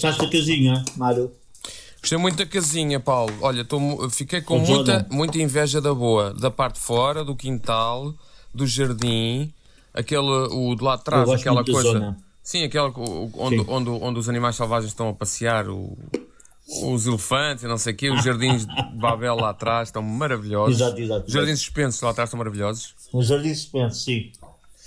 [0.00, 1.30] Gostaste da casinha, Mário?
[2.00, 3.32] Gostei muito da casinha, Paulo.
[3.42, 3.78] Olha, tô,
[4.10, 6.32] fiquei com muita, muita inveja da boa.
[6.32, 8.14] Da parte de fora, do quintal,
[8.54, 9.52] do jardim,
[9.92, 12.16] aquele, o de lá de trás, Eu gosto aquela coisa.
[12.42, 12.88] Sim, aquela
[13.36, 13.64] onde, Sim.
[13.68, 15.96] Onde, onde os animais selvagens estão a passear, o-
[16.84, 20.76] os elefantes e não sei o quê, os jardins de Babel lá atrás estão maravilhosos.
[20.80, 22.94] Exato, exato, Os jardins suspensos lá atrás estão maravilhosos.
[23.12, 24.32] Um jardim suspenso, sim.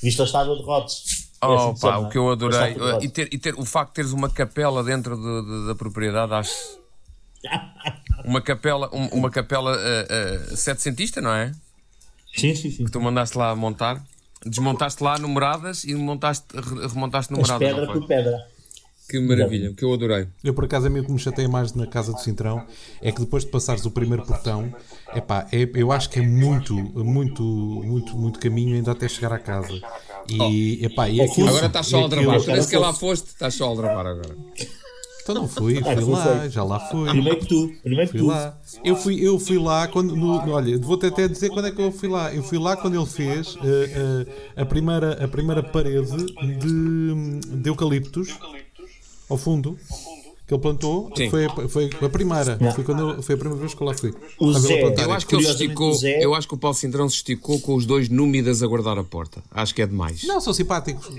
[0.01, 1.22] Viste a estátua de Rhodes.
[1.43, 2.75] É Oh, assim que pá, o que eu a adorei.
[3.01, 6.33] E, ter, e ter, o facto de teres uma capela dentro de- de- da propriedade,
[6.33, 6.53] acho.
[8.25, 11.51] Uma capela, um- uma capela uh, uh, setecentista, não é?
[12.33, 12.85] Sim, sim, sim.
[12.85, 14.01] Tu mandaste lá montar.
[14.45, 17.59] Desmontaste lá numeradas e montaste, re- remontaste As numeradas.
[17.59, 18.47] pedra por pedra.
[19.13, 20.27] Que maravilha, que eu adorei.
[20.43, 22.65] Eu, por acaso, a mim o que me chateia mais na casa do Cintrão
[22.99, 24.73] é que depois de passares o primeiro portão,
[25.15, 29.37] epá, é, eu acho que é muito, muito, muito, muito caminho ainda até chegar à
[29.37, 29.79] casa.
[30.27, 32.41] E, epá, e aquilo, Agora estás só a aldrabar.
[32.49, 34.35] Era sequer lá foste, estás só a aldrabar agora.
[35.21, 36.49] Então não fui, fui É, foi, lá, foi.
[36.49, 37.09] já lá fui.
[37.09, 37.71] Primeiro que tu.
[37.83, 38.31] Primeiro que Fui tu.
[38.33, 38.57] lá.
[38.83, 40.15] Eu fui, eu fui lá quando.
[40.17, 42.33] no- olha, vou-te até dizer quando é que eu fui lá.
[42.33, 44.25] Eu fui lá quando ele fez eh,
[44.57, 46.11] eh, a, primeira, a primeira parede
[46.57, 48.37] de, de eucaliptos
[49.29, 49.77] ao fundo.
[50.45, 51.29] Que ele plantou Sim.
[51.29, 52.55] foi, foi a primeira.
[52.55, 52.73] Yeah.
[52.73, 54.13] Foi, quando eu- foi a primeira vez que eu lá fui.
[54.37, 54.81] O Zé.
[54.81, 55.03] plantar.
[55.03, 55.91] Eu acho que ele esticou.
[55.91, 58.67] o Zé- Eu acho que o Paulo Cintrão se esticou com os dois númidas a
[58.67, 59.41] guardar a porta.
[59.49, 60.25] Acho que é demais.
[60.25, 61.09] Não, são simpáticos.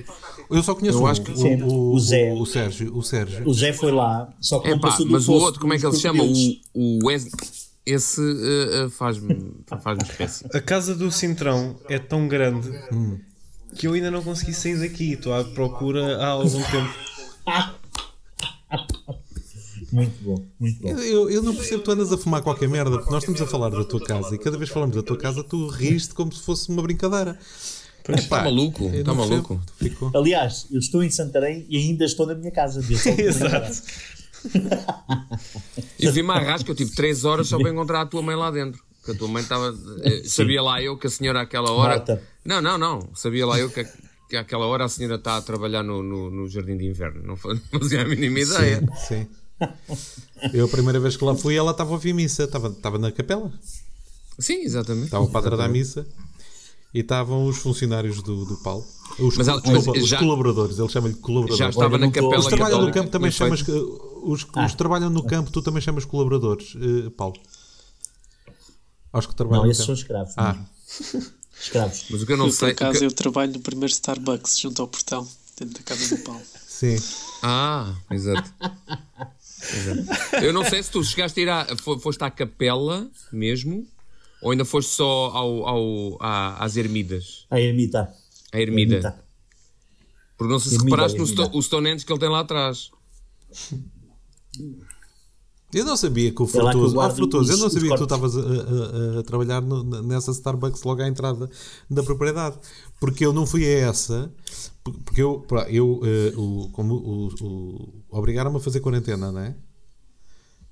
[0.50, 2.32] Eu só conheço Eu um, acho que- o, o, O Zé.
[2.34, 2.94] o, o Sérgio.
[2.94, 3.48] O Sérgio.
[3.48, 5.94] O Zé foi lá, só que passou do mas o outro, como é que ele
[5.96, 6.22] se chama?
[6.22, 7.30] O, o Wes-
[7.86, 9.52] Esse uh, uh, faz-me
[9.82, 10.46] faz espécie.
[10.54, 12.70] A casa do Cintrão é tão grande
[13.74, 15.14] que eu ainda não consegui sair daqui.
[15.14, 16.94] Estou à procura há algum tempo.
[19.92, 20.88] Muito bom, muito bom.
[20.98, 23.46] Eu, eu não percebo que tu andas a fumar qualquer merda, porque nós estamos a
[23.46, 26.32] falar da tua casa e cada vez que falamos da tua casa tu riste como
[26.32, 27.38] se fosse uma brincadeira.
[28.08, 29.60] Está maluco, eu está maluco.
[29.76, 30.10] Ficou.
[30.14, 32.80] Aliás, eu estou em Santarém e ainda estou na minha casa.
[33.18, 33.82] Exato.
[35.98, 38.50] E vi-me à rasca, eu tive 3 horas só para encontrar a tua mãe lá
[38.50, 38.82] dentro.
[38.98, 39.74] Porque a tua mãe estava.
[40.02, 41.96] eh, Sabia lá eu que a senhora àquela hora.
[41.96, 42.22] Marta.
[42.44, 43.08] Não, não, não.
[43.14, 43.86] Sabia lá eu que,
[44.34, 47.22] que àquela hora a senhora está a trabalhar no, no, no jardim de inverno.
[47.24, 48.82] Não fa- não fazia a mínima ideia.
[49.06, 49.26] Sim.
[50.52, 53.12] Eu a primeira vez que lá fui, ela estava a ouvir missa, estava, estava na
[53.12, 53.52] capela,
[54.38, 55.04] Sim, exatamente.
[55.06, 56.04] estava o padre a dar missa
[56.92, 58.84] e estavam os funcionários do, do Paulo.
[59.20, 61.58] Os, Mas desculpa, mas os já- colaboradores, ele chama-lhe colaboradores.
[61.58, 63.62] Já estava Olha, na capela Os que trabalham no campo também chamas.
[63.62, 67.36] Os, os que trabalham no campo, tu também chamas colaboradores, eh, Paulo.
[69.12, 70.34] Aos que trabalham Não, esses são escravos.
[70.36, 70.56] Ah.
[72.10, 72.68] Mas o que eu não Eu, por sei.
[72.68, 75.26] o acaso, que- eu trabalho no primeiro Starbucks, junto ao portão,
[75.58, 76.42] dentro da casa do Paulo.
[76.66, 76.96] Sim.
[77.42, 78.52] Ah, exato.
[79.72, 80.44] Exato.
[80.44, 83.86] Eu não sei se tu chegaste a ir à, fo- foste à capela mesmo
[84.42, 87.46] ou ainda foste só ao, ao, à- às ermidas.
[87.50, 88.12] A ermita.
[88.52, 88.96] A ermida.
[88.96, 89.24] Ermita.
[90.36, 91.44] Porque não sei se Ermida, reparaste no ermida.
[91.44, 92.90] sto, o Stonehenge que ele tem lá atrás.
[95.74, 97.00] Eu não sabia que o eu Frutoso.
[97.00, 100.82] Ah, Frutoso, eu não sabia que tu estavas a, a- a trabalhar no- nessa Starbucks
[100.84, 101.50] logo à entrada
[101.90, 102.56] da propriedade.
[103.00, 104.32] Porque eu não fui a essa.
[104.82, 109.54] por- Porque eu, eu eh, o, como o, o- obrigaram-me a fazer quarentena, não é?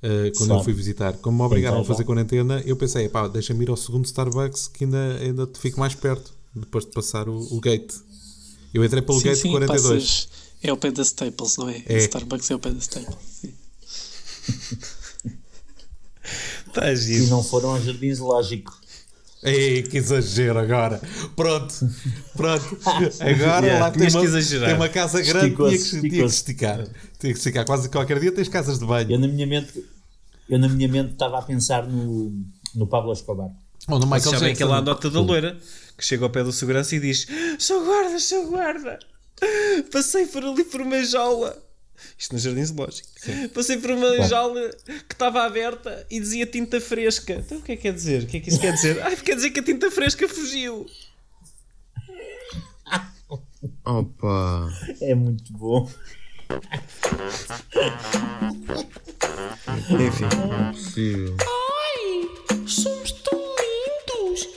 [0.04, 0.64] Eh, quando eu Sabe.
[0.64, 2.06] fui visitar, como me obrigaram a Então, fazer já.
[2.06, 5.94] quarentena, eu pensei, pá, deixa-me ir ao segundo Starbucks que ainda, ainda te fico mais
[5.94, 7.92] perto, depois de passar o, o gate.
[8.74, 10.02] Eu entrei pelo sim, gate sim, 42.
[10.04, 10.28] passas.
[10.62, 11.82] É ao pé da Staples, não é?
[11.86, 11.98] É.
[11.98, 13.16] Starbucks é ao pé da Staples.
[13.28, 13.54] Sim.
[16.68, 17.26] Está E giro.
[17.28, 18.80] não foram ao jardim zoológico.
[19.42, 21.00] Ei, que exagero agora.
[21.34, 21.74] Pronto,
[22.36, 22.78] pronto.
[23.18, 24.68] Agora Yeah, lá tem tinhas uma, que exagerar.
[24.68, 26.78] tem uma casa grande, tinha que, tinha que esticar.
[27.18, 27.64] Tinha que esticar.
[27.66, 29.10] Quase qualquer dia tens casas de banho.
[29.10, 29.84] Eu na minha mente,
[30.48, 32.32] eu na minha mente estava a pensar no,
[32.72, 33.48] no Pablo Escobar.
[33.88, 34.46] Ou no Michael Jackson.
[34.46, 35.58] aquela anota da loira
[35.98, 37.26] que chega ao pé do segurança e diz:
[37.58, 38.96] Sou guarda, sou guarda.
[39.90, 41.60] Passei por ali por uma jaula.
[42.18, 43.08] Isto no Jardim Zoológico.
[43.54, 44.70] Passei por uma jaula
[45.08, 47.34] que estava aberta e dizia tinta fresca.
[47.34, 48.22] Então o que é que quer dizer?
[48.24, 49.00] O que é que isso quer dizer?
[49.04, 50.86] Ai, quer dizer que a tinta fresca fugiu.
[53.84, 54.68] Opa!
[55.00, 55.90] É muito bom.
[59.90, 61.36] Enfim, Possível.
[62.66, 64.48] Somos tão lindos!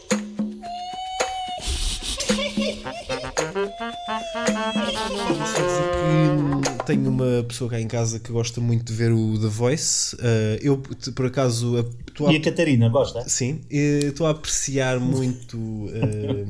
[5.56, 6.55] que
[6.86, 10.16] tenho uma pessoa cá em casa que gosta muito de ver o The Voice.
[10.16, 10.20] Uh,
[10.62, 10.78] eu,
[11.16, 13.28] por acaso, a- estou a E a Catarina, gosta?
[13.28, 15.58] Sim, eh, estou a apreciar muito
[15.94, 16.46] eh,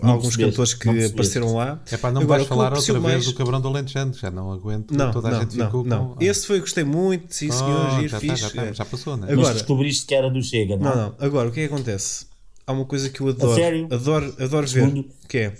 [0.02, 1.80] alguns percebeste, cantores que apareceram lá.
[1.90, 4.12] É pá, não Agora, vais falar outra vez mais- do Cabrão do Alentejano.
[4.14, 4.92] Já não aguento.
[4.92, 6.14] Não, Toda a não, gente não, ficou não.
[6.14, 6.24] com...
[6.24, 8.36] Esse foi, gostei muito, sim senhor, Oh, giro, já, tá, fixe.
[8.42, 9.26] já, tá, já passou, né?
[9.30, 10.84] Agora- Mas descobriste que era do Chega, não?
[10.84, 11.14] Não, não.
[11.18, 12.26] Agora, o que é que acontece?
[12.66, 13.88] Há uma coisa que eu adoro, sério?
[13.90, 15.04] adoro, adoro ver, Segundo.
[15.28, 15.54] que é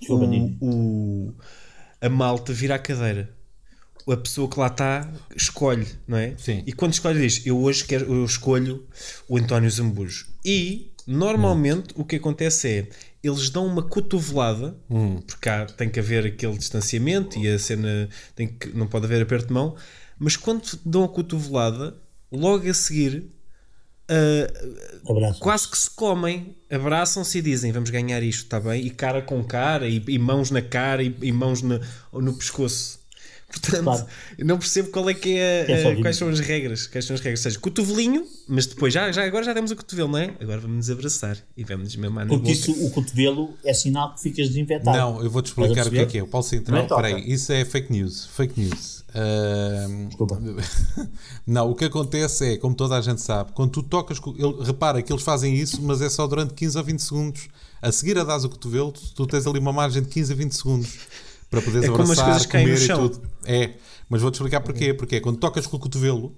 [0.00, 1.34] Desculpa, o, o-
[2.00, 3.34] a malta vira a cadeira.
[4.06, 6.34] a pessoa que lá está escolhe, não é?
[6.38, 6.62] Sim.
[6.66, 8.86] E quando escolhe diz, eu hoje quero, eu escolho
[9.28, 10.26] o António Zambujo.
[10.44, 12.88] E normalmente o que acontece é
[13.22, 18.46] eles dão uma cotovelada, porque cá tem que haver aquele distanciamento e a cena tem
[18.48, 19.76] que, não pode haver aperto de mão,
[20.18, 21.96] mas quando dão a cotovelada,
[22.30, 23.30] logo a seguir
[25.08, 25.40] Abraço.
[25.40, 28.84] quase que se comem, abraçam-se e dizem vamos ganhar isto, está bem?
[28.86, 31.80] E cara com cara, e, e mãos na cara, e, e mãos no,
[32.12, 32.98] no pescoço.
[33.50, 34.06] Portanto, Claro.
[34.40, 36.86] não percebo qual é que é, É eh, quais são as regras.
[36.86, 37.40] Quais são as regras?
[37.40, 40.34] Ou seja, cotovelinho, mas depois, já, já agora já demos o cotovelo, não é?
[40.38, 42.52] Agora vamos nos abraçar e vamos nos mamar na Porque boca.
[42.52, 44.94] isso, o cotovelo é sinal que ficas desinfetado.
[44.98, 46.22] Não, eu vou-te Estás a explicar o que é que é.
[46.22, 48.26] O Paulo Não Central, peraí, isso é fake news.
[48.26, 48.97] Fake news.
[50.08, 50.40] Desculpa.
[51.46, 55.02] não, o que acontece é, como toda a gente sabe, quando tu tocas, ele, repara
[55.02, 57.48] que eles fazem isso, mas é só durante 15 ou 20 segundos.
[57.80, 60.36] A seguir a dás o cotovelo, tu, tu tens ali uma margem de 15 a
[60.36, 60.98] 20 segundos
[61.50, 63.08] para poderes É como as abraçar, coisas caem no comer e chão.
[63.08, 63.28] tudo.
[63.44, 63.70] É,
[64.08, 64.92] mas vou-te explicar porquê.
[64.92, 66.34] Porque é quando tocas com o cotovelo,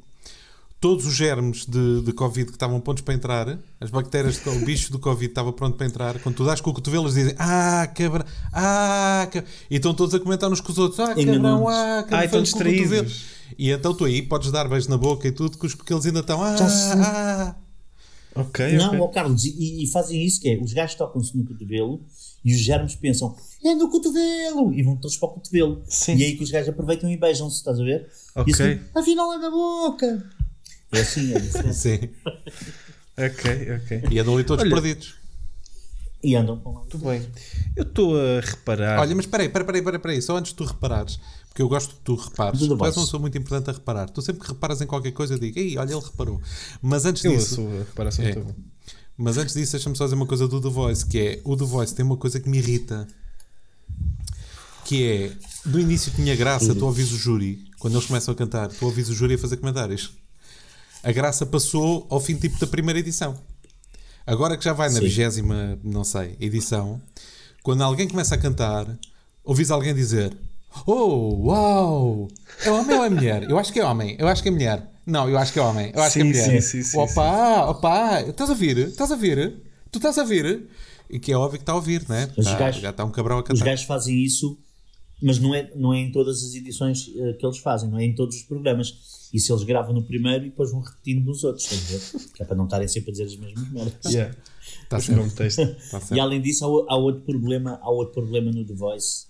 [0.81, 4.91] todos os germes de, de Covid que estavam prontos para entrar, as bactérias, o bicho
[4.91, 7.87] do Covid estava pronto para entrar, quando tu dás com o cotovelo, eles dizem Ah,
[7.95, 11.69] cabra, ah, ca-" e estão todos a comentar uns com os outros: Ah, cabrão, Enganou-nos.
[11.75, 13.41] ah, cabrão, Ah, estão foi com o cotovelo." distraídos.
[13.59, 16.43] E então tu aí podes dar beijos na boca e tudo, porque eles ainda estão
[16.43, 16.57] Ah,
[16.97, 17.55] ah.
[18.35, 19.01] Ok, Não, ok.
[19.01, 22.01] ó Carlos, e, e fazem isso que é, os gajos tocam-se no cotovelo
[22.45, 24.73] e os germes pensam, é no cotovelo!
[24.73, 25.83] E vão todos para o cotovelo.
[25.87, 26.15] Sim.
[26.15, 28.09] E é aí que os gajos aproveitam e beijam-se, estás a ver?
[28.37, 28.51] Ok.
[28.51, 30.31] E assim, afinal é na boca!
[30.93, 31.75] É assim, é diferente.
[31.77, 31.99] Sim.
[33.17, 34.03] Ok, ok.
[34.11, 34.75] E andam ali todos Olha.
[34.75, 35.15] perdidos.
[36.23, 36.81] E andam com lá.
[36.81, 37.27] Muito bem.
[37.77, 39.01] Eu estou a reparar.
[39.01, 41.69] Olha, mas espera aí, espera, aí, espera aí, só antes de tu reparares, porque eu
[41.69, 44.09] gosto que tu repares, tu és uma pessoa muito importante a reparar.
[44.11, 46.41] Tu sempre que reparas em qualquer coisa, eu digo, ei, olha, ele reparou.
[46.83, 48.35] Mas antes eu disso, sou a reparação É.
[48.35, 48.55] bom.
[49.17, 51.65] mas antes disso, deixa-me só dizer uma coisa do The Voice, que é, o The
[51.65, 53.07] Voice tem uma coisa que me irrita,
[54.85, 55.33] que é,
[55.65, 59.09] no início tinha graça, tu ouvis o júri, quando eles começam a cantar, tu ouvis
[59.09, 60.13] o júri a fazer comentários.
[61.03, 63.39] A graça passou ao fim tipo da primeira edição.
[64.27, 65.01] Agora que já vai na Sim.
[65.05, 67.01] vigésima, não sei, edição,
[67.63, 68.87] quando alguém começa a cantar,
[69.43, 70.37] ouvis alguém dizer:
[70.87, 72.29] Oh, uau!
[72.65, 73.43] É homem ou é mulher?
[73.51, 74.87] Eu acho que é homem, eu acho que é mulher.
[75.07, 76.61] Não, eu acho que é homem, eu acho que é Sim, mulher.
[76.63, 78.79] sim, sim, sim, opa, opa, estás a vir?
[78.79, 79.63] Estás a vir?
[79.91, 80.69] Tu estás a vir?
[81.09, 82.31] E que é óbvio que está a ouvir, né?
[82.37, 83.65] Mas Tá- os gajos- já está um cabrão a Os cantar.
[83.65, 84.57] gajos fazem isso,
[85.23, 88.05] mas não é, não é em todas as edições eh, que eles fazem, não é
[88.05, 89.29] em todos os programas.
[89.33, 91.69] Isso eles gravam no primeiro e depois vão repetindo nos outros?
[92.35, 94.13] Que é para não estarem sempre a dizer as mesmas merdas.
[94.13, 94.35] Yeah.
[94.89, 95.35] Tá Os certo.
[95.37, 95.51] Tá E
[96.01, 96.21] certo.
[96.21, 99.27] além disso, há, há outro problema, há outro problema no The Voice,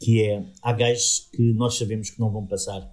[0.00, 2.92] que é, há gajos que nós sabemos que não vão passar,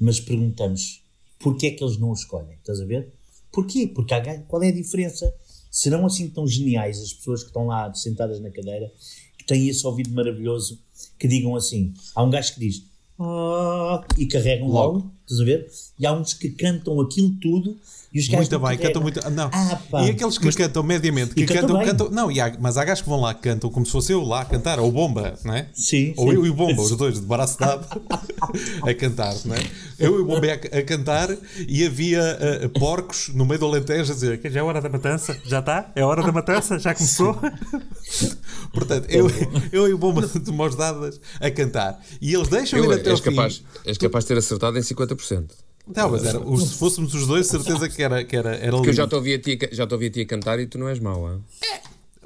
[0.00, 1.02] mas perguntamos,
[1.38, 2.56] porquê é que eles não o escolhem?
[2.56, 3.12] Estás a ver?
[3.52, 3.86] Porquê?
[3.86, 5.34] Porque há gajos, qual é a diferença?
[5.70, 8.90] Serão assim tão geniais as pessoas que estão lá sentadas na cadeira,
[9.38, 10.80] que têm esse ouvido maravilhoso,
[11.20, 12.82] que digam assim, há um gajo que diz,
[13.18, 15.12] "Ah", e carregam logo, Logo.
[15.26, 15.70] estás a ver?
[15.98, 17.76] E há uns que cantam aquilo tudo
[18.12, 19.02] e os gajos Muito bem, cantam carregam.
[19.02, 19.30] muito.
[19.30, 19.50] Não.
[19.52, 22.10] Ah, e aqueles que cantam mediamente, que cantam cantam, cantam.
[22.10, 24.22] Não, e há- mas há gajos que vão lá que cantam como se fosse eu
[24.22, 25.68] lá a cantar, ou bomba, não é?
[25.72, 26.34] Sim, Ou sim.
[26.34, 27.86] eu e o bomba, os dois de baraço dado
[28.82, 29.64] a cantar, não é?
[29.98, 31.28] Eu e o bomba a, a cantar
[31.68, 32.20] e havia
[32.64, 35.60] ah, porcos no meio do Alentejo a dizer que já é hora da matança, já
[35.60, 35.92] está?
[35.94, 37.38] É hora da matança, já começou?
[38.72, 39.26] Portanto, eu,
[39.72, 42.00] eu e o bomba de mãos dadas a cantar.
[42.20, 43.30] E eles deixam Eu, ir até ao és, fim.
[43.30, 45.50] capaz, és capaz de ter acertado em 50%.
[45.94, 48.90] Não, mas era, os- se fôssemos os dois, certeza que era, que era, era Porque
[48.90, 49.10] eu já lindo.
[49.10, 50.98] te ouvi a ti, já te ouvi a ti a cantar e tu não és
[50.98, 51.40] mau, hein?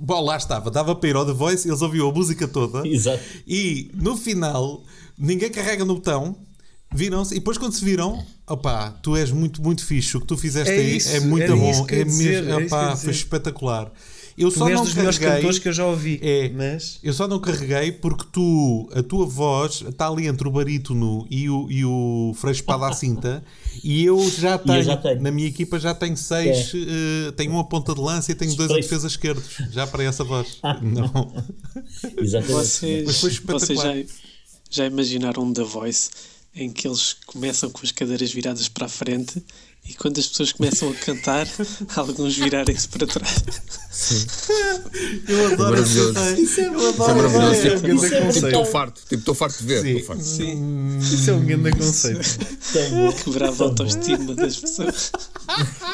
[0.01, 3.23] Bom, lá estava, dava para ir ao The Voice, eles ouviam a música toda Exato.
[3.47, 4.83] e no final
[5.17, 6.37] ninguém carrega no botão,
[6.93, 10.37] viram-se e depois quando se viram, opá, tu és muito, muito fixe, o que tu
[10.37, 13.93] fizeste É aí isso, é muito bom, isso que eu é mesmo, opá, foi espetacular.
[14.37, 16.19] Eu Tu só és não dos melhores carreguei, cantores que eu já ouvi.
[16.23, 16.99] É, Mas.
[17.03, 21.49] eu só não carreguei porque tu, a tua voz está ali entre o barítono e
[21.49, 23.45] o, e o Freixo Espada à Cinta
[23.85, 25.23] e eu já tenho, já tenho.
[25.23, 28.71] na minha equipa já tenho seis, eh, tenho uma ponta de lança e tenho dois
[28.71, 30.59] a defesa esquerdos, já para essa voz.
[30.83, 31.33] não.
[32.19, 32.53] Exatamente.
[32.55, 33.97] Mas Vocês, foi vocês espetacular.
[33.99, 34.05] já,
[34.71, 36.11] já imaginaram um The Voice
[36.57, 39.43] em que eles começam com as cadeiras viradas para a frente
[39.87, 41.47] e quando as pessoas começam a cantar,
[41.97, 43.45] alguns virarem-se para trás.
[45.29, 46.19] Eu adoro Maravilhoso.
[46.19, 47.55] essa Isso é adoro maravilhoso.
[47.55, 47.95] essa Tipo, ideia.
[47.95, 48.47] grande tipo, conceito.
[48.47, 49.01] estou farto.
[49.03, 49.83] Tipo, estou farto de ver.
[49.83, 50.03] Sim.
[50.03, 50.23] farto.
[50.25, 52.21] Sim, Isso é um grande conceito.
[53.25, 55.13] Quebrava a autoestima das pessoas.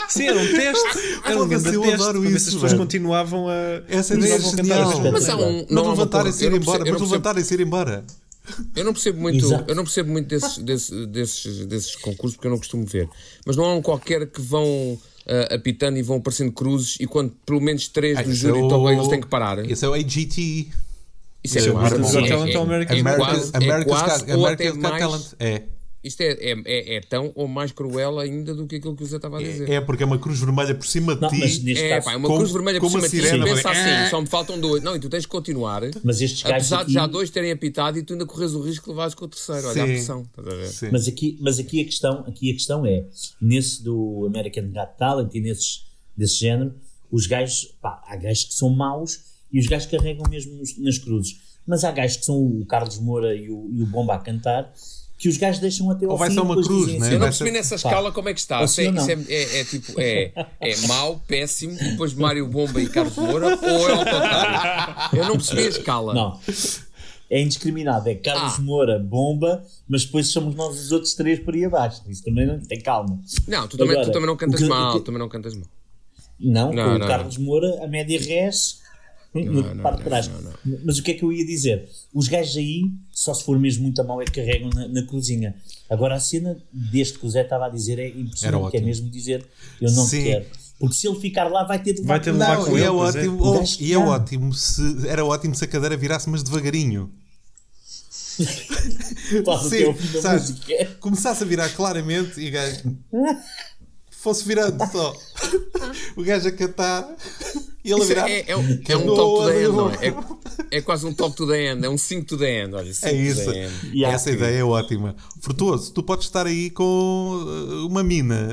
[0.09, 0.89] Sim, era um teste.
[1.25, 1.95] Era um grande eu teste.
[1.95, 3.53] adoro Para ver isso, se as pessoas continuavam a.
[3.89, 5.01] Essa ideia é genial.
[5.13, 8.05] Mas um, Não, não levantarem-se e ir eu embora, eu mas levantarem-se e ir embora.
[8.77, 9.65] Eu não percebo muito, Exato.
[9.69, 13.09] eu não percebo muito desses, desses, desses, desses concursos porque eu não costumo ver.
[13.47, 17.33] Mas não há um qualquer que vão ah, apitando e vão aparecendo cruzes e quando
[17.47, 19.59] pelo menos três do Ah, esse júri é estão o- bem, eles têm que parar.
[19.71, 20.69] Esse é o AGT.
[21.43, 25.25] Isso é, America's é- é- é é Got, ou America's até Got mais- Talent.
[25.39, 25.53] É.
[25.53, 25.80] Isto é, é, é, é
[27.09, 29.69] tão ou mais cruel ainda do que aquilo que o Zé estava a dizer.
[29.69, 31.73] É porque é uma cruz vermelha por cima de Não, ti.
[31.79, 32.05] É, caso.
[32.07, 33.21] pá, é uma com- cruz vermelha por cima de ti.
[33.45, 34.83] Pensa assim, só me faltam dois.
[34.83, 35.83] Não, e tu tens que continuar.
[36.03, 38.61] Mas estes gajos Apesar aqui, de já dois terem apitado e tu ainda corres o
[38.63, 39.61] risco de levares com o terceiro.
[39.69, 39.93] Olha a Sim.
[39.93, 40.27] pressão.
[40.37, 40.67] A ver?
[40.69, 40.89] Sim.
[40.91, 43.05] mas aqui, mas aqui a questão, aqui a questão é,
[43.41, 45.85] nesse do American Got Talent e nesses
[46.17, 46.75] desse género,
[47.11, 49.21] os gajos, pá, há gajos que são maus
[49.53, 51.37] e os gajos carregam mesmo nos- nas cruzes.
[51.67, 54.73] Mas há gajos que são o Carlos Moura e o, e o Bomba a cantar,
[55.21, 56.35] que os gajos deixam até ao Ou vai fim.
[56.37, 56.97] ser uma cruz, né?
[56.97, 58.67] assim, Eu não percebi ser- nessa escala como é que está.
[58.67, 63.15] Se é, é, é- é tipo, é, é mau, péssimo, depois Mário Bomba e Carlos
[63.17, 65.19] Moura, ou é ao contrário?
[65.19, 66.15] Eu não percebi a escala.
[66.15, 66.41] Não.
[67.29, 68.63] É indiscriminado, é Carlos Ah.
[68.63, 72.01] Moura, bomba, mas depois somos nós os outros três por aí abaixo.
[72.09, 73.21] Isso também não tem calma.
[73.47, 74.91] Não, tu também, tu Agora, também não cantas o que- mal.
[74.97, 75.67] o que- Também não cantas mal.
[76.41, 78.81] Não, Não, não, o Carlos Moura, a média res
[79.35, 80.29] no não, parte de não, trás.
[80.29, 81.89] não, Mas o que é que eu ia dizer?
[82.13, 82.83] Os gajos aí,
[83.13, 85.55] só se for mesmo muito a mal, é que carregam na, na cruzinha.
[85.89, 88.79] Agora, a cena deste que o Zé estava a dizer é Era impressionante, que é
[88.81, 88.87] ótimo.
[88.87, 89.47] mesmo dizer
[89.81, 90.25] eu não Sim.
[90.25, 90.47] quero.
[90.79, 92.65] Porque se ele ficar lá, vai ter de levar Vai ter de levar ele.
[92.65, 92.91] com Não, e ele, é é.
[92.91, 97.11] ótimo, O gajo e é ótimo se era ótimo se a cadeira virasse, mas devagarinho.
[99.45, 100.51] Quase Sim, sabes?
[100.51, 100.87] música.
[101.01, 102.97] Começasse a virar claramente e o gajo
[104.21, 105.15] fosse virando só.
[106.17, 107.09] O gajo a cantar
[107.85, 108.31] e ele a Isso virar.
[108.31, 110.07] é, é, um, é um top to the end, não é?
[110.07, 110.15] é?
[110.79, 112.75] É quase um top to the end, é um 5 to the end.
[112.75, 113.51] Olha, 5 É to isso.
[113.51, 113.73] the end.
[113.97, 114.15] Yeah.
[114.15, 115.17] Essa ideia é ótima.
[115.41, 118.49] Frutuoso, tu podes estar aí com uh, uma mina.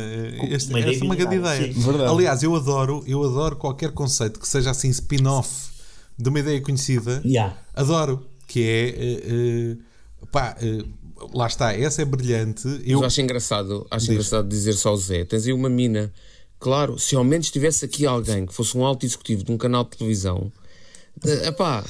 [0.50, 1.74] Este, uma essa é uma grande ideia.
[2.10, 5.68] Aliás, eu adoro, eu adoro qualquer conceito que seja assim spin-off
[6.18, 7.22] de uma ideia conhecida.
[7.26, 7.58] Yeah.
[7.76, 8.26] Adoro.
[8.48, 9.74] Que é.
[9.76, 10.97] uh, uh, pá, uh,
[11.34, 12.68] lá está, essa é brilhante.
[12.86, 15.26] Eu, Eu acho engraçado, acho engraçado dizer só o Zé.
[15.26, 16.12] Tens aí uma mina.
[16.60, 19.84] Claro, se ao menos tivesse aqui alguém que fosse um alto executivo de um canal
[19.84, 20.52] de televisão.
[21.24, 21.84] eh, Epá,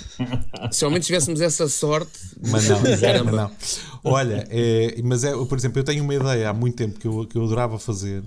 [0.71, 2.11] se ao menos tivéssemos essa sorte.
[2.41, 3.31] Mas não, Caramba.
[3.31, 4.11] mas não.
[4.11, 7.25] Olha, é, mas é, por exemplo, eu tenho uma ideia há muito tempo que eu,
[7.25, 8.23] que eu adorava fazer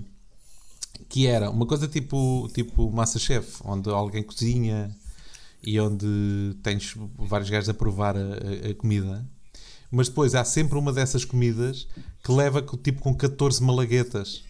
[1.09, 4.89] que era uma coisa tipo, tipo Masterchef, onde alguém cozinha
[5.61, 6.05] e onde
[6.63, 9.25] tens vários gajos a provar a, a- a comida,
[9.91, 11.87] mas depois há sempre uma dessas comidas
[12.23, 14.43] que leva tipo com 14 malaguetas.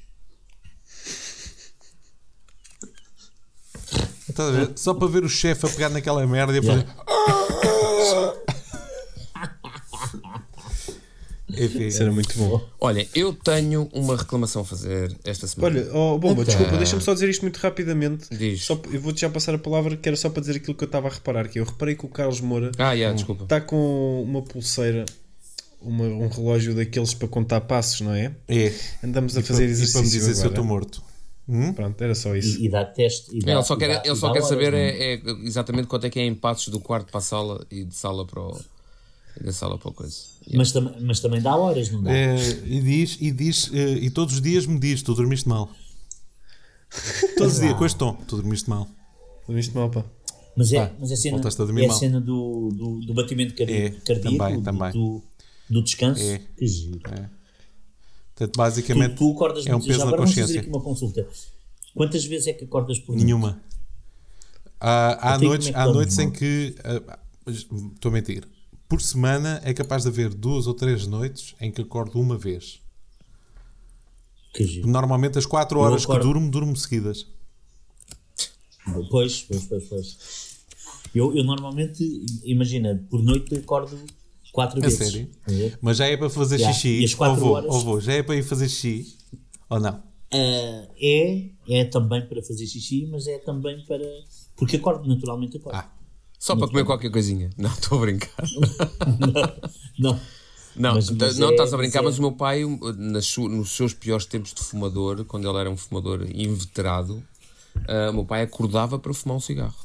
[4.29, 4.71] Estás a ver?
[4.75, 6.85] Só para ver o chefe a pegar naquela merda e a fazer.
[11.57, 12.65] Enfim, Isso era muito bom.
[12.79, 15.79] Olha, eu tenho uma reclamação a fazer esta semana.
[15.81, 18.27] Olha, oh, Bomba, desculpa, deixa-me só dizer isto muito rapidamente.
[18.35, 18.63] Diz.
[18.63, 20.87] Só, eu vou-te já passar a palavra, que era só para dizer aquilo que eu
[20.87, 23.43] estava a reparar, que eu reparei que o Carlos Moura Ah, yeah, desculpa.
[23.43, 25.03] está com uma pulseira,
[25.81, 28.35] uma- um relógio daqueles para contar passos, não é?
[28.47, 28.73] é.
[29.03, 30.49] Andamos a E fazer para- e para me exercício dizer se eu agora.
[30.49, 31.03] estou morto.
[31.75, 32.59] Pronto, era só isso.
[32.61, 33.35] E, e dá teste.
[33.35, 35.21] E dá, Ele só e quer, dá- ele só quer horas, saber não é, é
[35.45, 38.25] exatamente quanto é que é em passos do quarto para a sala e de sala
[38.25, 38.57] para o.
[39.41, 40.15] da sala para a coisa.
[40.53, 42.11] Mas, tam- mas também dá horas, não dá?
[42.11, 42.35] É,
[42.65, 45.69] e diz, e diz, eh, e todos os dias me diz: tu dormiste mal.
[47.37, 48.87] Todos os dias, com este tom, tu dormiste mal.
[49.47, 50.03] Dormiste mal, pá.
[50.55, 53.53] Mas é, Pá, mas é a cena, a é a cena do, do, do batimento
[53.63, 54.91] É, cardíaco, também, do, também.
[54.91, 55.23] Do,
[55.71, 56.21] do descanso.
[56.21, 56.39] É.
[56.57, 56.99] Que giro.
[56.99, 60.61] Portanto, basicamente, Tu, tu acordas é um muito- já peso na agora vamos fazer consciência.
[60.61, 61.27] aqui uma consulta.
[61.95, 63.25] Quantas vezes é que acordas por noite?
[63.25, 63.61] Nenhuma.
[64.79, 66.75] Há, há noites, é há noites em que.
[66.83, 68.47] ah, Estou a mentir.
[68.87, 72.79] Por semana é capaz de haver duas ou três noites em que acordo uma vez.
[74.53, 74.87] Que giro.
[74.87, 77.25] Normalmente as quatro horas que durmo, durmo seguidas.
[79.09, 80.17] Pois, pois, pois, pois.
[81.13, 82.03] Eu, eu normalmente,
[82.43, 83.97] imagina, por noite acordo
[84.51, 84.97] quatro A vezes.
[85.11, 85.29] sério?
[85.47, 85.77] Ver?
[85.81, 86.71] Mas já é para fazer Já.
[86.73, 87.01] xixi.
[87.01, 87.71] E as quatro ou vou, horas?
[87.73, 89.17] ou vou, já é para ir fazer xixi.
[89.69, 90.01] Ou não?
[90.33, 94.05] Ah, é, é também para fazer xixi, mas é também para.
[94.55, 95.75] Porque acordo, naturalmente acordo.
[95.77, 95.89] Ah.
[96.39, 97.49] Só para comer qualquer coisinha.
[97.57, 98.31] Não, estou a brincar.
[99.99, 100.19] Não.
[100.73, 102.61] Não, Mas- t- mas não é- estás a brincar, mas mas, é- o meu pai,
[102.97, 107.21] nas su- nos seus piores tempos de fumador, quando ele era um fumador inveterado,
[107.89, 109.75] ah, o meu pai acordava para fumar um cigarro.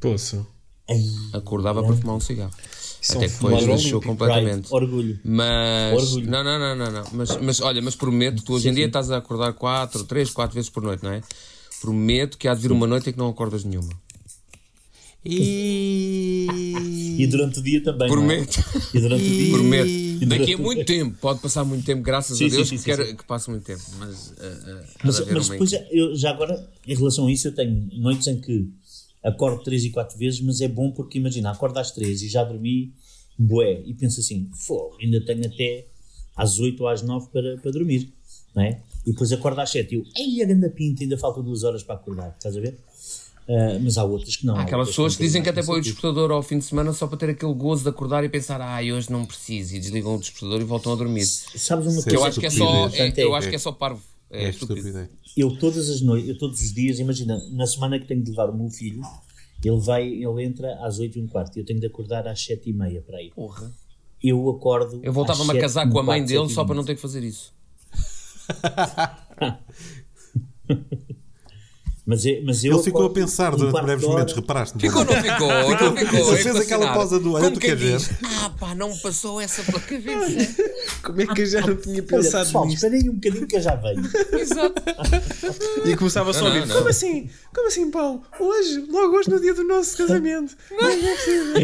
[0.00, 0.46] Poça.
[0.88, 0.96] Ai,
[1.34, 2.54] Acordava para fumar um cigarro.
[3.02, 4.68] Isso é Até um que depois deixou completamente.
[4.68, 5.18] pride, orgulho.
[5.24, 5.92] Mas.
[6.04, 6.30] Orgulho.
[6.30, 7.04] Não, não, não, não, não.
[7.12, 10.54] Mas, mas olha, mas prometo, tu hoje em dia estás a acordar 4, 3, 4
[10.54, 11.20] vezes por noite, não é?
[11.80, 13.90] Prometo que há de vir uma noite em que não acordas nenhuma.
[15.24, 16.46] E...
[17.18, 18.06] E durante o dia também.
[18.06, 18.10] é?
[18.10, 18.64] Prometo.
[18.94, 19.52] E durante o dia.
[19.52, 19.88] Prometo.
[19.88, 21.16] E Daqui a muito tempo.
[21.20, 23.16] Pode passar muito tempo, graças Sim, a Deus, sim, que, sim, quero sim.
[23.16, 23.82] que passe muito tempo.
[23.98, 27.88] Mas, ah, há Mas, mas depois, eu já agora, em relação a isso, eu tenho
[27.92, 28.68] noites em que
[29.22, 32.42] acordo 3 e 4 vezes, mas é bom porque imagina, acordo às 3 e já
[32.44, 32.92] dormi
[33.38, 35.86] bué e penso assim, fogo, ainda tenho até
[36.36, 38.12] às 8 ou às 9 para, para dormir,
[38.54, 38.80] não é?
[39.06, 41.82] E depois acordo às 7 e eu, ei, a ganda pinta, ainda faltam duas horas
[41.82, 42.78] para acordar, estás a ver?
[43.48, 44.56] Ah, mas há outras que não.
[44.56, 47.08] Há aquelas pessoas que dizem que até põem o despertador ao fim de semana só
[47.08, 50.18] para ter aquele gozo de acordar e pensar, ah, hoje não preciso, e desligam o
[50.18, 51.26] despertador e voltam a dormir.
[51.26, 53.48] Sabes uma Sim, Que coisa eu acho que é só, é, importante eu é- acho
[53.50, 54.00] que é só parvo.
[54.32, 54.98] É, É estúpido.
[54.98, 55.08] é.
[55.36, 58.50] eu todas as noites, eu todos os dias, imagina, na semana que tenho de levar
[58.50, 59.02] o meu filho,
[59.64, 62.70] ele vai, ele entra às 8 e um quarto, eu tenho de acordar às 7
[62.70, 63.30] e meia para ir.
[63.30, 63.70] Porra.
[64.22, 65.00] Eu acordo.
[65.02, 67.00] Eu voltava-me a casar 7 com a mãe dele 7 só para não ter que
[67.00, 67.52] fazer isso.
[72.04, 74.76] Mas, eu- mas eu Ele ficou a pensar durante breves momentos, reparaste?
[74.76, 75.48] Ficou ou não ficou?
[75.48, 76.18] Não ficou.
[76.32, 78.16] Ele é fez aquela pausa do, olha, tu quem queres ver?
[78.24, 80.62] Ah, pá, não me passou essa pela cabeça.
[81.04, 82.84] Como é que eu já não tinha Olha, pensado pessoal, nisto?
[82.86, 84.02] esperem um bocadinho que eu já venho.
[84.36, 84.82] Exato.
[85.86, 86.76] E começava só a Não, ouvir: não.
[86.76, 87.28] Como assim?
[87.54, 88.22] Como assim, Paulo?
[88.40, 90.56] Hoje, logo hoje, no dia do nosso casamento.
[90.70, 91.56] Não é possível.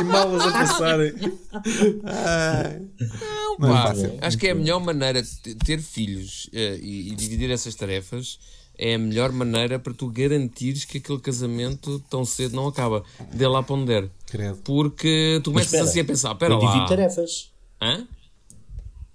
[0.00, 1.12] E malas a passarem.
[2.02, 4.18] Não, Não é pá, fácil.
[4.20, 8.38] acho que é a melhor maneira de ter filhos eh, e, e dividir essas tarefas
[8.78, 13.02] é a melhor maneira para tu garantires que aquele casamento tão cedo não acaba.
[13.34, 14.10] Dê lá para onde der.
[14.26, 14.58] Credo.
[14.64, 16.86] Porque tu começas espera, assim a pensar, espera Eu divido lá.
[16.86, 17.50] tarefas.
[17.82, 18.06] Hã?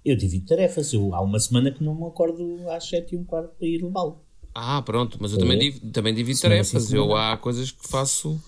[0.04, 0.92] Eu divido tarefas.
[0.92, 3.82] Eu, há uma semana que não me acordo às 7 e um quarto para ir
[3.82, 4.20] levá-lo.
[4.54, 6.84] Ah, pronto, mas eu também, div- também divido Semana tarefas.
[6.84, 8.40] sim, Eu há coisas que faço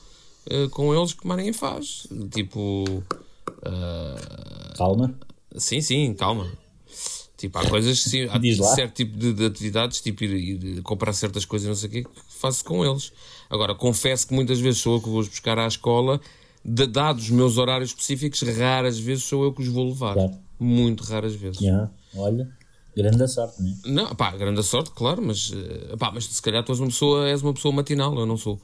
[0.49, 2.06] eh, com eles que mais ninguém faz.
[2.30, 2.85] Tipo.
[3.64, 5.18] ah, Calma.
[5.56, 6.46] Sim, sim, calma.
[7.37, 8.75] Tipo, há coisas, sim, há Diz lá.
[8.75, 12.02] certo tipo de, de atividades, tipo ir, ir comprar certas coisas, não sei o quê,
[12.05, 13.12] que faço com eles.
[13.50, 16.19] Agora, confesso que muitas vezes sou eu que vou-os buscar à escola,
[16.64, 20.14] de- dados os meus horários específicos, raras vezes sou eu que os vou levar.
[20.14, 20.33] Claro.
[20.59, 21.59] Muito raras vezes.
[21.61, 22.49] Já, olha,
[22.97, 23.75] grande sorte, não é?
[24.09, 27.28] Não, pá, grande sorte, claro, mas, eh, pá, mas se calhar tu és uma pessoa,
[27.28, 28.59] és uma pessoa matinal, eu não sou.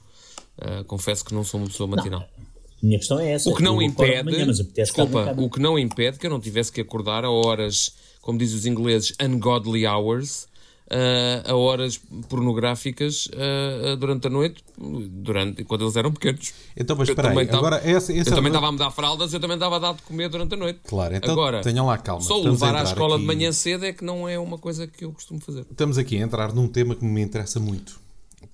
[0.59, 2.21] Ah, confesso que não sou uma pessoa matinal.
[2.23, 3.51] A minha questão é essa.
[3.51, 6.81] O que não impede, manhã, desculpa, o que não impede que eu não tivesse que
[6.81, 10.47] acordar a horas, como dizem os ingleses, ungodly hours,
[10.91, 14.63] ah, a horas pornográficas ah, durante a noite,
[15.11, 16.53] durante, quando eles eram pequenos.
[16.77, 18.79] Então, mas espera aí, também tava- agora essa, essa eu é também estava a me
[18.79, 20.81] dar fraldas, eu também estava a dar de comer durante a noite.
[20.85, 22.23] Claro, então Agora, tenham lá calma.
[22.23, 24.87] Só Estamos levar à escola aqui- de manhã cedo é que não é uma coisa
[24.87, 25.67] que eu costumo fazer.
[25.71, 28.01] Estamos aqui a entrar num tema que me interessa muito.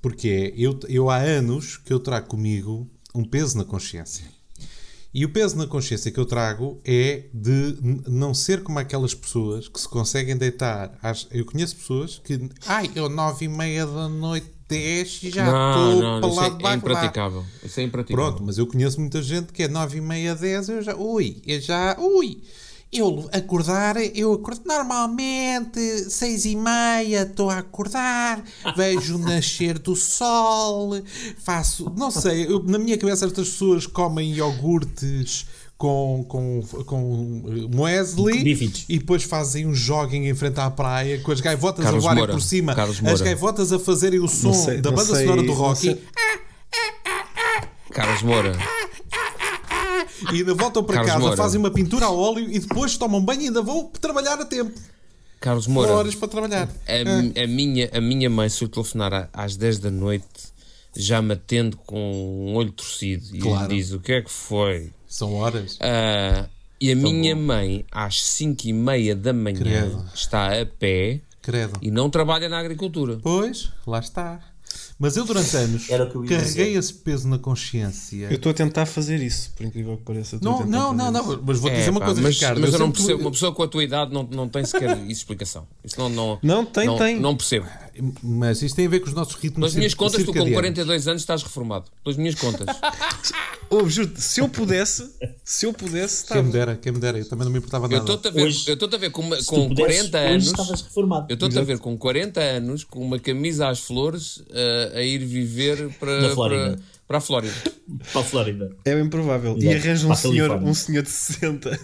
[0.03, 4.25] Porque é, eu, eu há anos que eu trago comigo um peso na consciência.
[5.12, 9.66] E o peso na consciência que eu trago é de não ser como aquelas pessoas
[9.66, 10.99] que se conseguem deitar.
[11.03, 15.47] Às, eu conheço pessoas que, ai, eu nove e meia da noite, dez e já
[15.47, 16.77] estou para isso lá é, de é baixo.
[16.77, 17.44] impraticável.
[17.64, 18.25] Isso é impraticável.
[18.25, 21.42] Pronto, mas eu conheço muita gente que é 9 e meia, 10, eu já, ui,
[21.47, 22.42] eu já, ui,
[22.92, 25.79] eu acordar, eu acordo normalmente,
[26.11, 28.42] 6 e meia, estou a acordar,
[28.77, 30.92] vejo o nascer do sol,
[31.38, 35.46] faço, não sei, eu- na minha cabeça estas pessoas comem iogurtes
[35.77, 38.85] com, com, com muesli Bífidos.
[38.88, 42.20] e depois fazem um jogging em frente à praia com as gaivotas Carlos a voarem
[42.22, 42.72] Moura, por cima,
[43.12, 45.81] as gaivotas a fazerem o som sei, da banda sei, sonora do não Rocky.
[45.83, 46.03] sei.
[47.92, 48.57] Carlos Moura.
[50.33, 51.37] E ainda voltam para Carlos casa, Moura.
[51.37, 54.72] fazem uma pintura a óleo e depois tomam banho e ainda vão trabalhar a tempo.
[55.40, 55.92] Carlos Moura.
[55.92, 56.68] Horas para trabalhar.
[56.87, 60.26] A, mi- a minha, a minha mãe, se eu telefonar às 10 da noite,
[60.96, 63.68] já me atende com um olho torcido e Claro.
[63.68, 64.90] diz o que é que foi.
[65.07, 65.78] São horas.
[65.81, 66.46] Ah,
[66.81, 70.04] e a minha mãe, às 5 e meia da manhã, Credo.
[70.14, 71.78] está a pé Credo.
[71.81, 73.18] e não trabalha na agricultura.
[73.22, 74.40] Pois, lá está.
[74.99, 76.79] Mas eu durante anos Era o que eu ia carreguei dizer.
[76.79, 78.27] esse peso na consciência.
[78.27, 80.35] Eu estou a tentar fazer isso, por incrível que pareça.
[80.35, 81.31] eu estou a Não, tentar não, fazer não, isso.
[81.37, 82.61] não, mas vou É, dizer uma pá, coisa, mas, Ricardo.
[82.61, 84.97] mas eu não sempre- percebo, uma pessoa com a tua idade não, não tem sequer
[85.07, 85.67] isso explicação.
[85.85, 87.21] Isso não, não, Não, tem, não, tem.
[87.21, 87.67] Não percebo.
[88.23, 90.55] Mas isto tem a ver com os nossos ritmos Pelas minhas contas, tu com circadianos.
[90.55, 91.87] 42 anos estás reformado.
[92.05, 92.67] Pelas minhas contas.
[93.71, 95.11] Ouve, juro se eu pudesse,
[95.45, 97.91] se eu pudesse, Quem me dera, quem me dera, eu também não me importava Eu
[97.91, 98.01] nada.
[98.03, 100.47] estou-te a ver, Hoje, eu estou-te a ver com, uma- com pudesses, 40 hoje anos.
[100.47, 101.27] estavas reformado.
[101.29, 105.19] Eu estou-te a ver com 40 anos, com uma camisa às flores, eh, a ir
[105.19, 107.55] viver para, para, para a Flórida.
[108.13, 108.71] Para a Flórida.
[108.87, 109.57] É improvável.
[109.61, 109.87] E Exato.
[109.87, 111.79] arranja um senhor, um senhor de 60.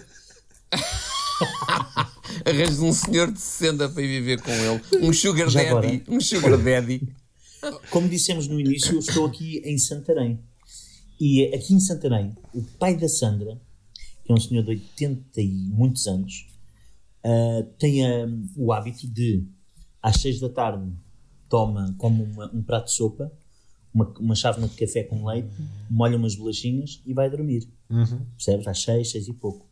[2.45, 4.81] Arranjas um senhor de 60 para ir viver com ele.
[5.07, 5.69] Um sugar Já daddy.
[5.71, 6.03] agora?
[6.07, 7.07] Um sugar daddy.
[7.89, 10.39] Como dissemos no início, eu estou aqui em Santarém.
[11.19, 13.59] E aqui em Santarém, o pai da Sandra,
[14.23, 16.45] que é um senhor de 80 e muitos anos,
[17.23, 19.43] ah, tem ah, o hábito de,
[20.01, 20.91] às 6 da tarde,
[21.49, 23.31] toma, come uma- um prato de sopa,
[23.93, 25.47] uma, uma chávena de café com leite,
[25.89, 27.67] molha umas bolachinhas e vai dormir.
[28.35, 28.67] Percebes?
[28.67, 29.65] Às 6, 6 e pouco.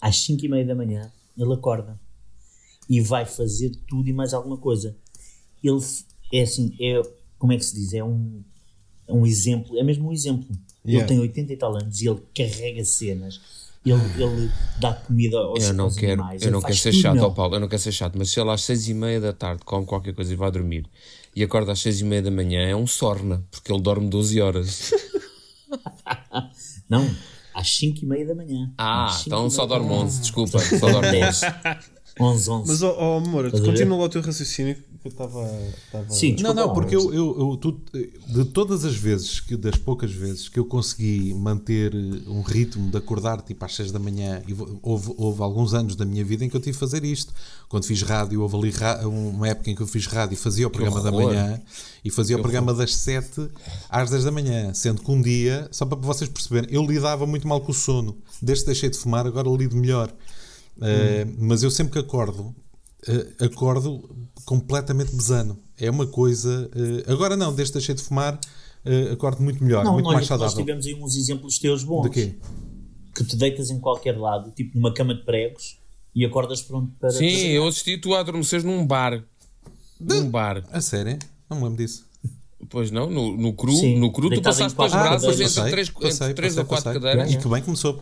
[0.00, 1.98] Às 5 e meia da manhã, ele acorda
[2.88, 4.96] e vai fazer tudo e mais alguma coisa.
[5.62, 5.80] Ele
[6.32, 7.02] é assim, é,
[7.38, 7.94] como é que se diz?
[7.94, 8.42] É um,
[9.08, 10.48] é um exemplo, é mesmo um exemplo.
[10.84, 11.04] Yeah.
[11.04, 13.40] Ele tem 80 e tal anos e ele carrega cenas
[13.90, 16.42] ele, ele dá comida aos, Eu não quero, animais.
[16.42, 18.50] eu não quero ser chato, ó Paulo, eu não quero ser chato, mas se ele
[18.50, 20.86] às seis e meia da tarde come qualquer coisa e vai dormir
[21.34, 24.40] e acorda às seis e meia da manhã, é um sorna, porque ele dorme 12
[24.40, 24.90] horas.
[26.88, 27.08] Não,
[27.56, 28.70] às 5 e meia da manhã.
[28.76, 30.02] Ah, então só dorme manhã.
[30.02, 31.40] 11, desculpa, só dorme 11.
[32.18, 32.68] 11, 11.
[32.68, 33.72] Mas, ó, ó Moura, Estás a ver?
[33.72, 35.46] continua lá o teu raciocínio que eu estava.
[36.08, 37.78] Sim, Não, desculpa não, lá, porque eu, eu, eu- tu-
[38.28, 42.90] de todas as vezes, que, das poucas vezes que eu consegui manter eh, um ritmo
[42.90, 46.42] de acordar tipo às 6 da manhã, e houve, houve alguns anos da minha vida
[46.44, 47.34] em que eu tive que fazer isto.
[47.68, 50.66] Quando fiz rádio, houve ali ra- uma época em que eu fiz rádio e fazia
[50.66, 51.26] o programa da horror.
[51.28, 51.60] manhã
[52.02, 53.48] e fazia o programa das 7
[53.90, 57.46] às 10 da manhã, sendo que um dia, só para vocês perceberem, eu lidava muito
[57.46, 58.16] mal com o sono.
[58.40, 60.10] Desde que deixei de fumar, agora lido melhor.
[60.80, 62.54] Eh, mas eu sempre que acordo,
[63.06, 64.08] eh, acordo
[64.44, 65.58] completamente besano.
[65.78, 66.70] É uma coisa.
[66.74, 68.38] eh, agora não, desde que deixei de fumar,
[69.12, 70.64] acordo muito melhor, Não, muito olha, mais que nós saudável.
[70.64, 72.02] tivemos aí uns exemplos teus bons.
[72.04, 72.34] De quê?
[73.14, 75.78] Que te deitas em qualquer lado, tipo numa cama de pregos,
[76.14, 77.10] e acordas pronto para.
[77.10, 79.22] Sim, para- eu assisti tu a adormeceres num bar.
[79.98, 80.62] Num bar.
[80.70, 81.18] A sério?
[81.50, 82.05] Não me lembro disso.
[82.70, 85.56] Pois não, no, no cru, Sim, no cru tu deitado passaste pelas cadeiras.
[85.58, 87.32] entre três, entre três ou quatro cadeiras.
[87.32, 88.00] E que bem que me soube.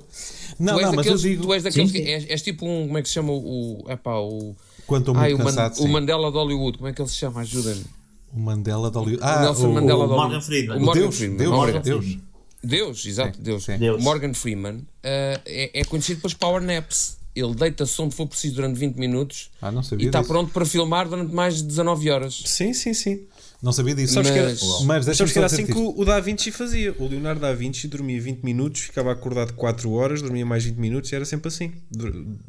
[0.59, 1.43] Não, tu és não, mas eu daqueles, digo.
[1.43, 3.85] tu és daqueles Sim, que és, és tipo um, como é que se chama o,
[3.89, 5.89] epá, o, ai, muito o, Man- cansado, o sim.
[5.89, 7.41] Mandela de Hollywood, como é que ele se chama?
[7.41, 7.85] Ajuda-me.
[8.33, 9.23] O Mandela de Hollywood.
[9.23, 10.23] o Ah, Nelson o, Mandela o, de Hollywood.
[10.35, 10.77] Morgan Freeman.
[10.77, 11.37] O O Morgan Deus, Freeman.
[11.37, 12.19] Deus, Morgan Deus.
[12.63, 13.65] Deus, exato, Deus.
[13.65, 13.77] sim.
[13.79, 14.03] Deus.
[14.03, 17.19] Morgan Freeman eh, é, é conhecido pelos power naps.
[17.37, 20.29] Ele deita-se onde for preciso durante 20 minutos Ah, não e está disso.
[20.33, 22.43] pronto para filmar durante mais de 19 horas.
[22.47, 23.23] Sim, sim, sim.
[23.65, 24.13] Não sabia disso.
[24.15, 26.53] Sabes que era, Mas- Mas deixa-me sabes que era assim que o, o Da Vinci
[26.53, 26.95] fazia.
[26.99, 31.11] O Leonardo Da Vinci dormia 20 minutos, ficava acordado 4 horas, dormia mais 20 minutos
[31.11, 31.73] e era sempre assim.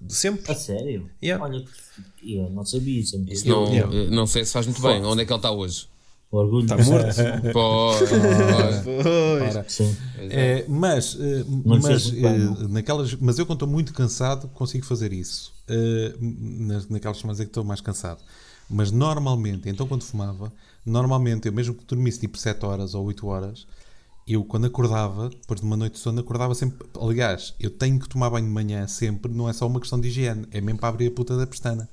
[0.10, 0.52] Sempre.
[0.52, 1.10] A sério?
[1.24, 1.42] Yeah.
[1.44, 1.64] Olha,
[2.22, 3.16] eu não sabia isso.
[3.16, 3.96] é Isso não, Yeah.
[3.96, 5.04] eh, não sei se faz muito bem.
[5.06, 5.88] Onde é que ele está hoje?
[6.32, 6.64] Orgulho.
[6.66, 7.16] Está morto.
[7.54, 8.10] Pois.
[9.72, 9.96] Sim.
[10.18, 15.54] É, mas, eh, mas, eh, naquelas, mas eu quando estou muito cansado consigo fazer isso.
[16.90, 18.20] Naquelas semanas em que estou mais cansado.
[18.70, 20.52] Mas normalmente, então quando fumava,
[20.86, 23.68] normalmente eu mesmo que dormisse tipo 7 horas ou 8 horas,
[24.28, 26.88] eu quando acordava, depois de uma noite de sono, acordava sempre.
[27.00, 30.08] Aliás, eu tenho que tomar banho de manhã sempre, não é só uma questão de
[30.08, 31.90] higiene, é mesmo para abrir a puta da pestana.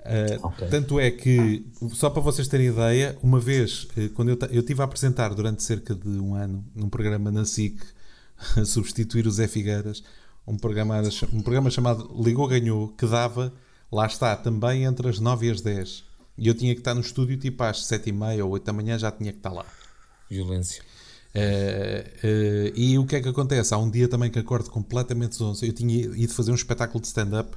[0.00, 0.68] Uh, Ok.
[0.68, 4.80] Tanto é que, só para vocês terem ideia, uma vez, eh, quando eu, eu estive
[4.80, 7.78] a apresentar durante cerca de um ano, num programa na SIC,
[8.56, 10.02] a substituir o Zé Figueiras,
[10.46, 11.00] um programa,
[11.32, 13.52] um programa chamado Ligou Ganhou, que dava,
[13.92, 16.09] lá está, também entre as 9 e as 10.
[16.40, 18.72] E eu tinha que estar no estúdio tipo às 7 e meia ou 8 da
[18.72, 19.66] manhã, já tinha que estar lá.
[20.30, 20.82] Violência.
[21.34, 23.74] Eh, eh, e o que é que acontece?
[23.74, 25.66] Há um dia também que acordo completamente zonzo.
[25.66, 27.54] Eu tinha ido fazer um espetáculo de stand-up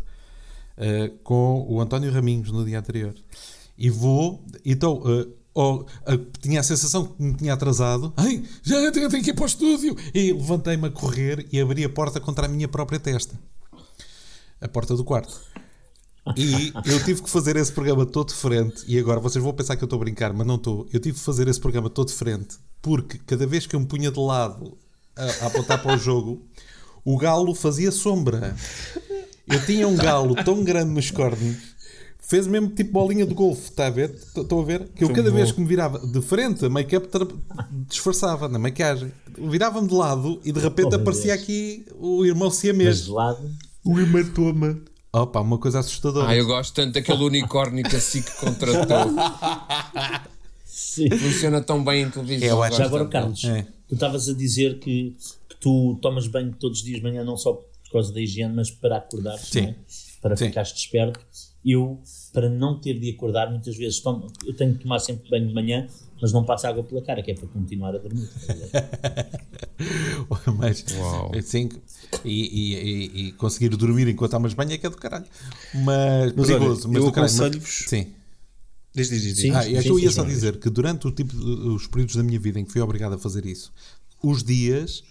[0.76, 3.16] eh, com o António Raminhos no dia anterior.
[3.78, 5.02] E vou, então,
[5.56, 5.86] oh,
[6.42, 8.12] tinha a sensação que me tinha atrasado.
[8.18, 9.96] Ai, já tenho, tenho que ir para o estúdio.
[10.14, 13.40] E levantei-me a correr e abri a porta contra a minha própria testa.
[14.60, 15.42] A porta do quarto.
[16.38, 18.84] E eu tive que fazer esse programa todo de frente.
[18.88, 20.88] E agora vocês vão pensar que eu estou a brincar, mas não estou.
[20.94, 23.86] Eu tive que fazer esse programa todo de frente porque cada vez que eu me
[23.86, 24.78] punha de lado
[25.16, 26.42] a, a apontar para o jogo,
[27.06, 28.56] o galo fazia sombra.
[29.48, 31.58] Eu tinha um galo tão grande nos cornos,
[32.20, 34.10] fez mesmo tipo bolinha de golfe, está a ver?
[34.36, 34.88] Estão a ver?
[34.96, 37.28] Que eu cada vez que me virava de frente, a make-up tra-
[37.88, 39.12] disfarçava na maquiagem.
[39.38, 41.44] Virava-me de lado e de repente Oh, meu aparecia Deus.
[41.44, 43.08] aqui o irmão Mas de siamês.
[43.08, 43.50] lado.
[43.84, 44.78] O hematoma.
[45.16, 46.30] Opa, uma coisa assustadora.
[46.30, 49.14] Ah, eu gosto tanto daquele unicórnio que a SIC contratou.
[50.66, 51.08] Sim.
[51.12, 52.48] Funciona tão bem em televisão.
[52.48, 53.06] Eu acho- gosto Já agora.
[53.08, 53.62] Carlos, É.
[53.88, 55.16] tu estavas a dizer que,
[55.48, 58.54] que tu tomas banho todos os dias de manhã, não só por causa da higiene,
[58.56, 59.76] mas para acordar, é?
[60.20, 60.48] para Sim.
[60.48, 61.20] ficares desperto.
[61.64, 62.00] Eu,
[62.34, 65.54] para não ter de acordar, muitas vezes tomo, eu tenho que tomar sempre banho de
[65.54, 65.88] manhã,
[66.24, 68.30] mas não passo água pela cara, que é para continuar a dormir.
[68.48, 69.30] ver?
[70.58, 71.32] Mas, Uau.
[71.42, 71.68] sim,
[72.24, 75.26] e, e- e- e conseguir dormir enquanto há umas banhas é que é do caralho.
[75.74, 76.88] Mas, Mas perigoso.
[76.88, 77.34] olha, mas eu do caralho.
[77.34, 78.08] Mas- aconselho-vos- Sim.
[78.96, 79.34] Diz, diz, diz.
[79.36, 79.42] diz.
[79.42, 79.52] Sim.
[79.52, 80.30] Ah, é que eu ia só sim.
[80.30, 83.14] dizer que durante o tipo de- os períodos da minha vida em que fui obrigado
[83.16, 83.74] a fazer isso,
[84.24, 85.04] os dias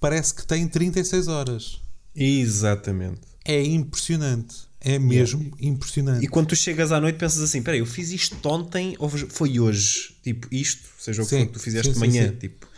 [0.00, 1.80] parece que têm 36 horas.
[2.16, 3.20] Exatamente.
[3.44, 4.54] É impressionante.
[4.84, 6.22] É mesmo impressionante.
[6.22, 9.58] E quando tu chegas à noite pensas assim, peraí, eu fiz isto ontem ou foi
[9.58, 10.14] hoje?
[10.22, 12.36] Tipo, isto, seja o que Sim, tu fizeste sim, de manhã, sim.
[12.36, 12.68] tipo,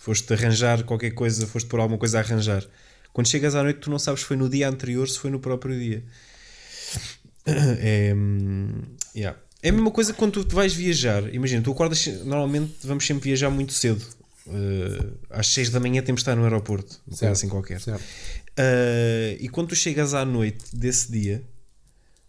[0.00, 2.64] foste arranjar qualquer coisa, foste por alguma coisa a arranjar.
[3.12, 5.40] Quando chegas à noite tu não sabes se foi no dia anterior, se foi no
[5.40, 6.04] próprio dia.
[7.48, 8.12] É,
[9.14, 9.38] yeah.
[9.62, 11.32] é a mesma coisa quando tu vais viajar.
[11.34, 14.04] Imagina, tu acordas, normalmente vamos sempre viajar muito cedo.
[14.46, 17.80] Uh, às 6 da manhã temos de estar no aeroporto, um Certo, assim qualquer.
[17.80, 17.96] Uh,
[19.40, 21.42] e quando tu chegas à noite desse dia,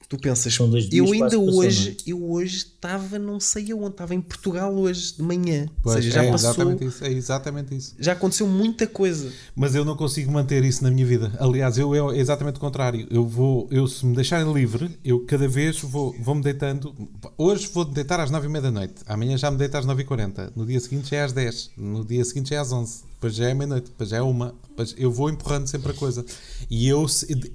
[0.07, 3.91] tu pensas, São dois dias eu ainda passou, hoje, eu hoje estava não sei aonde,
[3.91, 5.67] estava em Portugal hoje de manhã.
[5.81, 7.03] Pois, Ou seja, já é passou, exatamente isso.
[7.03, 7.95] É exatamente isso.
[7.99, 9.31] já aconteceu muita coisa.
[9.55, 11.31] Mas eu não consigo manter isso na minha vida.
[11.39, 13.07] Aliás, eu é exatamente o contrário.
[13.09, 16.93] Eu vou, eu se me deixarem livre, eu cada vez vou, vou me deitando.
[17.37, 18.95] Hoje vou deitar às 9h30 da noite.
[19.05, 20.51] Amanhã já me deito às 9h40.
[20.55, 21.71] No dia seguinte já é às 10.
[21.77, 23.06] No dia seguinte já é às 11.
[23.17, 23.89] Depois já é meia-noite.
[23.89, 24.53] Depois já é uma.
[24.69, 26.23] Depois eu vou empurrando sempre a coisa.
[26.69, 27.05] E eu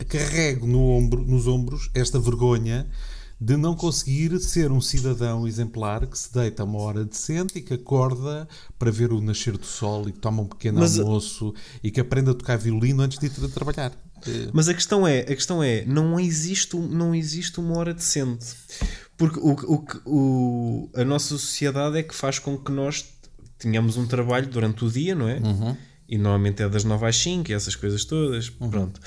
[0.09, 2.87] carrego no ombro, nos ombros esta vergonha
[3.40, 7.75] de não conseguir ser um cidadão exemplar que se deita uma hora decente e que
[7.75, 8.46] acorda
[8.79, 12.01] para ver o nascer do sol e que toma um pequeno Mas- almoço e que
[12.01, 13.90] aprende a tocar violino antes de ir trabalhar.
[14.27, 18.46] Eh, Mas a questão é, a questão é, não existe, não existe uma hora decente.
[19.16, 23.05] Porque o, o, o- a nossa sociedade é que faz com que nós
[23.62, 25.38] tenhamos um trabalho durante o dia, não é?
[26.09, 28.51] E normalmente é das 9 às 5 e essas coisas todas.
[28.51, 29.01] Pronto.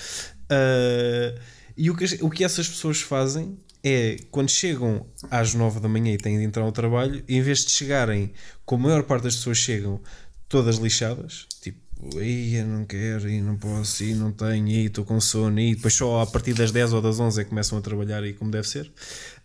[0.49, 1.35] Ah,
[1.77, 6.13] e o que, o que essas pessoas fazem é quando chegam às 9 da manhã
[6.13, 8.31] e têm de entrar ao trabalho, em vez de chegarem,
[8.65, 10.01] como a maior parte das pessoas chegam,
[10.49, 11.79] todas lixadas, tipo,
[12.19, 15.75] "Ei, eu não quero, e não posso, e não tenho, e estou com sono, e
[15.75, 18.33] depois só a partir das 10 ou das 11 é que começam a trabalhar e
[18.33, 18.91] como deve ser,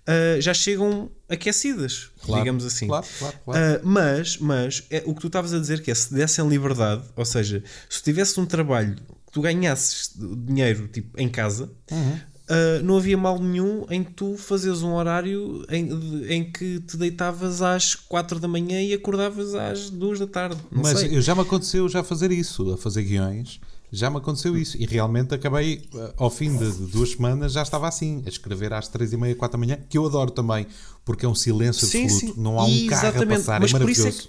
[0.07, 2.87] ah, já chegam aquecidas, Claro, digamos assim.
[2.87, 3.61] claro, claro, claro.
[3.61, 7.03] Ah, mas, mas é, o que tu estavas a dizer que é se dessem liberdade,
[7.17, 12.19] ou seja, se tivesse um trabalho que tu ganhasses dinheiro tipo, em casa, Uhum.
[12.49, 15.89] ah, não havia mal nenhum em tu fazeres um horário em,
[16.29, 20.61] em que te deitavas às 4 da manhã e acordavas às 2 da tarde.
[20.71, 21.21] Não Mas sei.
[21.21, 23.61] já me aconteceu já fazer isso, a fazer guiões.
[23.93, 24.77] Já me aconteceu isso.
[24.79, 28.73] E realmente acabei, eh, ao fim de, de duas semanas, já estava assim, a escrever
[28.73, 30.67] às três e meia, quatro da manhã, que eu adoro também,
[31.05, 32.35] porque é um silêncio Sim, absoluto.
[32.35, 32.41] sim.
[32.41, 34.29] Não há um carro a passar, mas é por isso é maravilhoso.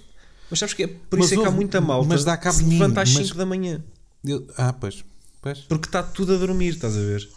[0.50, 2.56] mas sabes que é por Mas isso é que há muita malta mas dá cabo
[2.58, 3.80] se levanta às mas- 5 da manhã.
[4.24, 5.04] Eu- ah, pois.
[5.40, 5.58] pois.
[5.60, 7.28] Porque está tudo a dormir, estás a ver?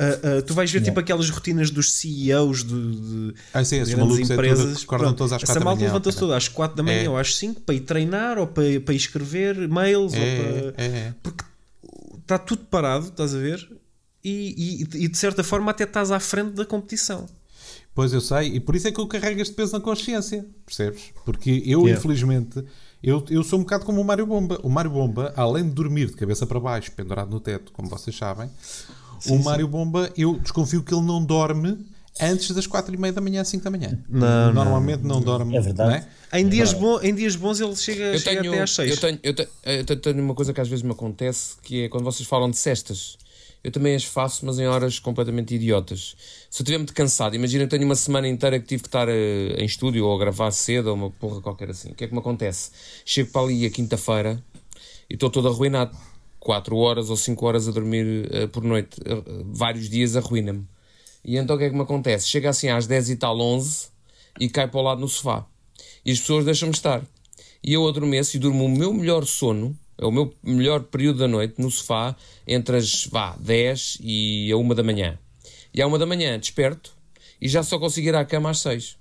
[0.00, 3.94] Ah, ah, tu vais ver tipo aquelas rotinas dos CEOs de, de Ah, sim, grandes
[3.94, 4.84] malucos é tudo empresas.
[4.84, 7.08] todos às essa quatro da malta levanta-se toda às 4 da manhã É.
[7.10, 10.36] ou às 5 para ir treinar ou para, para ir escrever mails ou É,
[10.72, 10.84] para...
[10.84, 11.14] é, é.
[11.20, 11.42] porque
[12.28, 13.66] está tudo parado, estás a ver?
[14.22, 17.26] E, e, e de certa forma até estás à frente da competição.
[17.94, 21.04] Pois eu sei, e por isso é que eu carrego este peso na consciência, percebes?
[21.24, 21.98] Porque eu, Yeah.
[21.98, 22.62] infelizmente,
[23.02, 24.60] eu, eu sou um bocado como o Mário Bomba.
[24.62, 28.14] O Mário Bomba, além de dormir de cabeça para baixo, pendurado no teto, como vocês
[28.14, 28.50] sabem,
[29.26, 31.78] o Mário Bomba, eu desconfio que ele não dorme
[32.20, 33.98] antes das 4 e meia da manhã, 5 da manhã.
[34.08, 35.56] Não, Normalmente não, dorme.
[35.56, 35.90] É verdade.
[35.90, 35.96] não
[36.32, 36.40] é?
[36.40, 38.90] Em dias, bom, em dias bons ele chega, Eu chega tenho, até às 6.
[38.90, 41.84] eu, tenho, eu, te- eu te- tenho uma coisa que às vezes me acontece que
[41.84, 43.16] é quando vocês falam de cestas.
[43.64, 46.14] Eu também as faço, mas em horas completamente idiotas.
[46.48, 49.08] Se eu estiver muito cansado, imagina eu tenho uma semana inteira que tive que estar
[49.08, 51.90] eh, em estúdio ou a gravar cedo ou uma porra qualquer assim.
[51.90, 52.70] O que é que me acontece?
[53.04, 54.40] Chego para ali a quinta-feira
[55.10, 55.96] e estou todo arruinado.
[56.38, 59.00] 4 horas ou 5 horas a dormir eh, por noite.
[59.04, 60.64] Eh, vários dias arruina-me.
[61.24, 62.28] E então o que é que me acontece?
[62.28, 63.88] Chega assim às 10 e tal, 11
[64.40, 65.46] e cai para o lado no sofá.
[66.04, 67.02] E as pessoas deixam-me estar.
[67.62, 71.28] E eu adormeço e durmo o meu melhor sono, é o meu melhor período da
[71.28, 72.14] noite, no sofá,
[72.46, 75.18] entre as vá, 10 e a 1 da manhã.
[75.74, 76.96] E à 1 da manhã desperto
[77.40, 78.96] e já só consigo ir à cama às 6.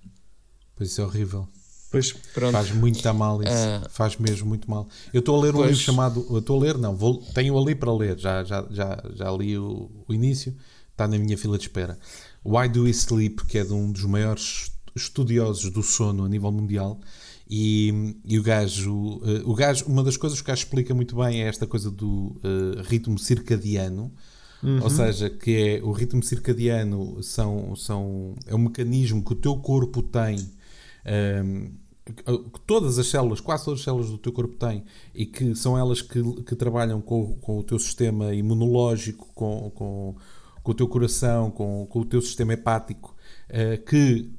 [0.76, 1.48] Pois isso é horrível.
[1.90, 2.52] Pois, Pronto.
[2.52, 3.52] Faz muito mal isso.
[3.52, 3.88] Ah.
[3.90, 4.88] Faz mesmo muito mal.
[5.14, 5.70] Eu estou a ler um Pois.
[5.70, 6.28] livro chamado.
[6.30, 8.20] Eu estou a ler, não, vou, tenho ali para ler.
[8.20, 10.56] Já, já, já, já li o, o início.
[10.98, 11.96] Está na minha fila de espera.
[12.44, 16.52] Why Do We Sleep, que é de um dos maiores estudiosos do sono a nível
[16.52, 17.00] mundial.
[17.48, 21.16] E, e o, gajo, eh, o gajo, uma das coisas que o gajo explica muito
[21.16, 24.12] bem é esta coisa do eh, ritmo circadiano.
[24.82, 29.56] Ou seja, que é o ritmo circadiano são, são, é um mecanismo que o teu
[29.58, 30.50] corpo tem
[31.46, 31.72] um,
[32.14, 34.84] que todas as células, quase todas as células do teu corpo têm
[35.14, 40.16] e que são elas que, que trabalham com, com o teu sistema imunológico, com, com,
[40.68, 43.16] com o teu coração, com, com o teu sistema hepático,
[43.48, 44.30] eh, que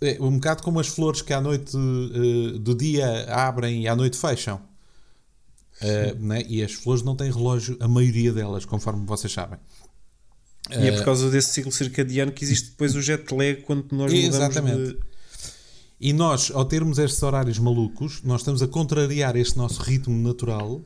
[0.00, 3.96] é um bocado como as flores que à noite eh, do dia abrem e à
[3.96, 4.60] noite fecham.
[5.80, 6.44] Eh, né?
[6.48, 9.58] E as flores não têm relógio, a maioria delas, conforme vocês sabem.
[10.70, 14.12] e é por causa desse ciclo circadiano que existe depois o jet lag quando nós
[14.12, 14.92] mudamos Exatamente.
[14.92, 14.98] de...
[15.98, 20.80] E nós, ao termos estes horários malucos, nós estamos a contrariar este nosso ritmo natural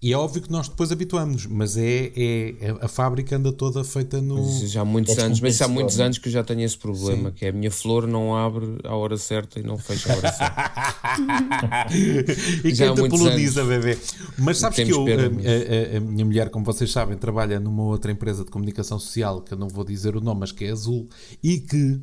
[0.00, 3.82] e é óbvio que nós depois habituamos, mas é, é, é- a fábrica anda toda
[3.82, 4.38] feita no.
[4.40, 6.78] Isso já há muitos É anos, mas há muitos anos que eu já tenho esse
[6.78, 10.16] problema, que é a minha flor não abre à hora certa e não fecha à
[10.16, 11.88] hora certa.
[12.64, 13.98] e Já quem te muitos poloniza, bebê.
[14.38, 15.40] Mas sabes que Temos eu, a, mesmo.
[15.40, 19.40] a- a- a minha mulher, como vocês sabem, trabalha numa outra empresa de comunicação social,
[19.42, 21.08] que eu não vou dizer o nome, mas que é Azul,
[21.42, 22.00] e que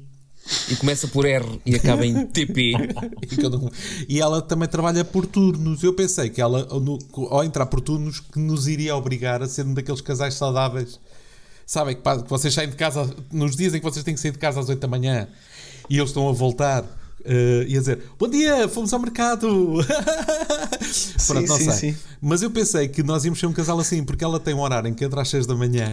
[0.70, 2.74] E começa por R e acaba em TP.
[4.08, 5.82] E, ela também trabalha por turnos.
[5.84, 9.66] Eu pensei que ela, no- ao entrar por turnos, que nos iria obrigar a ser
[9.66, 11.00] um daqueles casais saudáveis
[11.68, 14.32] Sabem que, que vocês saem de casa nos dias em que vocês têm que sair
[14.32, 15.28] de casa às 8 da manhã
[15.90, 16.86] e eles estão a voltar
[17.26, 19.48] e a dizer Bom dia, fomos ao mercado.
[21.26, 21.92] Pronto, não sim, sei.
[21.94, 21.98] sim.
[22.22, 24.88] Mas eu pensei que nós íamos ser um casal assim, porque ela tem um horário
[24.88, 25.92] em que entra às 6 da manhã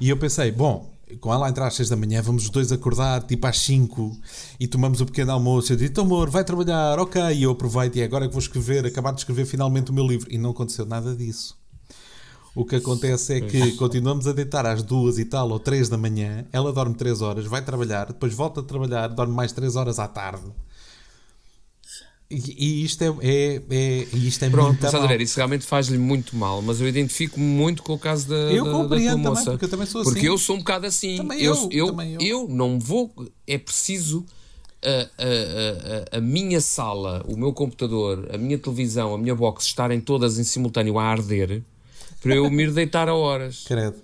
[0.00, 0.95] e eu pensei, bom.
[1.20, 4.16] Com ela a entrar às 6 da manhã, vamos os dois acordar tipo às 5
[4.58, 5.72] e tomamos o pequeno almoço.
[5.72, 7.22] Eu disse: "Então, amor, vai trabalhar, ok.
[7.32, 10.06] E eu aproveito e é agora que vou escrever, acabar de escrever finalmente o meu
[10.06, 10.28] livro.
[10.32, 11.56] E não aconteceu nada disso.
[12.56, 15.98] O que acontece é que continuamos a deitar às duas e tal ou três da
[15.98, 16.46] manhã.
[16.50, 20.08] Ela dorme três horas, vai trabalhar, depois volta a trabalhar, dorme mais três horas à
[20.08, 20.50] tarde.
[22.28, 25.64] E, e isto é, é, é- isto é Pronto, muito estás a ver, isso realmente
[25.64, 29.12] faz-lhe muito mal, mas eu identifico muito com o caso da, Eu da, da compreendo
[29.14, 29.50] tua também, moça.
[29.52, 30.26] porque eu também sou Porque assim.
[30.28, 31.16] eu sou um bocado assim.
[31.18, 32.20] Também eu, eu, eu, também eu.
[32.20, 33.12] eu não vou.
[33.46, 34.26] É preciso
[34.84, 34.88] a,
[35.22, 40.00] a, a, a minha sala, o meu computador, a minha televisão, a minha box estarem
[40.00, 41.62] todas em simultâneo a arder
[42.20, 43.62] para eu me ir deitar a horas.
[43.68, 43.94] Credo.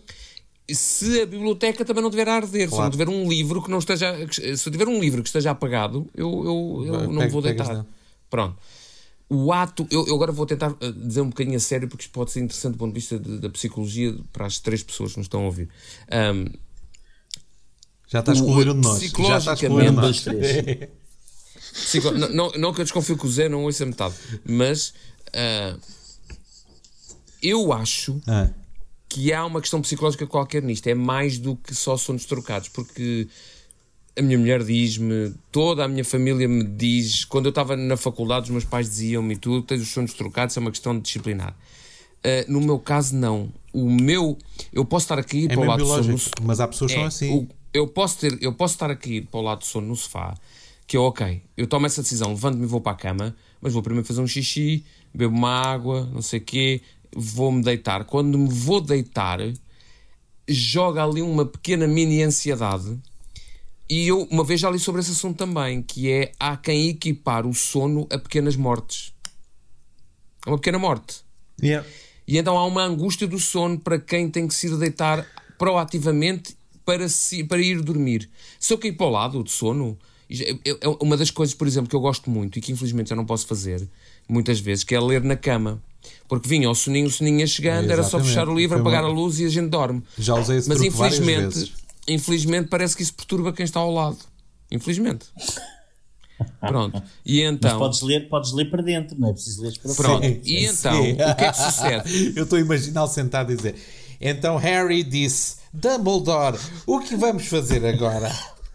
[0.71, 2.91] se a biblioteca também não tiver a arder, se eu não Claro.
[2.93, 4.15] tiver um livro que não esteja,
[4.57, 7.85] se tiver um livro que esteja apagado, eu, eu, eu Vai, não pega- vou deitar.
[8.33, 8.57] Pronto.
[9.29, 12.13] O ato, eu, eu agora vou tentar eh, dizer um bocadinho a sério, porque isto
[12.13, 15.19] pode ser interessante do ponto de vista de- da psicologia para as três pessoas que
[15.19, 15.69] nos estão a ouvir.
[16.11, 16.47] Ahm,
[18.09, 19.01] Já está a excluir um de nós.
[19.03, 20.21] Já está a excluir um de Um, nós.
[20.25, 20.89] dois, três.
[21.73, 24.15] psico- não, não, não que eu desconfio que o Zé não ouça metade,
[24.47, 24.93] mas
[25.35, 25.77] ah,
[27.43, 28.51] eu acho Ah,
[29.09, 30.87] que há uma questão psicológica qualquer nisto.
[30.87, 33.29] É mais do que só sonos trocados, porque
[34.19, 38.45] a minha mulher diz-me, toda a minha família me diz, quando eu estava na faculdade,
[38.45, 41.57] os meus pais diziam-me, tu tens os sonos trocados, é uma questão de disciplinar.
[42.25, 43.53] Ah, no meu caso, não.
[43.73, 44.37] O meu,
[44.73, 46.03] eu posso estar aqui é para o lado do sono.
[46.03, 46.31] biológico.
[46.43, 47.35] Mas há pessoas que são É, assim.
[47.39, 50.35] o- eu, posso ter, eu posso estar aqui para o lado do sono no sofá,
[50.87, 53.83] que é ok, eu tomo essa decisão, levanto-me e vou para a cama, mas vou
[53.83, 56.83] primeiro fazer um xixi, bebo uma água, não sei o quê,
[57.17, 58.05] vou-me deitar.
[58.05, 59.39] Quando me vou deitar,
[60.49, 62.99] joga ali uma pequena mini ansiedade.
[63.89, 67.47] E eu uma vez já li sobre esse assunto também, que é há quem equipar
[67.47, 69.13] o sono a pequenas mortes.
[70.47, 71.21] É uma pequena morte.
[71.63, 71.87] Yeah.
[72.27, 75.27] E então há uma angústia do sono para quem tem que se ir deitar
[75.59, 78.29] proativamente para, se, para ir dormir.
[78.59, 79.99] Se eu cair para o lado de sono,
[80.31, 83.25] é uma das coisas, por exemplo, que eu gosto muito e que infelizmente eu não
[83.25, 83.87] posso fazer
[84.29, 85.83] muitas vezes, que é ler na cama.
[86.29, 89.09] Porque vinha o soninho, o soninho ia chegando, era só fechar o livro, apagar a
[89.09, 90.03] luz e a gente dorme.
[90.19, 91.73] Já usei esse Mas infelizmente.
[92.09, 94.19] Infelizmente parece que isso perturba quem está ao lado.
[94.71, 95.27] Infelizmente.
[96.61, 97.01] Pronto.
[97.25, 97.79] E Mas então.
[97.79, 100.23] podes ler, podes ler para dentro, não é preciso ler para Pronto.
[100.23, 100.41] fora.
[100.45, 102.33] E então, o que é que sucede?
[102.37, 103.77] Eu estou a imaginar sentado a dizer.
[104.21, 108.33] Então Harry disse: Dumbledore, o que vamos fazer agora?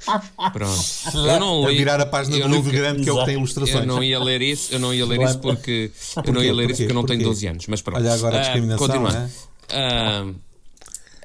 [0.53, 0.81] Pronto.
[1.13, 1.77] Eu não a li.
[1.77, 3.79] virar a página do livro grande que é o que tem ilustrações.
[3.81, 5.91] Eu não ia ler isso, eu não ia ler isso porque
[6.25, 7.29] eu não ia ler isso porque eu não tenho Porquê?
[7.33, 7.97] 12 anos, mas pronto.
[7.99, 9.17] Olha agora a Ah, discriminação, continuando.
[9.17, 9.29] né?
[9.71, 10.25] Ah,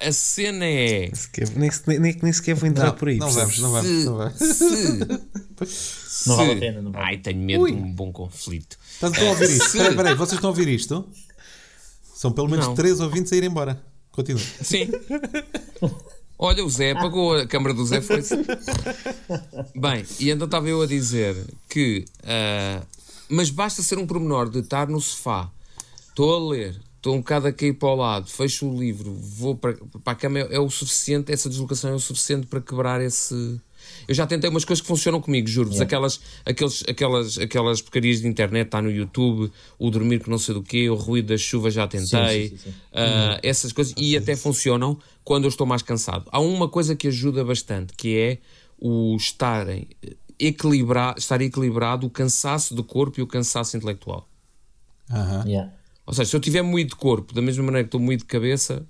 [0.08, 3.16] a cena é Sequer- Nem, nem, nem, nem sequer vou entrar Não, por aí.
[3.18, 4.38] não vamos, não vamos, se, não vamos.
[5.68, 7.04] se, Não vale a pena, não vale.
[7.06, 7.72] Ai, tenho medo Ui.
[7.72, 8.78] de um bom conflito.
[8.94, 9.58] Estás a ouvir isto?
[9.58, 11.04] Se- Espera aí, espera aí, vocês estão a ouvir isto?
[12.14, 12.74] São pelo menos Não.
[12.74, 13.80] três ouvintes a ir embora.
[14.12, 14.40] Continua.
[14.62, 14.90] Sim.
[16.38, 18.20] Olha, o Zé apagou, a câmara do Zé foi.
[19.74, 21.36] Bem, e então estava eu a dizer
[21.68, 22.04] que.
[22.24, 22.82] ah,
[23.28, 25.48] mas basta ser um pormenor de estar no sofá,
[26.08, 29.56] estou a ler, estou um bocado a cair para o lado, fecho o livro, vou
[29.56, 33.02] para, para a cama, é, é o suficiente, essa deslocação é o suficiente para quebrar
[33.02, 33.60] esse.
[34.06, 35.80] Eu já tentei umas coisas que funcionam comigo, juro-vos.
[35.80, 40.54] Aquelas, aqueles, aquelas, aquelas porcarias de internet, está no YouTube, o dormir que não sei
[40.54, 42.74] do quê, o ruído da chuva já tentei, sim, sim, sim.
[42.92, 46.28] ah, essas coisas, e até funcionam quando eu estou mais cansado.
[46.30, 48.38] Há uma coisa que ajuda bastante, que é
[48.78, 49.88] o estarem
[50.38, 54.28] equilibrar, estar equilibrado o cansaço do corpo e o cansaço intelectual.
[55.10, 55.44] Aham.
[55.44, 55.81] Yeah.
[56.06, 58.26] Ou seja, se eu tiver moído de corpo, da mesma maneira que estou moído de
[58.28, 58.86] cabeça,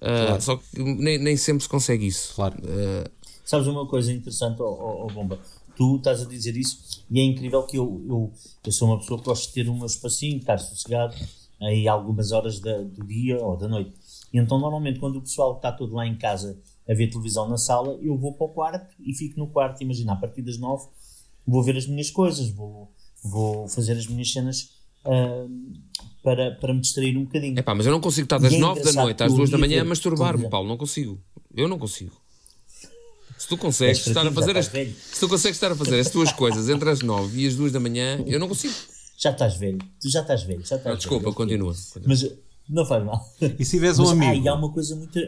[0.00, 2.34] ah, só que nem, nem sempre se consegue isso.
[2.34, 2.56] Claro.
[2.64, 3.10] Ah,
[3.44, 5.38] Sabes uma coisa interessante, ó ó- ó Bomba?
[5.76, 8.32] Tu estás a dizer isso e é incrível que eu, eu,
[8.64, 11.14] eu sou uma pessoa que gosto de ter o meu espacinho, estar sossegado
[11.60, 13.92] aí algumas horas da- do dia ou da noite.
[14.32, 17.56] E então, normalmente, quando o pessoal está todo lá em casa a ver televisão na
[17.58, 19.82] sala, eu vou para o quarto e fico no quarto.
[19.82, 20.86] Imagina, a partir das nove
[21.46, 22.90] vou ver as minhas coisas, vou,
[23.22, 24.70] vou fazer as minhas cenas
[25.04, 25.46] ah,
[26.24, 27.56] para, para me distrair um bocadinho.
[27.58, 29.34] É pá, mas eu não consigo estar das E é 9 da noite às que
[29.34, 30.48] o 2 da manhã a masturbar-me.
[30.48, 30.66] Paulo.
[30.68, 31.20] Não consigo.
[31.54, 32.10] Eu não consigo.
[33.38, 34.94] Se tu consegues estar a fazer as, velho.
[34.94, 37.72] se tu consegues estar a fazer as tuas coisas entre as 9 e as 2
[37.72, 38.72] da manhã, eu não consigo.
[39.18, 41.34] Já estás velho, tu já estás velho, já estás Ah, desculpa, velho.
[41.34, 41.74] continua.
[42.06, 42.26] Mas
[42.68, 43.20] não faz mal.
[43.58, 44.44] E se tiveres um Mas, ah, amigo?
[44.44, 45.18] e há uma coisa muito.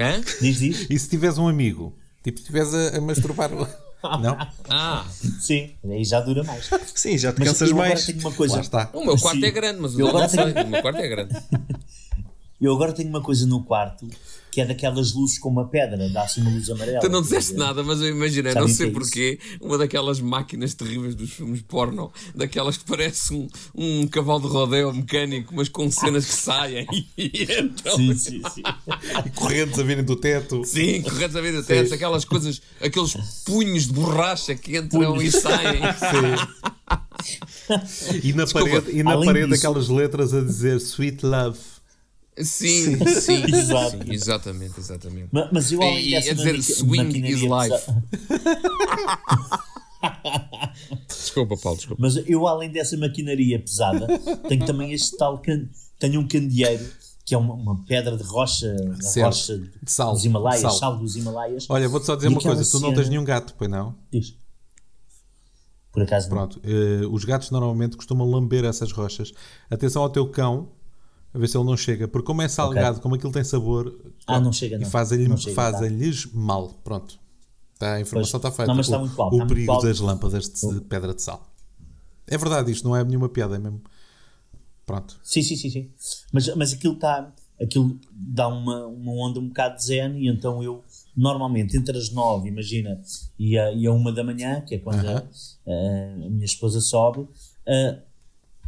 [0.00, 0.20] Hã?
[0.40, 0.86] Diz, diz?
[0.88, 1.94] E se tiveres um amigo?
[2.24, 3.50] Tipo, se estiveres a, a masturbar.
[4.02, 4.36] Não?
[4.68, 5.04] Ah,
[5.40, 6.70] Sim, aí já dura mais.
[6.94, 8.06] Sim, já te Mas cansas eu agora mais.
[8.06, 8.54] tenho uma coisa.
[8.56, 8.90] Lá está.
[8.94, 9.46] o meu quarto Sim.
[9.46, 10.52] é grande, mas o Eu agora sei.
[10.52, 11.36] tenho- O meu quarto é grande.
[12.60, 14.08] Eu agora tenho uma coisa no quarto
[14.50, 17.00] que é daquelas luzes com uma pedra, dá assim uma luz amarela.
[17.00, 18.98] Tu não disseste nada, mas eu imaginei, Sabem não sei é isso?
[19.00, 24.46] porquê, uma daquelas máquinas terríveis dos filmes porno, daquelas que parece um, um cavalo de
[24.48, 26.86] rodeio mecânico, mas com cenas que saem
[27.16, 27.96] e entram.
[27.96, 28.62] Sim, sim, sim.
[29.26, 30.64] E correntes a virem do teto.
[30.64, 35.80] Sim, correto a vida teto, aquelas coisas, aqueles punhos de borracha que entram e saem.
[38.24, 41.58] E na Desculpa, parede, e na parede disso- aquelas letras a dizer Sweet Love.
[42.44, 43.90] Sim, sim, Exato.
[44.04, 45.28] sim, exatamente, exatamente.
[45.32, 47.90] Ma- Mas eu além E- dessa a dizer, swing maquinaria is life.
[51.06, 52.02] Desculpa, Paulo, desculpa.
[52.02, 54.06] Mas eu além dessa maquinaria pesada,
[54.48, 55.68] tenho também este tal can...
[55.98, 56.84] tenho um candeeiro
[57.24, 58.74] que é uma, uma pedra de rocha,
[59.22, 60.12] rocha De sal.
[60.12, 60.70] dos Himalaias, Sal.
[60.72, 60.96] sal.
[60.98, 61.66] dos Himalaias.
[61.68, 63.94] Olha, vou-te só dizer E uma coisa: tu não cena- tens nenhum gato, pois não?
[64.10, 64.34] Diz.
[65.92, 66.36] Por acaso não.
[66.36, 69.32] Pronto, eh, os gatos normalmente costumam lamber essas rochas.
[69.70, 70.72] Atenção ao teu cão,
[71.32, 74.40] a ver se ele não chega, porque como é salgado, como aquilo tem sabor, Ah,
[74.40, 75.36] não chega, e não.
[75.36, 75.54] chega, tá.
[75.54, 76.68] fazem-lhes mal.
[76.84, 77.18] Pronto,
[77.78, 78.50] tá, a informação Pois.
[78.50, 78.68] está feita.
[78.68, 81.14] Não, mas está o muito alto, o está muito perigo das lâmpadas de, de pedra
[81.14, 81.46] de sal.
[82.26, 83.80] É verdade, isto não é nenhuma piada, é mesmo.
[84.86, 85.18] Pronto.
[85.22, 85.90] Sim, sim, sim, sim.
[86.32, 87.32] Mas, mas aquilo está.
[87.62, 90.82] Aquilo dá uma, uma onda um bocado zen e então eu
[91.14, 92.98] normalmente entre as nove, imagina,
[93.38, 96.80] e a, e a uma da manhã, que é quando a, a- a minha esposa
[96.80, 97.28] sobe,
[97.68, 97.98] ah,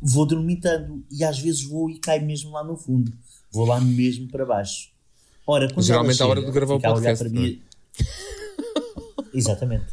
[0.02, 3.12] vou dormitando e às vezes vou e caio mesmo lá no fundo.
[3.50, 4.90] Vou lá mesmo para baixo.
[5.46, 7.60] Ora, quando Geralmente ela à hora chega, de gravar o a podcast, para mim-
[9.34, 9.86] Exatamente.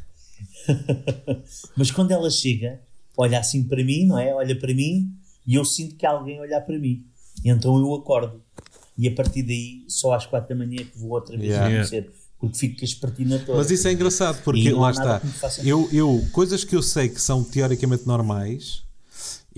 [1.76, 2.82] Mas quando ela chega,
[3.18, 4.34] olha assim para mim, não é?
[4.34, 5.12] Olha para mim
[5.46, 7.06] e eu sinto que há alguém a olhar para mim.
[7.44, 8.42] E então eu acordo.
[8.98, 11.68] E a partir daí, só às quatro da manhã é que vou outra vez Yeah.
[11.68, 12.12] adormecer.
[12.38, 13.58] Porque fico com a espartina toda.
[13.58, 15.22] Mas isso é engraçado, porque lá está.
[15.64, 18.84] Eu, eu, coisas que eu sei que são teoricamente normais,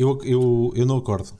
[0.02, 1.32] eu, eu, eu não acordo.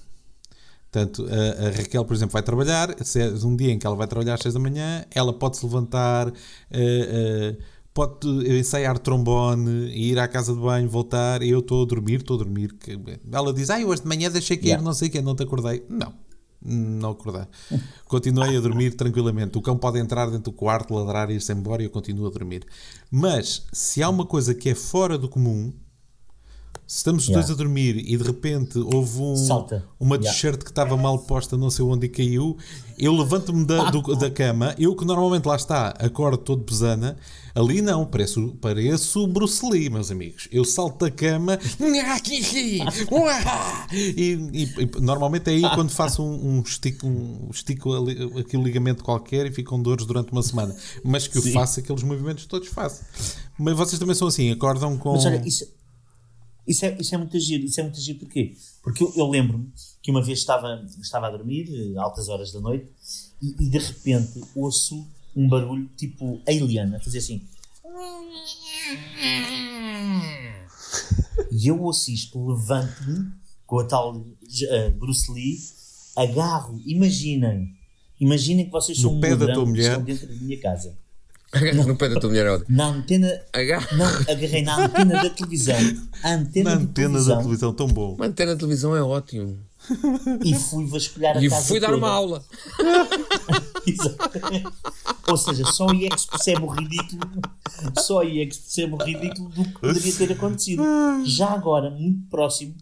[0.91, 2.95] Portanto, a, a Raquel, por exemplo, vai trabalhar.
[3.03, 5.57] Se é um dia em que ela vai trabalhar às 6 da manhã, ela pode
[5.57, 6.34] se levantar, eh,
[6.70, 7.57] eh,
[7.93, 8.28] pode
[8.59, 11.41] ensaiar trombone, ir à casa de banho, voltar.
[11.43, 12.76] E eu estou a dormir, estou a dormir.
[13.32, 14.84] Ela diz: Ai, hoje de manhã deixei cair, Yeah.
[14.84, 15.86] não sei o que, não te acordei.
[15.89, 16.14] Não.
[16.64, 17.43] Não acordei.
[18.05, 19.57] Continuei a dormir tranquilamente.
[19.57, 22.30] O cão pode entrar dentro do quarto, ladrar e ir-se embora e eu continuo a
[22.30, 22.66] dormir.
[23.09, 25.74] Mas se há uma coisa que é fora do comum,
[26.91, 27.47] se estamos os Yeah.
[27.47, 29.85] dois a dormir e de repente houve um, Salta.
[29.97, 30.29] uma Yeah.
[30.33, 32.57] t-shirt que estava mal posta, não sei onde e caiu,
[32.99, 37.15] eu levanto-me da, do- da cama, eu que normalmente lá está, acordo todo pesana,
[37.55, 40.49] ali não, pareço, pareço o Bruce Lee, meus amigos.
[40.51, 41.57] Eu salto da cama
[43.93, 48.63] e, e- e normalmente é aí quando faço um, um estico, um, estico ali, aquele
[48.63, 50.75] ligamento qualquer e fico com dores durante uma semana.
[51.05, 53.01] Mas que eu faço aqueles movimentos todos faço.
[53.57, 55.13] Mas vocês também são assim, acordam com.
[55.13, 55.65] Mas olha, isso,
[56.68, 57.66] isso, é, isso é muito giro.
[57.66, 58.55] Isso é muito giro porquê?
[58.84, 62.59] Porque eu, eu lembro-me que uma vez estava, estava a dormir, eh, altas horas da
[62.59, 62.88] noite,
[63.41, 67.41] e, e de repente ouço um barulho tipo alien, a fazer assim.
[71.51, 73.32] E eu ouço isto, levanto-me
[73.66, 74.26] com a tal
[74.70, 75.57] eh, Bruce Lee,
[76.16, 77.74] agarro, imaginem,
[78.20, 79.91] imaginem que vocês No são um pé da tua que mulher.
[79.91, 80.97] estão dentro da minha casa.
[81.85, 82.75] No pé da tua mulher ótimo.
[82.77, 85.75] Na antena, Agarra- não, agarrei na antena da televisão,
[86.23, 88.15] a antena, Na antena televisão, da televisão, tão bom.
[88.15, 89.59] Uma antena de televisão é ótimo.
[90.45, 91.97] e fui vasculhar a E casa fui dar toda.
[91.97, 92.43] uma aula.
[93.85, 94.67] Exatamente.
[95.27, 97.21] Ou seja, só aí é que se percebe o ridículo,
[97.99, 100.83] só aí é que se percebe o ridículo do que poderia ter acontecido.
[101.25, 102.75] Já agora, muito próximo,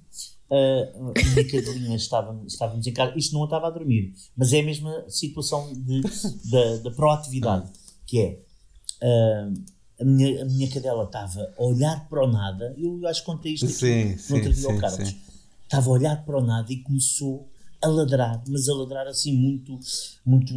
[0.49, 4.59] uh, a minha cadelinha estava, estávamos em casa, isto não estava a dormir, mas é
[4.59, 6.01] a mesma situação de,
[6.49, 7.69] da, da proatividade,
[8.05, 8.39] que é
[9.03, 9.53] uh,
[9.99, 13.53] a, minha, a minha cadela estava a olhar para o nada, eu acho que contei
[13.53, 15.09] isto aqui Sim, no outro sim, dia ao sim, Carlos.
[15.09, 15.21] sim.
[15.63, 17.49] Estava a olhar para o nada e começou
[17.81, 19.79] a ladrar, mas a ladrar assim muito,
[20.25, 20.53] muito.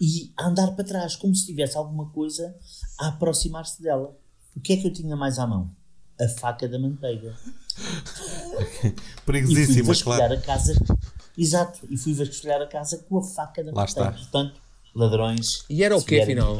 [0.00, 2.54] e a andar para trás, como se tivesse alguma coisa
[3.00, 4.16] a aproximar-se dela.
[4.54, 5.70] O que é que eu tinha mais à mão?
[6.20, 7.34] A faca da manteiga.
[9.24, 10.34] Perigosíssima, claro.
[10.34, 10.74] a casa.
[11.36, 14.10] Exato, e fui vasculhar a casa com a faca da Lá manteiga.
[14.10, 14.12] está.
[14.12, 14.60] Portanto,
[14.94, 15.64] ladrões.
[15.68, 16.56] E era o quê, afinal?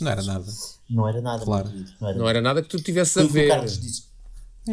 [0.00, 0.46] Não era nada.
[0.90, 1.68] Não era nada, Claro.
[1.68, 3.48] querido, não era Não era nada que tu tivesse foi a o que o ver.
[3.48, 4.02] Carlos disse.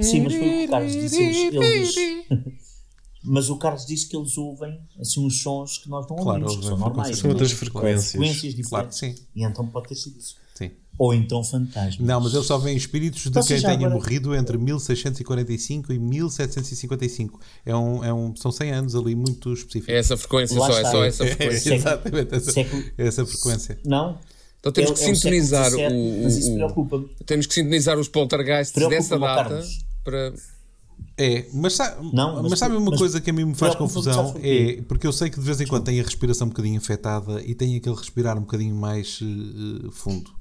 [0.02, 1.24] Sim, mas foi o que o Carlos disse.
[1.24, 2.26] Eles, eles-
[3.24, 6.56] mas o Carlos disse que eles ouvem assim uns sons que nós não Claro, ouvimos,
[6.58, 7.20] que são ouvem normais.
[7.20, 7.20] frequências.
[7.20, 7.34] São é?
[7.34, 8.12] outras frequências.
[8.12, 8.70] frequências diferentes.
[8.70, 9.16] Claro sim.
[9.36, 10.36] E então pode ter sido isso.
[10.58, 10.72] Sim.
[10.98, 11.98] Ou então fantasmas.
[12.00, 17.40] Não, mas eles só veem espíritos de quem tenha agora- morrido entre 1645 e 1755.
[17.66, 19.94] É um, é um, são 100 anos ali muito específicos.
[19.94, 21.60] É essa frequência Lá só, é só essa É, frequência.
[21.60, 23.80] Século- exatamente, essa, século- essa frequência.
[23.86, 24.18] Não?
[24.60, 27.10] Então temos É- que é o sintonizar o, Mas isso o- preocupa-me.
[27.26, 29.86] temos que sintonizar os poltergeists dessa data Carlos.
[30.04, 30.34] para.
[31.18, 33.76] É, mas, sa- Não, mas, mas- sabe uma mas coisa que a mim me faz
[33.76, 34.34] confusão?
[34.42, 37.42] É porque eu sei que de vez em quando tem a respiração um bocadinho afetada
[37.44, 40.32] e tem aquele respirar um bocadinho mais eh, fundo.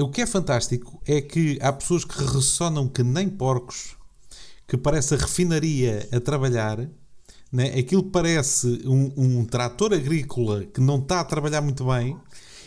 [0.00, 3.96] O que é fantástico é que há pessoas que ressonam que nem porcos,
[4.66, 6.78] que parece a refinaria a trabalhar,
[7.50, 7.68] né?
[7.78, 12.16] aquilo parece um, um trator agrícola que não está a trabalhar muito bem,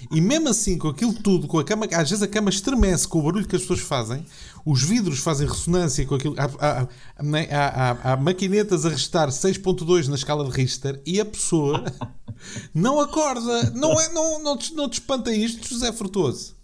[0.10, 3.20] e mesmo assim, com aquilo tudo, com a cama, às vezes a cama estremece com
[3.20, 4.26] o barulho que as pessoas fazem,
[4.66, 6.34] os vidros fazem ressonância com aquilo.
[6.40, 6.82] Há, há-
[7.20, 7.48] há- né?
[7.52, 11.84] há- maquinetas a restar 6.2 na escala de Richter e a pessoa
[12.74, 13.70] não acorda.
[13.76, 16.56] Não, é, não, não, te, não te espanta isto, José Frutuoso.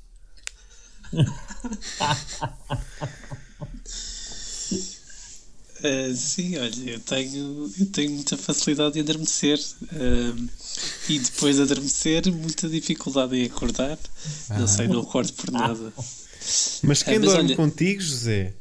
[5.83, 9.59] Ah, sim, olha, eu tenho, eu tenho muita facilidade em adormecer.
[9.93, 10.35] Ah,
[11.09, 13.97] e depois de adormecer, muita dificuldade em acordar.
[14.49, 15.93] Não sei, não acordo por nada.
[16.83, 18.53] Mas quem É, mas dorme olha- contigo, José,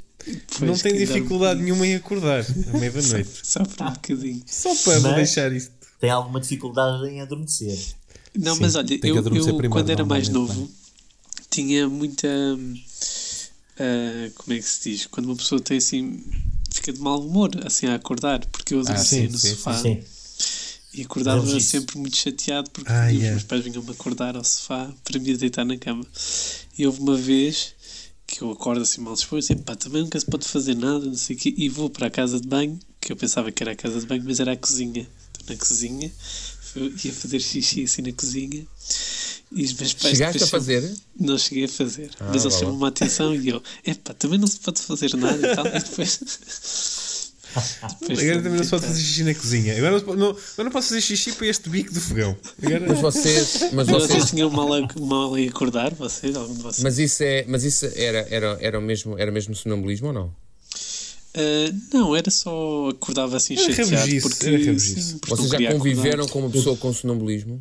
[0.59, 3.31] Pois, não tem dificuldade nenhuma em acordar à meia da noite.
[3.45, 4.43] Só por um bocadinho.
[4.47, 5.73] Só para Mas- deixar isto.
[6.01, 7.79] Tem alguma dificuldade em adormecer.
[8.39, 10.69] Não, Sim, mas olha, eu, eu primeiro, quando era mais novo
[11.57, 12.29] tinha muita.
[13.79, 15.07] ah, como é que se diz?
[15.07, 16.23] Quando uma pessoa tem assim.
[16.73, 20.03] fica de mau humor assim a acordar, porque eu adormecia sim, no sim, sofá Sim.
[20.95, 21.61] e acordava isso.
[21.71, 23.31] sempre muito chateado porque Ah, os yeah.
[23.31, 26.07] meus pais vinham-me acordar ao sofá para me deitar na cama.
[26.79, 27.75] E houve uma vez
[28.27, 31.15] que eu acordo assim mal disposto e pá, também nunca se pode fazer nada, não
[31.15, 33.73] sei o quê, e vou para a casa de banho, que eu pensava que era
[33.73, 35.07] a casa de banho, mas era a cozinha.
[35.39, 36.13] Estou na cozinha,
[36.79, 38.67] eu ia fazer xixi assim na cozinha.
[39.53, 40.81] E os meus pais Chegaste a fazer?
[40.83, 44.39] chamam- Não cheguei a fazer, Ah, mas eles chamam-me a atenção e eu, epá, também
[44.39, 46.19] não se pode fazer nada e tal, e depois.
[48.01, 49.77] depois Agora também não se pode fazer xixi na cozinha.
[49.79, 52.37] Agora não, não, agora não posso fazer xixi para este bico do fogão.
[52.63, 56.35] Agora, Mas vocês, mas vocês vocês, tinham mal a, mal em acordar, vocês?
[56.37, 56.83] Algum de vocês?
[56.83, 60.35] mas isso é, mas isso era, era, era o mesmo, era mesmo sonambulismo ou não?
[61.37, 65.73] Ah, não, era só acordava assim Era chateado rabugice, porque, era sim, porque Vocês já
[65.73, 66.33] conviveram acordar.
[66.33, 67.61] com uma pessoa com sonambulismo?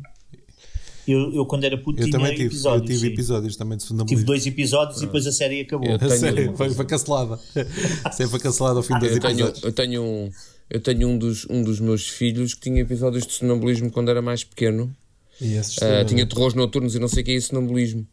[1.06, 2.80] Eu, eu quando era puto, Eu tinha também tive, episódios.
[2.82, 3.12] eu tive sim.
[3.12, 4.26] episódios também de Tive sonambulismo.
[4.26, 5.88] dois episódios e depois a série acabou.
[5.88, 7.38] Eu A tenho- sério, foi, foi cancelada.
[8.12, 9.62] Sempre foi cancelada ao fim dos Eu tenho, episódios.
[9.62, 10.30] eu tenho, um,
[10.68, 14.20] eu tenho um, dos, um dos meus filhos que tinha episódios de sonambulismo quando era
[14.20, 14.92] mais pequeno.
[15.40, 16.04] E Ah, assustador.
[16.06, 18.04] tinha terrores noturnos e não sei o que é isso, sonambulismo.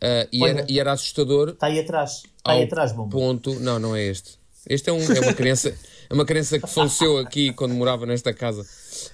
[0.00, 0.50] Ah, e, Olha.
[0.50, 2.22] era, e era assustador Está aí atrás.
[2.38, 3.10] Está aí atrás, bomba.
[3.16, 3.60] ponto.
[3.60, 4.39] Não, não é este.
[4.68, 5.74] Este é, um, é uma criança.
[6.08, 8.66] É uma criança que faleceu aqui quando morava nesta casa.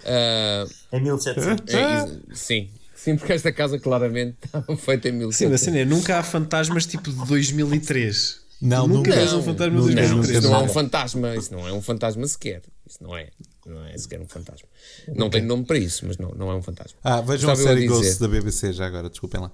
[0.04, 1.74] Ah, Em 1700.
[1.74, 2.70] é, sim.
[2.94, 5.50] Sim, porque esta casa claramente estava feita em Sim, 1700.
[5.52, 8.40] mas assim, é, nunca há fantasmas tipo de 2003.
[8.60, 9.20] Não, nunca nunca.
[9.20, 10.38] vês um fantasma de Nunca, 2003.
[10.38, 12.62] Isso não é um fantasma, isso não é um fantasma sequer.
[12.88, 13.28] Isso não é,
[13.66, 14.66] não é sequer um fantasma.
[15.14, 16.98] Não tem nome para isso, mas não, não é um fantasma.
[17.04, 17.86] Ah, vejam a Estava eu a série.
[17.86, 19.52] Ghost da BBC já agora, desculpem lá.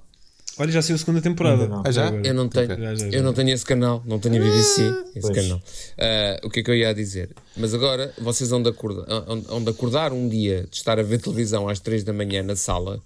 [0.63, 1.63] Olha, já saiu a segunda temporada.
[1.65, 1.83] Ainda não.
[1.85, 2.11] Ah, já?
[2.11, 3.07] Eu não tenho, Já, já, já.
[3.09, 4.83] eu não tenho esse canal, não tenho a BBC,
[5.17, 5.35] esse Pois.
[5.37, 5.61] canal.
[5.99, 7.31] Ah, o que é que eu ia dizer?
[7.57, 9.05] Mas agora vocês vão de, acordar,
[9.49, 12.55] vão de acordar um dia de estar a ver televisão às 3 da manhã na
[12.55, 13.01] sala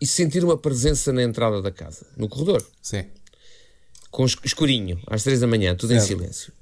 [0.00, 3.04] e sentir uma presença na entrada da casa, no corredor, Sim.
[4.10, 6.52] com es- escurinho, às 3 da manhã, tudo em silêncio.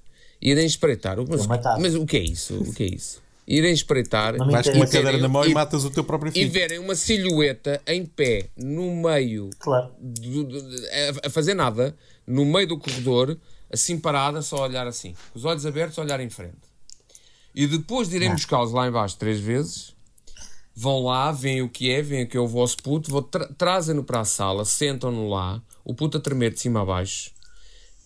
[0.43, 1.19] E irem espreitar.
[1.29, 1.47] Mas,
[1.79, 2.55] mas o que é isso?
[2.61, 3.23] O que é isso?
[3.53, 6.33] Irem espreitar Vais com uma cadeira na mão e e- matas o teu próprio e
[6.33, 6.53] filho.
[6.53, 9.91] verem uma silhueta em pé no meio Claro.
[9.99, 10.59] do- do-
[11.23, 13.37] a- a fazer nada no meio do corredor,
[13.69, 16.59] assim parada, só a olhar assim, com os olhos abertos, a olhar em frente.
[17.53, 19.93] E depois de irem buscá-los lá embaixo três vezes,
[20.73, 24.21] vão lá, veem o que é, veem que é o vosso puto, tra trazem-no para
[24.21, 27.33] a sala, sentam-no lá, o puto a tremer de cima a baixo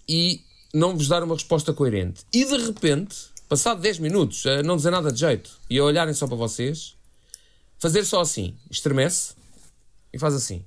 [0.08, 0.40] e
[0.72, 2.22] não vos dar uma resposta coerente.
[2.32, 3.14] E de repente,
[3.48, 6.94] passado 10 minutos, a não dizer nada de jeito e a olharem só para vocês,
[7.78, 9.34] fazer só assim, estremece
[10.12, 10.64] e faz assim.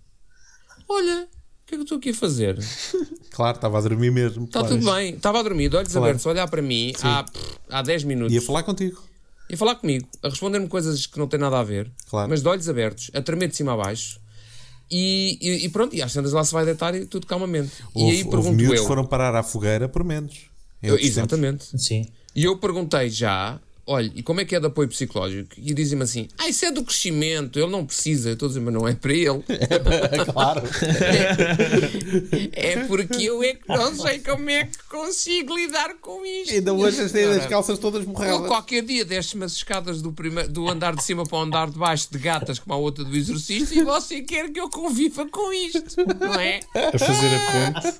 [0.90, 2.58] Olha, o que é que eu estou aqui a fazer?
[3.38, 4.46] Claro, estava a dormir mesmo.
[4.46, 4.76] Está claro.
[4.80, 5.14] tudo bem.
[5.14, 6.06] Estava a dormir, de olhos Claro.
[6.08, 7.24] abertos, a olhar para mim há,
[7.70, 8.34] há 10 minutos.
[8.34, 9.00] Ia falar contigo.
[9.48, 12.28] E a falar comigo, a responder-me coisas que não têm nada a ver, Claro.
[12.32, 14.20] mas de olhos abertos, a tremer de cima a baixo.
[14.90, 17.74] E, e, e pronto, e às tantas lá se vai deitar e tudo calmamente.
[17.80, 18.86] e Houve, aí houve pergunto eu.
[18.86, 20.46] foram parar à fogueira por menos.
[20.82, 21.66] Eu- exatamente.
[21.80, 22.08] Sim.
[22.38, 25.50] E eu perguntei já, olha, e como é que é de apoio psicológico?
[25.58, 28.30] E dizem-me assim, ah, isso é do crescimento, ele não precisa.
[28.30, 29.44] Eu estou a dizer, mas não é para ele.
[30.32, 30.62] claro.
[32.54, 36.54] É porque eu é que não sei como é que consigo lidar com isto.
[36.54, 38.48] Ainda hoje as, as calças todas Eu morreram.
[38.48, 41.78] qualquer dia desce-me as escadas do, primeiro, do andar de cima para o andar de
[41.78, 45.52] baixo de gatas como a outra do exorcista e você quer que eu conviva com
[45.54, 46.60] isto, não é?
[46.76, 47.98] A fazer a ponte.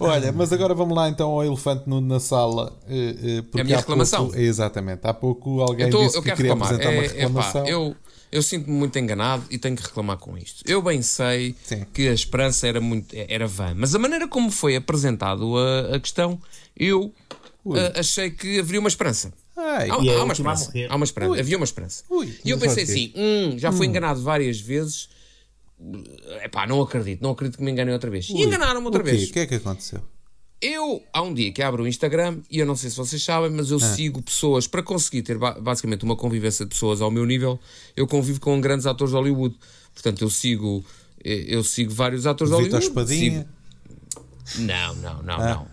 [0.00, 2.76] Olha, mas agora vamos lá então ao elefante no- na sala.
[2.88, 4.24] eh, eh, porque a minha reclamação.
[4.26, 5.00] Pouco, exatamente.
[5.04, 6.74] Há pouco alguém Eu, tô- disse eu que quero queria reclamar.
[6.74, 7.66] apresentar uma É, é pá, reclamação.
[7.66, 7.96] eu
[8.32, 10.64] eu sinto-me muito enganado e tenho que reclamar com isto.
[10.66, 11.86] Eu bem sei Sim.
[11.92, 16.00] que a esperança era, muito, era vã, mas a maneira como foi apresentado a, a
[16.00, 16.40] questão,
[16.76, 17.14] eu
[17.66, 19.32] ah, achei que haveria uma esperança.
[19.56, 20.72] Ai, Há, há a uma a esperança.
[20.88, 21.38] Há uma esperança.
[21.40, 22.02] Havia uma esperança.
[22.10, 25.08] Ui, e eu pensei assim: hum, já fui enganado várias vezes.
[26.42, 28.28] Epá, não acredito, não acredito que me enganei outra vez.
[28.30, 29.28] E enganaram-me outra o vez.
[29.28, 30.00] O que é que aconteceu?
[30.66, 33.50] Eu, há um dia que abro o Instagram, e eu não sei se vocês sabem,
[33.50, 37.26] mas eu sigo pessoas, para conseguir ter ba- basicamente uma convivência de pessoas ao meu
[37.26, 37.60] nível,
[37.94, 39.54] eu convivo com grandes atores de Hollywood.
[39.92, 40.82] Portanto, eu sigo,
[41.22, 43.00] eh, eu sigo vários atores de Vitor Hollywood.
[43.12, 43.46] Espadinha?
[44.46, 45.66] Sigo- Não, não, não, não.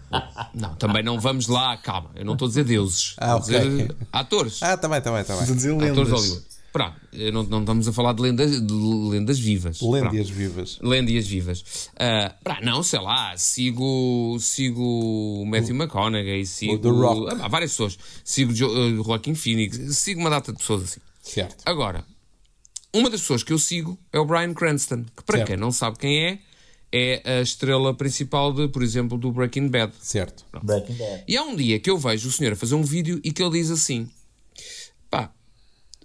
[0.53, 2.11] Não, também não vamos lá, calma.
[2.15, 3.15] Eu não estou a dizer deuses.
[3.17, 3.95] Ah, estou a dizer ok.
[4.11, 4.61] atores.
[4.63, 4.77] Ah,
[5.33, 5.55] a bem.
[5.55, 6.15] dizer atores de.
[6.15, 6.45] Hollywood.
[6.71, 9.77] Pronto, eu não, não estamos a falar de lendas, de lendas vivas.
[9.79, 9.91] Pronto.
[9.93, 10.79] Lêndias vivas.
[10.81, 11.89] Lêndias vivas.
[11.99, 14.81] Ah, pá, não, sei lá, sigo, sigo
[15.41, 17.35] o Matthew McConaughey, sigo The Rock.
[17.41, 17.97] ah, várias pessoas.
[18.23, 20.99] Sigo Jo- uh, Joaquin Phoenix, sigo uma data de pessoas assim.
[21.21, 21.61] Certo.
[21.65, 22.05] Agora,
[22.93, 25.47] uma das pessoas que eu sigo é o Brian Cranston, que para Certo.
[25.49, 26.39] quem não sabe quem é,
[26.93, 29.91] é a estrela principal, de, por exemplo, do Breaking Bad.
[30.01, 30.45] Certo.
[30.63, 31.23] Breaking Bad.
[31.27, 33.43] E há um dia que eu vejo o senhor a fazer um vídeo e que
[33.43, 34.09] ele diz assim: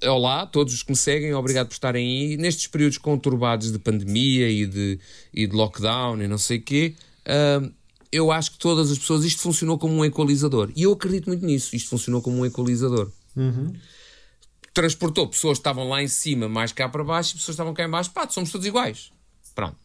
[0.05, 2.37] olá, todos os que me seguem, obrigado por estarem aí.
[2.37, 5.01] Nestes períodos conturbados de pandemia e de,
[5.33, 6.95] e de lockdown e não sei o quê,
[7.63, 7.73] hum,
[8.13, 10.71] eu acho que todas as pessoas, isto funcionou como um equalizador.
[10.77, 13.11] E eu acredito muito nisso, isto funcionou como um equalizador.
[14.73, 17.75] Transportou pessoas que estavam lá em cima, mais cá para baixo, e pessoas que estavam
[17.75, 19.11] cá em baixo, pá, somos todos iguais.
[19.55, 19.77] Pronto.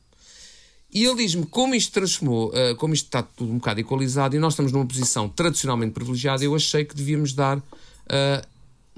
[0.93, 4.39] E ele diz-me como isto transformou, ah, como isto está tudo um bocado equalizado e
[4.39, 7.63] nós estamos numa posição tradicionalmente privilegiada, eu achei que devíamos dar
[8.09, 8.45] ah,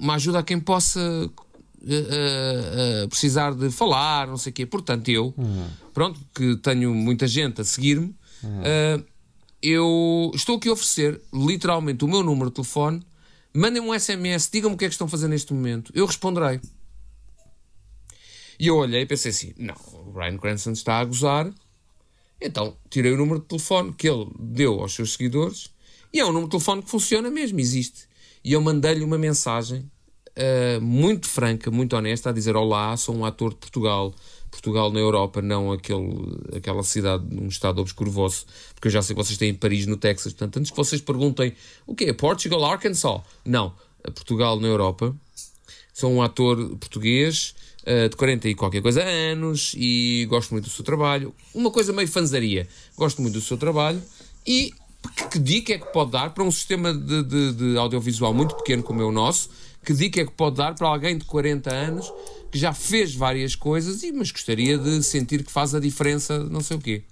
[0.04, 4.66] uma ajuda a quem possa ah, ah, precisar de falar, não sei o quê.
[4.66, 5.34] Portanto, eu,
[5.94, 9.02] pronto, que tenho muita gente a seguir-me, ah,
[9.62, 13.02] eu estou aqui a oferecer literalmente o meu número de telefone.
[13.54, 15.92] Mandem-me um SMS, digam-me o que é que estão a fazer neste momento.
[15.96, 16.60] Eu responderei.
[18.60, 21.50] E eu olhei e pensei assim: não, o Brian Cranston está a gozar.
[22.42, 25.70] Então tirei o número de telefone que ele deu aos seus seguidores
[26.12, 28.08] e é um número de telefone que funciona mesmo, existe.
[28.44, 29.90] E eu mandei-lhe uma mensagem
[30.38, 34.14] ah, muito franca, muito honesta, a dizer: Olá, sou um ator de Portugal.
[34.52, 36.06] Portugal na Europa, não aquele,
[36.56, 39.98] aquela cidade num estado obscuro vosso, porque eu já sei que vocês têm Paris no
[39.98, 40.32] Texas.
[40.32, 41.54] Portanto, antes que vocês perguntem
[41.88, 43.22] o que é Portugal, Arkansas?
[43.44, 43.74] Não,
[44.04, 45.16] Portugal na Europa.
[45.92, 50.70] Sou um ator português eh, de 40 e qualquer coisa anos e gosto muito do
[50.70, 51.34] seu trabalho.
[51.54, 52.68] Uma coisa meio fanzaria.
[52.96, 54.02] Gosto muito do seu trabalho
[54.46, 54.72] e
[55.16, 58.56] que, que dica é que pode dar para um sistema de, de- de audiovisual muito
[58.56, 59.50] pequeno como é o nosso?
[59.84, 62.12] Que dica é que pode dar para alguém de 40 anos
[62.52, 66.62] que já fez várias coisas, e mas gostaria de sentir que faz a diferença, não
[66.62, 67.04] sei o quê?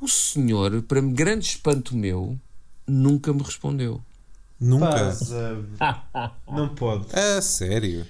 [0.00, 2.38] O senhor, para grande espanto meu,
[2.86, 4.00] nunca me respondeu.
[4.60, 5.16] Nunca.
[6.50, 7.06] Não pode.
[7.14, 8.06] A sério.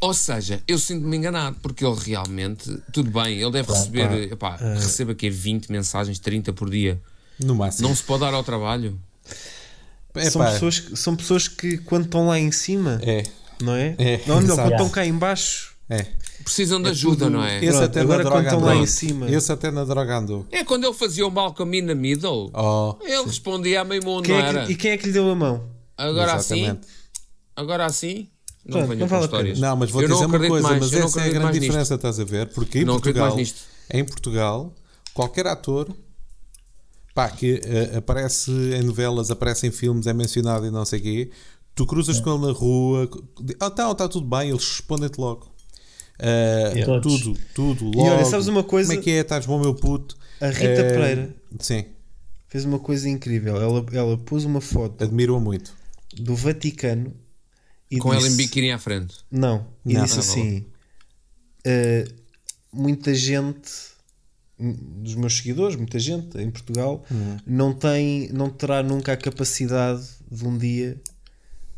[0.00, 5.12] Ou seja, eu sinto-me enganado, porque ele realmente, tudo bem, ele deve receber, epá, recebe
[5.12, 7.00] aqui 20 mensagens, 30 por dia.
[7.38, 7.88] No máximo.
[7.88, 8.98] Não se pode dar ao trabalho.
[10.14, 13.22] É são, pá, pessoas, que- são pessoas que quando estão lá em cima, É.
[13.62, 13.94] não é?
[13.98, 14.60] É, não, exato.
[14.60, 15.72] quando estão cá em baixo.
[15.88, 16.06] É.
[16.44, 17.58] Precisam de ajuda, não é?
[17.58, 19.30] Esse Pronto, até agora na quando estão lá em cima.
[19.30, 20.46] Esse até na droga andou.
[20.50, 22.50] É quando ele fazia o Malcolm in the Middle.
[22.54, 24.66] Oh, ele respondia a meio mundo, Quem não é era?
[24.66, 25.64] que- e quem é que lhe deu a mão?
[25.96, 26.86] Agora assim, exatamente.
[27.54, 28.28] agora assim,
[28.64, 29.58] não Pronto, venham não com vale a histórias.
[29.58, 31.24] Não, mas vou Eu dizer uma acredito coisa, mais, mas eu não essa é a
[31.24, 31.66] acredito grande mais nisto.
[31.70, 32.46] diferença, estás a ver?
[32.48, 33.60] Porque em Não acredito mais Portugal, nisto.
[33.92, 34.74] em Portugal,
[35.14, 35.88] qualquer ator
[37.14, 41.02] pá, que eh, aparece em novelas, aparece em filmes, é mencionado e não sei o
[41.02, 41.30] quê,
[41.74, 43.08] tu cruzas com ele na rua,
[43.60, 45.50] ah, tá, tá tudo bem, eles respondem-te logo.
[46.18, 47.00] Eh, Yeah.
[47.00, 48.02] Tudo, tudo, logo.
[48.02, 48.88] olha, sabes uma coisa?
[48.90, 49.20] Como é que é?
[49.20, 50.16] Estás bom, meu puto?
[50.40, 51.84] A Rita Eh, Pereira Sim,
[52.48, 53.56] fez uma coisa incrível.
[53.60, 55.72] Ela, ela pôs uma foto admiro-a muito.
[56.14, 57.12] do Vaticano
[57.90, 59.16] e Com ela em disse, biquíni à frente.
[59.30, 60.04] Não, e Não.
[60.04, 60.66] disse Ah, assim:
[61.66, 62.12] "Uh,
[62.72, 63.70] muita gente
[64.62, 67.36] dos meus seguidores, muita gente em Portugal, Hum.
[67.46, 71.00] não tem, não terá nunca a capacidade de um dia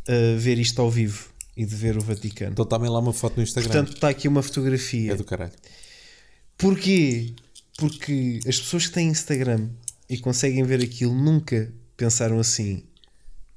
[0.08, 2.52] uh, ver isto ao vivo e de ver o Vaticano.
[2.52, 3.70] Então também lá uma foto no Instagram.
[3.72, 5.12] Portanto, está aqui uma fotografia.
[5.12, 5.52] é do caralho.
[6.58, 7.32] Porquê?
[7.78, 9.68] Porque as pessoas que têm Instagram
[10.08, 12.82] e conseguem ver aquilo nunca pensaram assim: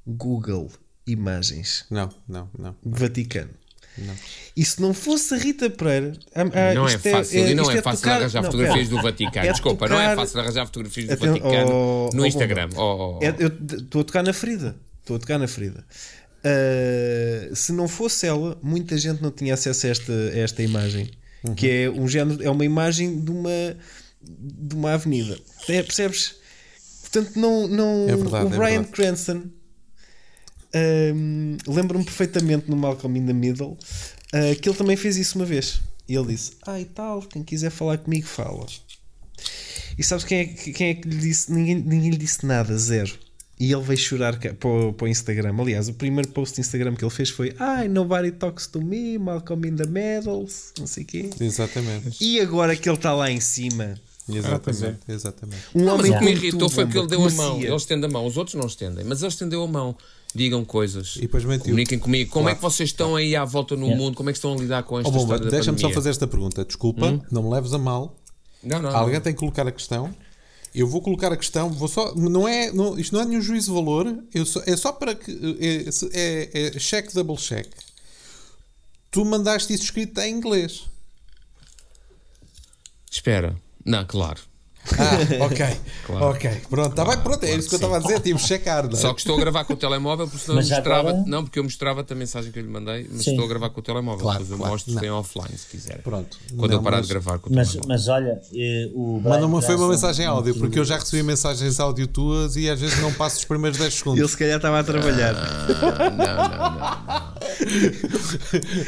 [0.06, 0.70] Google
[1.06, 2.74] Imagens, Não, não, não.
[2.84, 3.50] Vaticano.
[4.06, 4.14] Não.
[4.56, 7.62] E se não fosse a Rita Pereira, ah, ah, não é isto fácil, e não
[7.64, 8.96] isto é, fácil tocar- arranjar não, fotografias pera.
[8.96, 9.46] do Vaticano.
[9.46, 12.68] É Desculpa, não é tocar- fácil arranjar fotografias do Aten- Vaticano oh, no oh, Instagram.
[12.76, 13.24] Oh, oh, oh.
[13.24, 14.76] É, eu estou a tocar na ferida.
[15.00, 15.84] Estou a tocar na ferida.
[16.44, 21.10] Ah, se não fosse ela, muita gente não tinha acesso a esta, a esta imagem.
[21.44, 21.54] Uhum.
[21.54, 23.76] Que é um género, é uma imagem de uma,
[24.22, 25.38] de uma avenida.
[25.68, 26.36] É, percebes?
[27.02, 28.84] Portanto, não, não, É verdade, o é Brian.
[28.84, 29.44] Cranston
[31.14, 33.76] hum, lembro-me perfeitamente no Malcolm in the Middle
[34.32, 35.80] ah, que ele também fez isso uma vez.
[36.08, 38.66] E ele disse: Ah, e tal, quem quiser falar comigo, fala.
[39.98, 41.52] E sabes quem é, que- quem é que lhe disse?
[41.52, 43.12] Ninguém, ninguém lhe disse nada, zero.
[43.60, 45.52] E ele veio chorar para o, para o Instagram.
[45.58, 49.18] Aliás, o primeiro post do Instagram que ele fez foi Ai, nobody talks to me,
[49.18, 51.30] Malcolm in the medals, não sei o quê.
[51.40, 52.16] Exatamente.
[52.24, 53.98] E agora que ele está lá em cima,
[54.28, 54.98] Exatamente.
[55.08, 55.62] Exatamente.
[55.74, 57.60] um Não, mas homem o que me irritou foi que ele deu a mão.
[57.60, 58.26] Ele estende a mão.
[58.26, 59.96] Os outros não estendem, mas ele estendeu a mão.
[60.34, 61.16] Digam coisas.
[61.16, 61.64] E depois mentiu.
[61.66, 62.30] Comuniquem comigo.
[62.30, 64.14] Como é que vocês estão aí à volta no mundo?
[64.16, 66.10] Como é que estão a lidar com esta Oh, Bomba, história da deixa-me só fazer
[66.10, 66.64] esta pergunta.
[66.64, 68.14] Desculpa, não me leves a mal.
[68.62, 68.94] Não, não.
[68.94, 69.20] Alguém não.
[69.22, 70.14] tem que colocar a questão.
[70.74, 73.68] Eu vou colocar a questão, vou só, não é, não, isto não é nenhum juízo
[73.68, 77.66] de valor, eu só- é só para que é, é, é check double check.
[79.10, 80.84] Tu mandaste isso escrito em inglês.
[83.10, 83.56] Espera.
[83.84, 84.40] Não, claro.
[84.98, 85.66] Ah, ok.
[86.08, 86.24] Claro.
[86.30, 86.50] Ok.
[86.70, 88.84] Pronto, tá bem, pronto, é isso que eu estava a dizer, tive que checar.
[88.86, 88.96] Não é?
[88.96, 91.10] Só que estou a gravar com o telemóvel, porque senão eu Mas já mostrava.
[91.10, 93.32] agora- Não, porque eu mostrava-te a mensagem que eu lhe mandei, mas Sim.
[93.32, 94.22] estou a gravar com o telemóvel.
[94.22, 94.72] Claro, depois eu claro.
[94.72, 95.98] mostro em offline, se quiser.
[96.02, 96.38] Pronto.
[96.56, 97.88] Quando Não, eu parar mas- de gravar com o Mas, telemóvel.
[97.94, 102.06] mas olha, eh, o Manda-me foi uma mensagem áudio, porque eu já recebi mensagens áudio
[102.06, 104.20] tuas e às vezes não passo os primeiros 10 segundos.
[104.20, 105.34] Ele se calhar estava a trabalhar.
[105.36, 107.34] Ah, não, não, não.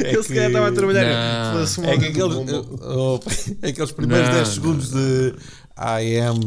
[0.07, 1.45] ele se calhar estava a trabalhar.
[1.45, 1.53] Não.
[1.53, 3.21] Foda-se um É que aqueles, oh,
[3.63, 5.35] é primeiros Não, 10 não, segundos de
[5.77, 6.41] I am uh,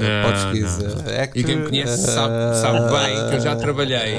[0.00, 1.40] Não, Portuguese não, actor.
[1.40, 4.16] E quem me conhece sabe, uh, sabe bem que eu já trabalhei.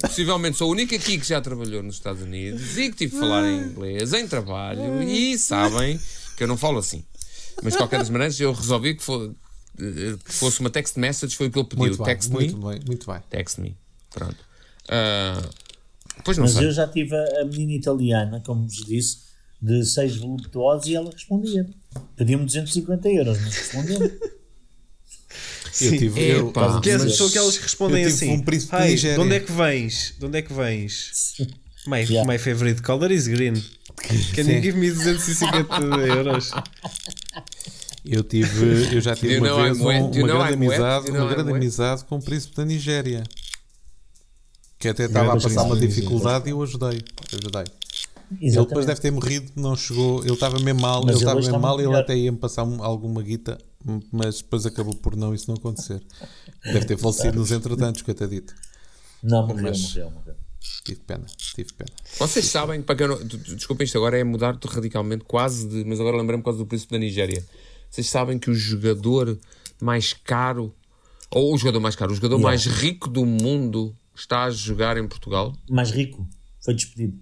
[0.00, 3.20] Possivelmente sou o único aqui que já trabalhou nos Estados Unidos e que tive de
[3.20, 5.98] falar em inglês, em trabalho, e sabem
[6.36, 7.04] que eu não falo assim.
[7.62, 11.46] Mas de qualquer das maneiras, eu resolvi que, eh, que fosse uma text message, foi
[11.46, 11.86] o que ele pediu.
[11.86, 12.64] Muito bem, text muito me.
[12.64, 13.20] bem, muito bem.
[13.30, 13.76] Text me.
[14.10, 14.36] Pronto.
[14.88, 15.42] Ah,
[16.24, 16.66] pois não Mas sei.
[16.66, 19.18] eu já tive a, a menina italiana, como vos disse,
[19.60, 21.68] de 6 voluptuosos e ela respondia.
[22.16, 24.00] Pedia-me 250 euros, mas respondeu.
[25.80, 28.80] Eu tive, eu, Epá, Que é, mas- são aquelas que respondem assim: um príncipe "Hi,
[28.82, 30.14] de Nigéria." de onde é que vens?
[30.18, 31.34] De onde é que vens?
[31.86, 32.30] My, Yeah.
[32.30, 33.54] my favorite color is green.
[34.34, 35.76] Can you give me 250
[36.06, 36.50] euros?
[38.04, 42.16] eu tive, eu já tive uma vez um- uma grande amizade, uma grande amizade com
[42.18, 43.24] o príncipe da Nigéria.
[44.78, 47.02] Que até estava a passar uma dificuldade e eu ajudei.
[47.32, 47.64] ajudei.
[48.40, 48.86] Ele depois Exatamente.
[48.86, 50.22] deve ter morrido, não chegou.
[50.22, 52.64] Ele estava mesmo mal, Mas ele estava mesmo está mal muito ele até ia-me passar
[52.64, 53.58] um- alguma guita,
[54.12, 56.02] mas depois acabou por não isso não acontecer.
[56.64, 58.54] Deve ter falecido nos entretantos, coitadito.
[59.22, 60.34] Não, morreu, Mas- morreu, morreu.
[60.84, 61.90] Tive pena, tive pena.
[62.18, 63.26] Vocês sabem, para quem eu não,
[63.56, 65.84] desculpem, isto agora é mudar radicalmente, quase de.
[65.84, 67.44] Mas agora lembrei-me causa do príncipe da Nigéria.
[67.90, 69.36] Vocês sabem que o jogador
[69.80, 70.72] mais caro,
[71.30, 72.48] ou o jogador mais caro, o jogador Yeah.
[72.48, 75.52] mais rico do mundo está a jogar em Portugal?
[75.68, 76.28] Mais rico,
[76.64, 77.18] foi despedido.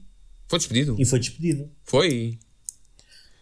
[0.51, 0.97] Foi despedido?
[0.99, 1.71] E foi despedido.
[1.85, 2.37] Foi.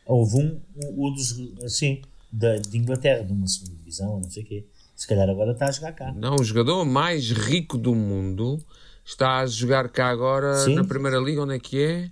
[0.05, 1.35] Houve um, um, um dos,
[1.65, 4.67] assim, da, de Inglaterra, de uma segunda divisão, não sei o quê.
[4.95, 6.13] Se calhar agora está a jogar cá.
[6.13, 8.63] Não, o jogador mais rico do mundo
[9.03, 10.75] está a jogar cá agora Sim.
[10.75, 12.11] na Primeira Liga, onde é que é?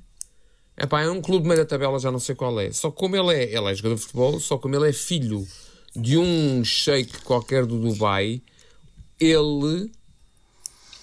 [0.78, 2.72] Epá, é um clube de meio da tabela, já não sei qual é.
[2.72, 5.46] Só como ele é, ele é jogador de futebol, só como ele é filho
[5.94, 8.40] de um sheik qualquer do Dubai,
[9.20, 9.92] ele,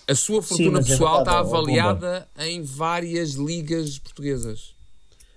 [0.08, 4.74] a sua fortuna mas é pessoal verdade, está avaliada em várias ligas portuguesas.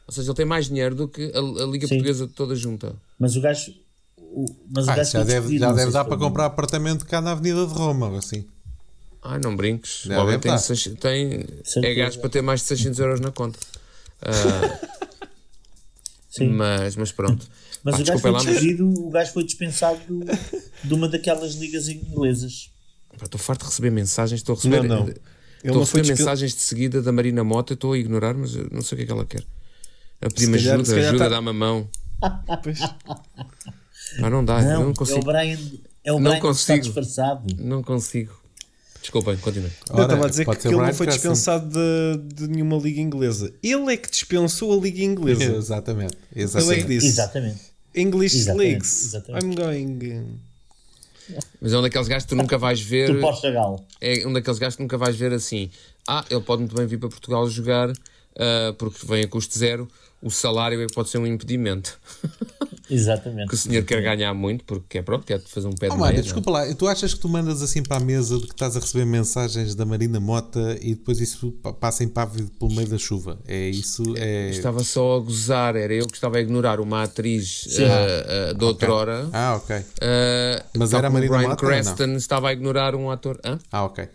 [0.07, 1.95] Ou seja, ele tem mais dinheiro do que a, a Liga Sim.
[1.97, 2.95] Portuguesa toda junta.
[3.19, 3.73] Mas o gajo.
[4.19, 7.21] O, mas o Ah, gajo já foi deve, já deve dar para comprar apartamento cá
[7.21, 8.45] na Avenida de Roma, ou assim.
[9.23, 10.03] Ai, não brinques.
[10.05, 13.59] Já O tem, seis- tem é gajo para ter mais de 600 euros na conta.
[14.23, 14.81] Ah,
[16.31, 16.49] Sim.
[16.51, 17.47] mas, mas pronto.
[17.83, 20.25] Mas Pá, o gajo foi lá, mas o gajo foi dispensado do-
[20.85, 22.71] de uma daquelas ligas inglesas.
[23.25, 24.41] Estou farto de receber mensagens.
[24.41, 25.09] Estou a receber, Não, não.
[25.09, 25.21] Ele
[25.59, 27.73] Estou a não foi receber mensagens de seguida da Marina Mota.
[27.75, 29.43] Estou a ignorar, mas eu não sei o que é que ela quer.
[30.21, 31.89] A pedir-me ajuda, calhar ajuda, tá- dá-me a mão.
[32.63, 32.79] Pois.
[34.21, 35.23] Pá, não dá, Não, não é o consigo.
[35.25, 35.59] Brian,
[36.05, 36.81] é o Não Brian que está consigo.
[36.85, 37.55] disfarçado.
[37.59, 38.33] Não consigo.
[39.01, 39.71] Desculpem, continuem.
[39.91, 43.53] Eu estava a dizer que ser ele não foi dispensado de, de nenhuma liga inglesa.
[43.63, 45.45] Ele é que dispensou a liga inglesa.
[45.45, 46.15] Exatamente.
[46.35, 46.87] Ele é que exatamente.
[46.87, 47.61] disse: Exatamente.
[47.95, 49.05] English Exatamente, leagues.
[49.05, 49.45] exatamente.
[49.47, 50.39] I'm going.
[51.61, 53.13] Mas é um daqueles gajos que tu nunca vais ver.
[53.13, 53.85] Do Portugal.
[54.01, 55.71] é um daqueles gajos que nunca vais ver assim.
[56.07, 57.91] Ah, ele pode muito bem vir para Portugal jogar
[58.39, 59.89] ah, porque vem a custo zero.
[60.27, 61.99] O salário é que pode ser um impedimento.
[62.91, 63.49] Exatamente.
[63.49, 65.97] que o senhor quer ganhar muito porque é pronto, quer fazer um pé de Oh,
[65.97, 66.05] meia.
[66.07, 66.23] Mário, é?
[66.23, 68.81] desculpa lá, tu achas que tu mandas assim para a mesa de que estás a
[68.81, 72.97] receber mensagens da Marina Mota e depois isso pa- passa em pávido pelo meio da
[72.99, 73.39] chuva?
[73.47, 74.03] É isso?
[74.17, 74.51] É...
[74.51, 78.65] Estava só a gozar, era eu que estava a ignorar uma atriz ah, ah, de
[78.65, 79.29] outrora.
[79.33, 79.77] Ah, ok.
[80.01, 81.71] ah, Mas era a Marina Bryan Mota não?
[81.71, 83.41] Cranston estava a ignorar um ator.
[83.45, 83.59] Hã?
[83.73, 84.09] Ah, ok.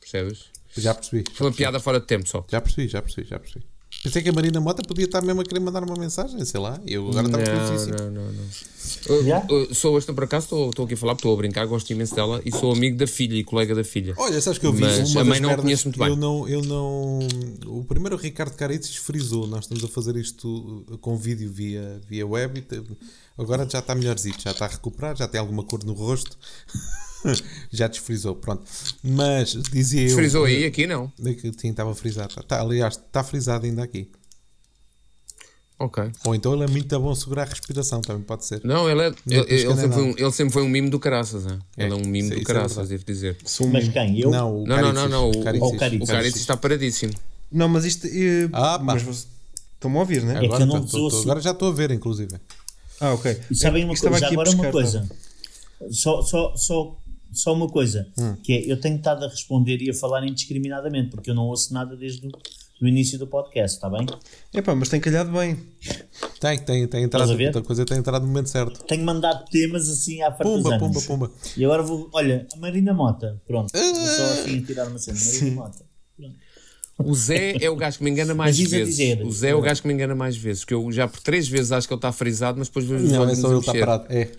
[0.00, 0.44] Percebes?
[0.76, 1.24] Já percebi.
[1.34, 2.44] Foi uma piada fora de tempo só.
[2.50, 3.64] Já percebi, já percebi, já percebi.
[4.04, 6.78] Pensei que a Marina Mota podia estar mesmo a querer mandar uma mensagem, sei lá.
[6.86, 7.96] Eu agora estava Não, curiosíssimo.
[7.98, 8.44] não, não, não.
[9.06, 9.46] Eu- Já?
[9.48, 11.90] eu sou esta por acaso, estou, estou aqui a falar, porque estou a brincar, gosto
[11.90, 14.12] imenso dela e sou amigo da filha e colega da filha.
[14.18, 16.08] Olha, sabes que eu vi Mas uma a mãe não merdas conheço muito bem.
[16.08, 17.18] Eu não, eu não.
[17.66, 19.46] O primeiro o Ricardo Caritzes frisou.
[19.46, 22.82] Nós estamos a fazer isto uh, com vídeo via, via web e
[23.38, 26.36] agora já está melhorzito, já está a recuperar, já tem alguma cor no rosto.
[27.70, 28.62] Já desfrizou, pronto.
[29.02, 30.06] Mas dizia eu.
[30.08, 31.10] Desfrizou aí, aqui não.
[31.58, 32.34] Sim, estava frisado.
[32.44, 34.10] Tá, aliás, está frisado ainda aqui.
[35.76, 36.04] Ok.
[36.24, 38.60] Ou então ele é muito bom segurar a respiração, também pode ser.
[38.64, 41.44] Não, ele, é, ele, ele sempre foi um, ele sempre foi um mimo do caraças.
[41.44, 41.58] né?
[41.76, 43.36] É, Ele é um mimo do é caraças, devo dizer.
[43.72, 44.20] Mas quem?
[44.20, 44.30] Eu?
[44.30, 45.30] Não, o Não, não, não, não.
[45.30, 45.68] O, Caricis.
[45.68, 46.08] o Caricis.
[46.08, 47.12] o Caricis está paradíssimo.
[47.50, 48.06] Não, mas isto.
[48.06, 48.84] eh, Ah, pá.
[48.84, 49.26] mas
[49.74, 50.38] Estão-me a ouvir, né?
[50.38, 51.22] que Agora, eu não tô- tô- assim.
[51.22, 52.34] agora já estou a ver, inclusive.
[53.00, 53.38] Ah, ok.
[53.50, 55.08] E sabem uma Isto estava coisa, agora uma coisa.
[55.90, 56.96] Só, só, só,
[57.34, 58.36] só uma coisa, Hum.
[58.42, 61.72] que é, eu tenho estado a responder e a falar indiscriminadamente, porque eu não ouço
[61.74, 62.30] nada desde o
[62.80, 64.04] do início do podcast, está bem?
[64.52, 65.56] Epá, mas tem calhado bem.
[66.40, 67.22] Tem, tem, tem entrado.
[67.22, 67.44] Estás a ver?
[67.44, 68.82] Muita coisa tem entrado no momento certo.
[68.84, 70.78] Tenho mandado temas assim à Pumba, fartazana.
[70.80, 71.30] pumba, pumba.
[71.56, 75.50] E agora vou, olha, a Marina Mota, pronto, vou só assim tirar uma cena, Marina
[75.62, 75.84] Mota.
[76.16, 76.34] Pronto.
[76.98, 78.96] O Zé é o gajo que me engana mais vezes.
[78.96, 79.24] dizer.
[79.24, 80.64] O Zé é o gajo que me engana mais vezes.
[80.64, 83.10] Que eu já por três vezes acho que ele está frisado, mas depois vejo os
[83.12, 84.04] Não, é olhinhos só a ele está parado.
[84.10, 84.30] É.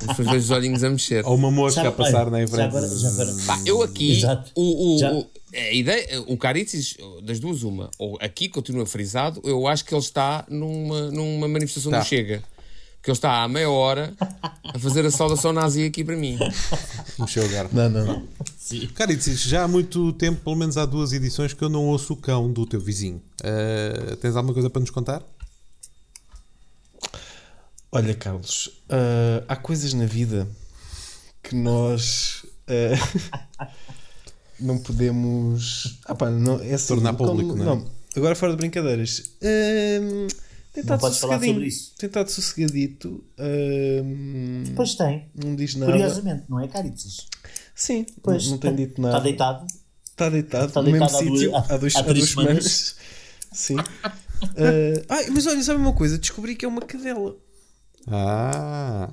[0.00, 1.24] Depois vejo os olhinhos a mexer.
[1.26, 2.66] Ou uma mosca Sabe, a passar olha, na já frente.
[2.68, 4.50] agora- já agora- Pá, eu aqui, Exato.
[4.54, 9.40] o, o, Já- o- a ideia, o Caritzis, das duas, uma, ou aqui continua frisado,
[9.44, 12.00] eu acho que ele está numa, numa manifestação Tá.
[12.00, 12.42] do Chega.
[13.02, 14.14] Que ele está há meia hora
[14.64, 16.38] a fazer a saudação nazi aqui para mim.
[17.18, 17.76] Mexeu o garfo.
[17.76, 18.22] Não, não, não.
[18.94, 22.14] Cara, dizes, já há muito tempo, pelo menos há duas edições, que eu não ouço
[22.14, 23.20] o cão do teu vizinho.
[23.42, 25.22] Eh, tens alguma coisa para nos contar?
[27.94, 30.48] Olha, Carlos, ah, há coisas na vida
[31.42, 33.68] que nós ah,
[34.58, 38.18] não podemos ah, pá, não, é assim, Tornar como- público, não é?
[38.18, 39.22] agora fora de brincadeiras.
[39.42, 40.26] Ahm,
[40.72, 41.54] tem Não estado podes falar sossegadinho.
[41.54, 41.92] sobre isso.
[41.96, 43.24] Tem estado sossegadito.
[43.38, 45.92] ahm, Pois tem, não diz nada.
[45.92, 47.26] curiosamente, não é, Caritzes?
[47.74, 49.14] Sim, Pois, não, não tem dito nada.
[49.16, 49.66] Está deitado?
[50.10, 52.30] Está deitado Está no mesmo deitado há duas- sítio há- dois, há há três duas
[52.30, 52.96] semanas.
[53.52, 53.76] Sim.
[54.02, 54.12] Ah,
[55.10, 56.18] ai, mas olha, sabe uma coisa?
[56.18, 57.36] Descobri que é uma cadela.
[58.06, 59.10] Ah,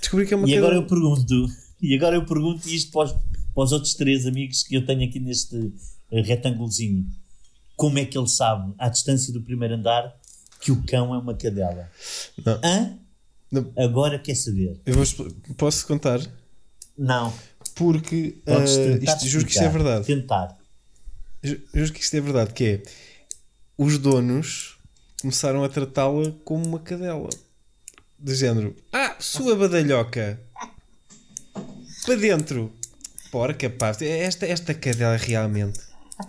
[0.00, 0.66] Descobri que é uma E cadela.
[0.68, 1.46] agora eu pergunto,
[1.80, 5.08] e agora eu pergunto isto para os, para os outros três amigos que eu tenho
[5.08, 5.72] aqui neste
[6.10, 7.06] eh, retângulozinho.
[7.76, 10.14] Como é que ele sabe, à distância do primeiro andar,
[10.60, 11.90] que o cão é uma cadela?
[12.44, 12.60] Não.
[12.64, 12.98] Hã?
[13.50, 13.72] Não.
[13.76, 14.80] Agora quer saber?
[14.86, 15.04] Eu vou
[15.56, 16.20] posso contar?
[16.96, 17.32] Não.
[17.74, 20.06] Porque tentar isto, juro que isto é verdade.
[20.06, 20.56] Tentar.
[21.42, 22.52] Ju- Juro que isto é verdade.
[22.54, 22.82] Que é
[23.76, 24.76] os donos
[25.20, 27.28] começaram a tratá-la como uma cadela.
[28.24, 30.40] Do género, ah, sua badalhoca
[32.06, 32.72] para dentro,
[33.30, 35.78] porca, pá, esta, esta cadela realmente.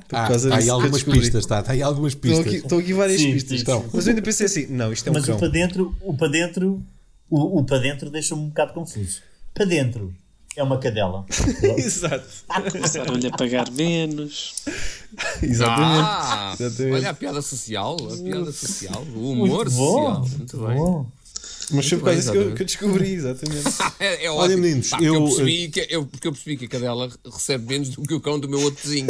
[0.09, 2.29] Por ah causa está aí disso que eu algumas pistas, está, está aí algumas Estão
[2.29, 2.47] pistas.
[2.47, 3.59] aqui, estão aqui várias Sim, pistas.
[3.61, 3.65] sim.
[3.93, 5.35] Mas eu ainda pensei assim: não, isto é um Mas cão.
[5.35, 6.83] o para dentro, o para dentro,
[7.29, 9.21] o, o para dentro deixa-me um bocado confuso.
[9.53, 10.13] Para dentro
[10.57, 11.25] é uma cadela.
[11.77, 12.27] Exato.
[12.71, 14.55] Começaram-lhe a pagar menos.
[15.41, 16.01] Exatamente.
[16.03, 16.93] Ah, Exatamente.
[16.95, 20.23] olha a piada social, a piada social, o humor Muito bom.
[20.25, 20.37] social.
[20.37, 21.24] Muito bem.
[21.71, 23.63] Mas foi por causa disso que eu, que descobri, exatamente.
[23.99, 24.61] É, é Olha, ótimo.
[24.61, 27.65] meninos, Pá, porque eu, eu- percebi que, eu, porque eu percebi que a cadela recebe
[27.67, 29.07] menos do que o cão do meu outro vizinho.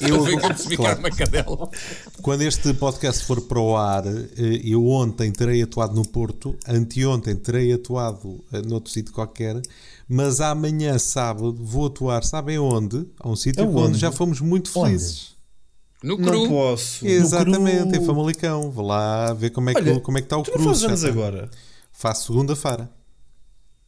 [0.00, 0.98] Eu, eu percebi que era claro.
[1.00, 1.70] uma cadela.
[2.22, 7.34] Quando este podcast for para o ar, eh, eu ontem terei atuado no Porto, anteontem
[7.34, 9.60] terei atuado eh, noutro sítio qualquer,
[10.08, 13.04] mas amanhã, sábado, vou atuar, sabem onde?
[13.18, 13.76] A um sítio Aonde?
[13.80, 15.34] onde já fomos muito felizes.
[16.04, 16.48] No Não cru.
[16.48, 17.04] posso.
[17.04, 18.02] Exatamente, cru.
[18.02, 18.70] em Famalicão.
[18.70, 20.64] Vou lá ver como é que, Olha, como é que está o Tu não cru.
[20.68, 21.50] fazes anos agora?
[21.96, 22.90] Faço segunda-feira.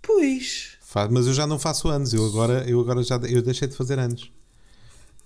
[0.03, 0.71] Pois.
[0.81, 3.77] Fa- Mas eu já não faço anos, eu agora, eu agora já eu deixei de
[3.77, 4.31] fazer anos.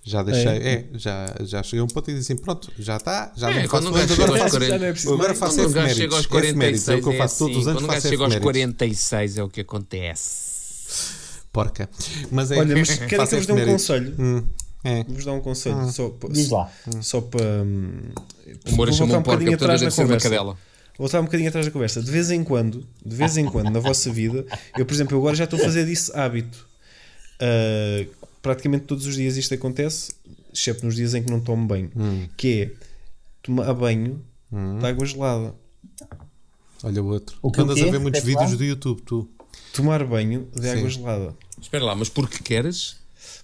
[0.05, 3.31] Já deixei, é, já, já cheguei a um ponto e disse assim: pronto, já está,
[3.37, 5.55] já É, não faço anos, agora aos faço, 40, já não é preciso agora faço
[5.55, 5.97] Quando um gajo efemérides.
[5.97, 8.23] chega aos Efemérides, é o que eu 46 faço todos os anos, Quando faço chega
[8.23, 8.43] aos efemérides.
[8.75, 11.13] 46 é o que acontece.
[11.53, 11.89] Porca.
[12.31, 14.15] Mas é, Olha, mas querem que eu faço vos dê um conselho?
[14.19, 14.43] Hum,
[14.83, 15.03] é.
[15.05, 15.89] Vou-vos dar um conselho.
[15.91, 16.69] Só, pa- Diz lá.
[17.01, 17.41] Só para.
[17.63, 18.01] hum,
[18.69, 20.29] O Moura chamou um porca, bocadinho toda atrás na conversa.
[20.29, 20.57] cadela.
[21.03, 22.01] Vou voltar um bocadinho atrás da conversa.
[22.01, 24.45] De vez em quando, de vez em quando, na vossa vida,
[24.77, 26.65] eu, por exemplo, eu agora já estou a fazer disso hábito.
[27.41, 28.05] Ah,
[28.41, 30.13] praticamente todos os dias isto acontece,
[30.53, 31.91] exceto nos dias em que não tomo banho.
[32.37, 32.71] Que é
[33.41, 34.23] tomar banho
[34.79, 35.53] de água gelada.
[36.81, 37.37] Olha o outro.
[37.41, 37.83] O Tu andas quê?
[37.89, 38.55] a ver muitos vídeos lá.
[38.55, 39.29] do YouTube, tu.
[39.73, 41.01] Tomar banho de água Sim.
[41.01, 41.35] gelada.
[41.61, 42.95] Espera lá, mas porque queres?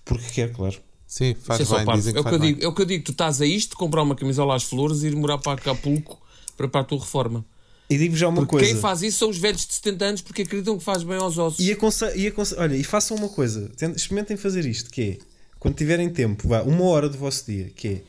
[0.06, 0.78] Porque quer, claro.
[1.06, 2.54] Sim, faz Isso é, bem, é, que o que faz eu bem.
[2.54, 5.04] digo, é o que eu digo, tu estás a isto, comprar uma camisola às flores
[5.04, 6.29] e ir morar para Acapulco
[6.60, 7.46] para, para a tua reforma.
[7.90, 8.68] E digo já uma Porque coisa.
[8.68, 11.38] quem faz isso são os velhos de 70 anos porque acreditam que faz bem aos
[11.38, 11.60] ossos.
[11.66, 15.18] E, aconse e aconse olha, e façam uma coisa, experimentem fazer isto, que é,
[15.58, 18.04] quando tiverem tempo, vá, uma hora do vosso dia, que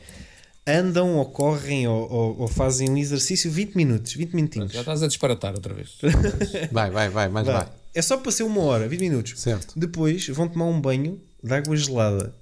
[0.67, 4.71] é, andam ou correm ou, ou- ou fazem um exercício 20 minutos, 20 minutinhos.
[4.71, 5.97] Já estás a disparatar outra vez.
[6.71, 7.53] Vai, vai, vai, mais Vá.
[7.63, 7.69] vai.
[7.95, 9.33] É só para ser uma hora, 20 minutos.
[9.41, 9.73] Certo.
[9.77, 12.35] Depois vão tomar um banho de água gelada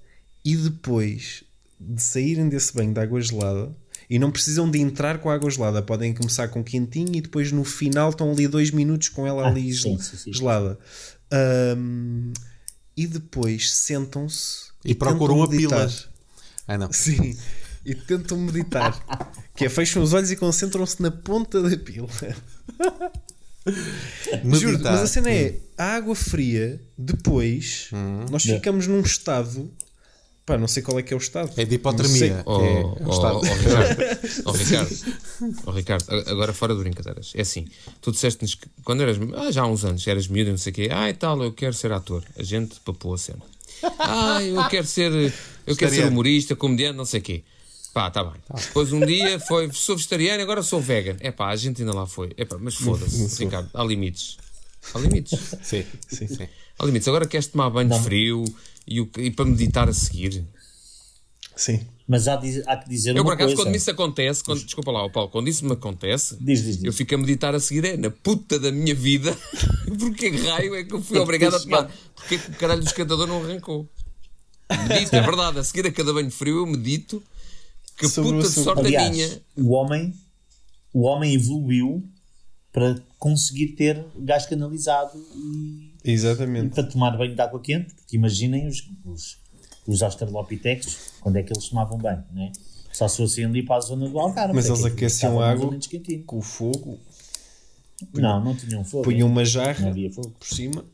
[0.44, 1.44] e depois
[1.80, 3.74] de saírem desse banho de água gelada
[4.10, 7.52] e não precisam de entrar com a água gelada, podem começar com quentinho e depois
[7.52, 10.34] no final estão ali dois minutos com ela Ah, ali sim, gel- sim, sim.
[10.34, 10.80] gelada.
[11.32, 12.34] Ahm,
[12.98, 15.92] e depois sentam-se E procuram tentam a pila.
[16.68, 16.92] Ah, não.
[16.92, 17.38] Sim,
[17.86, 18.98] e tentam meditar.
[19.56, 22.08] que é fecham os olhos e concentram-se na ponta da pila.
[24.44, 24.94] Juro, Meditar.
[24.94, 28.26] mas a cena é a água fria, depois Hum.
[28.32, 29.72] nós ficamos num estado.
[30.50, 31.52] Pá, não sei qual é que é o estado.
[31.58, 32.42] É de Não hipotermia.
[32.44, 33.40] Oh, É, oh, o estado.
[34.46, 34.96] oh, Ricardo,
[35.68, 37.34] oh, Ricardo, oh, agora fora de brincadeiras.
[37.36, 37.68] É assim,
[38.02, 40.72] tu disseste-nos que quando eras, ah, já há uns anos, eras miúdo e não sei
[40.72, 42.24] o quê, ah, e tal, eu quero ser ator.
[42.36, 43.44] A gente papou a cena.
[44.00, 45.12] Ah, eu quero ser,
[45.68, 47.44] eu quero ser humorista, comediante, não sei o quê.
[47.94, 48.42] Pá, tá bem.
[48.56, 51.18] Depois um dia foi, sou vegetariano, agora sou vegan.
[51.20, 52.32] É pá, a gente ainda lá foi.
[52.38, 54.38] É pá, mas foda-se, Ricardo, há limites.
[54.96, 55.40] Há limites.
[55.62, 56.48] Sim, sim, sim.
[56.80, 57.08] Há limites.
[57.08, 58.44] Agora queres tomar banho frio
[58.90, 60.44] e, o- e para meditar a seguir.
[61.56, 61.82] Sim.
[62.08, 63.64] Mas há, de- há que dizer Eu, uma por acaso, coisa.
[63.70, 66.84] quando isso acontece, quando, desculpa lá, Paulo, quando isso me acontece, Diz, diz, diz.
[66.86, 69.38] eu fico a meditar a seguir, é na puta da minha vida,
[70.00, 71.92] porque raio é que eu fui obrigado a tomar?
[72.16, 73.88] Porque é que o caralho do escantador não arrancou?
[74.88, 77.22] Medito, é verdade, a seguir a cada banho frio eu medito,
[77.98, 79.42] que Sobre puta de sorte a Aliás, minha.
[79.58, 80.14] o homem,
[80.94, 82.04] o homem evoluiu
[82.72, 86.76] para conseguir ter gás canalizado e, e Exatamente.
[86.76, 89.38] para tomar banho de água quente, porque imaginem os, os,
[89.88, 92.52] os australopithecus, quando é que eles tomavam banho, né?
[92.94, 94.54] Só se fossem ali para a zona do Algarve.
[94.54, 95.80] Mas é eles que aqueciam mais água
[96.26, 97.00] com o fogo,
[98.14, 99.04] Não, não tinham fogo.
[99.04, 100.32] punham uma Não jarra havia fogo.
[100.32, 100.86] por cima.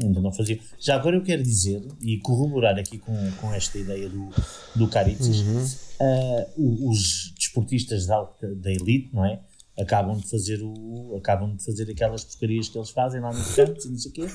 [0.00, 0.58] Ainda não fazia.
[0.80, 4.28] Já agora eu quero dizer e corroborar aqui com, com esta ideia do,
[4.74, 6.44] do Caritzis, Uhum.
[6.56, 9.38] o- os desportistas da, da elite, não é?
[9.78, 13.84] Acabam de fazer o acabam de fazer aquelas porcarias que eles fazem lá nos campos
[13.84, 14.26] e não sei o quê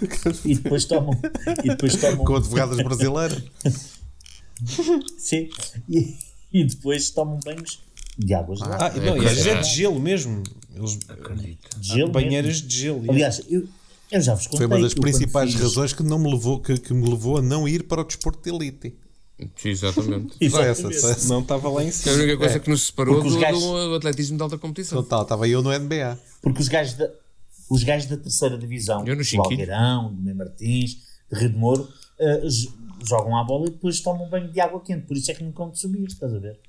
[0.45, 1.17] e depois tomam
[1.63, 3.41] e depois tomam Com advogadas brasileiras.
[5.17, 5.49] sim,
[5.87, 6.15] e,
[6.51, 7.79] e depois tomam banhos
[8.17, 10.43] de águas lá Ah, não, às vezes é de gelo mesmo.
[10.75, 12.67] Eles, de gelo banheiras mesmo.
[12.67, 13.03] de gelo.
[13.11, 13.67] aliás eu,
[14.11, 16.77] eu já vos contei Foi uma das principais fiz- razões que, não me levou, que,
[16.77, 18.93] que me levou a não ir para o desporto de elite.
[19.55, 20.31] Sim, exatamente.
[20.49, 20.95] Só Exatamente.
[20.95, 21.27] essa, só essa.
[21.33, 22.15] não estava lá em É a cima.
[22.15, 25.01] única coisa que nos separou do, gajos- do atletismo de alta competição.
[25.03, 26.19] Total, estava eu no NBA.
[26.41, 27.09] Porque os gajos da,
[27.69, 29.41] os gajos da terceira divisão, Eu no do.
[29.41, 30.97] Alqueirão, do Mem Martins,
[31.31, 31.87] de Rio de Moro,
[32.47, 32.69] j-
[33.07, 35.05] jogam à bola e depois tomam banho de água quente.
[35.05, 36.59] Por isso é que nunca vão subir, estás a ver?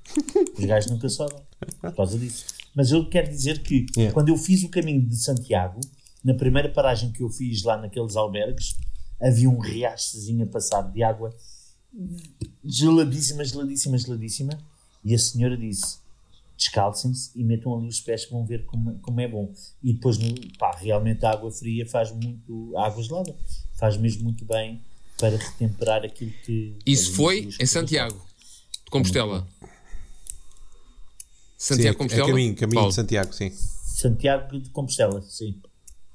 [0.57, 1.37] Os gajos nunca sobem
[1.81, 2.45] por causa disso.
[2.73, 4.13] Mas eu quero dizer que Yeah.
[4.13, 5.81] quando eu fiz o caminho de Santiago,
[6.23, 8.77] na primeira paragem que eu fiz lá naqueles albergues,
[9.21, 11.35] havia um riachozinho a passar de água
[12.63, 14.59] geladíssima, geladíssima, geladíssima.
[15.03, 15.97] E a senhora disse:
[16.57, 19.51] descalcem-se e metam ali os pés que vão ver como, como é bom.
[19.83, 20.17] E depois,
[20.59, 23.35] pá, realmente a água fria faz muito, a água gelada
[23.73, 24.79] faz mesmo muito bem
[25.17, 26.75] para retemperar aquilo que.
[26.85, 28.19] Isso foi em Santiago,
[28.85, 29.47] de Compostela.
[31.57, 32.27] Sim, Santiago é, de Compostela?
[32.27, 32.89] caminho, caminho Paulo.
[32.89, 33.51] de Santiago, sim.
[33.51, 35.59] Santiago de Compostela, sim.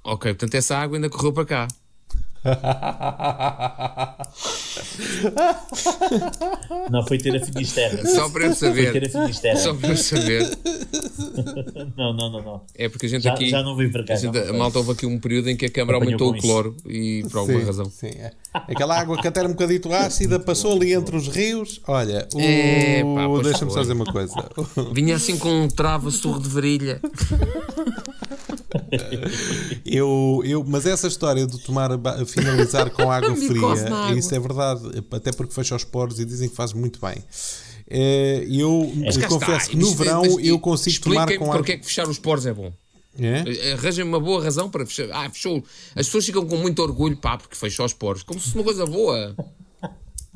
[0.04, 1.68] Ok, portanto essa água ainda correu para cá.
[6.90, 8.04] Não foi ter a Finisterra.
[8.06, 9.06] Só para eu Foi ter saber.
[9.06, 9.56] a Finisterra.
[9.58, 10.46] Só para eu saber.
[11.96, 12.60] Não, não, não, não.
[12.74, 13.48] É porque a gente Já, aqui.
[13.48, 14.14] já não veio para cá.
[14.14, 16.46] a, gente- a malta houve aqui um período em que a Câmara aumentou o isso.
[16.46, 17.90] cloro e por alguma sim, razão.
[17.90, 18.32] sim, é.
[18.52, 21.80] Aquela água que até era um bocadito ácida, passou ali entre os rios.
[21.86, 22.40] Olha, o...
[22.40, 23.02] É,
[23.42, 24.34] deixa-me só dizer uma coisa.
[24.92, 27.00] Vinha assim com um trava surro de varilha.
[29.84, 31.90] Eu, eu, mas essa história de tomar
[32.26, 34.18] finalizar com água fria, água.
[34.18, 37.22] isso é verdade, até porque fecha os poros e dizem que faz muito bem.
[37.88, 41.56] Eh, Eu cá confesso que no Isto- verão mas eu consigo tomar com água.
[41.58, 42.72] porque é que fechar os poros é bom.
[43.18, 43.72] É?
[43.72, 45.08] Arranjem uma boa razão para fechar.
[45.12, 45.62] Ah, fechou.
[45.94, 48.22] As pessoas ficam com muito orgulho, pá, porque fechou os poros.
[48.22, 49.34] Como se fosse uma coisa boa.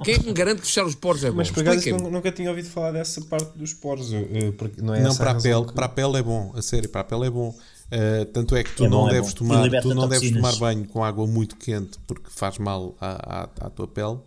[0.03, 1.37] Quem é que me garante que fechar os poros é bom?
[1.37, 4.11] Mas por acaso nunca tinha ouvido falar dessa parte dos poros.
[4.15, 6.53] eh, porque não é Não, essa para a pele, que- para a pele é bom,
[6.57, 7.55] a sério, para a pele é bom.
[7.91, 10.57] Eh, tanto é que tu É não bom, é deves tomar, tu não deves tomar
[10.57, 14.19] banho com água muito quente porque faz mal à, à, à tua pele.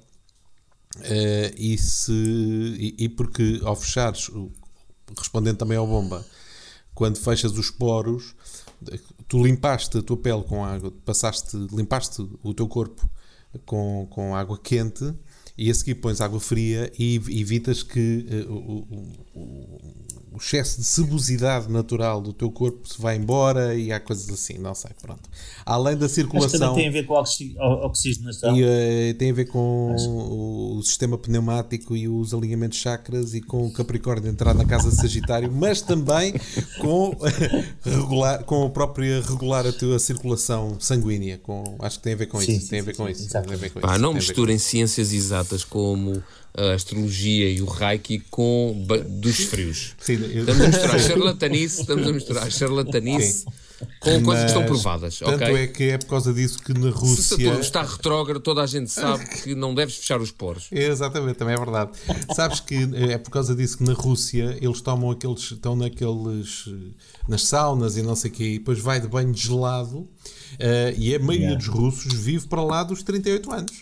[1.01, 4.29] Eh, e, se, e, e porque ao fechares,
[5.17, 6.23] respondendo também ao bomba,
[6.93, 8.35] quando fechas os poros,
[9.27, 13.09] tu limpaste a tua pele com água, passaste, limpaste o teu corpo
[13.65, 15.13] com, com água quente
[15.57, 18.85] e a seguir pões água fria e ev- evitas que eh, o,
[19.33, 20.02] o-
[20.33, 24.29] o- o excesso de sebosidade natural do teu corpo se vá embora e há coisas
[24.29, 25.21] assim, não sei, pronto.
[25.65, 28.55] Além da Mas também circulação tem a ver com a oxi- o- oxigenação.
[28.55, 33.41] e eh, tem a ver com o, o sistema pneumático e os alinhamentos chakras e
[33.41, 36.33] com o Capricórnio entrar na casa de Sagitário, mas também
[36.79, 37.15] com
[37.83, 41.37] regular, com a própria regular a tua circulação sanguínea.
[41.37, 42.61] Com, acho que tem a ver com Sim, isso.
[42.63, 43.29] sim, tem a ver com sim, isso.
[43.29, 46.21] Tem a ver com Pá, isso, não misturem ciências exatas como
[46.55, 49.95] a astrologia e o reiki com dos frios.
[49.99, 53.45] Sim, eu- Estamos a misturar charlatanice, estamos a misturar charlatanice
[53.99, 55.55] com coisas que estão Mas, provadas, Tanto ok?
[55.55, 57.23] é que é por causa disso que na Se Rússia.
[57.37, 60.67] Saturno está retrógrado, toda a gente sabe que não deves fechar os poros.
[60.71, 61.91] Exatamente, também é verdade.
[62.35, 62.75] Sabes que
[63.11, 66.91] é por causa disso que na Rússia eles tomam aqueles, estão naqueles, eh,
[67.27, 70.07] nas saunas e não sei o quê, e depois vai de banho gelado,
[70.59, 71.57] eh, e a maioria Yeah.
[71.57, 73.73] dos russos vive para lá dos 38 anos.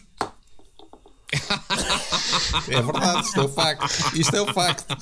[2.70, 4.16] É verdade, isto é o facto.
[4.18, 4.98] Isto é o facto.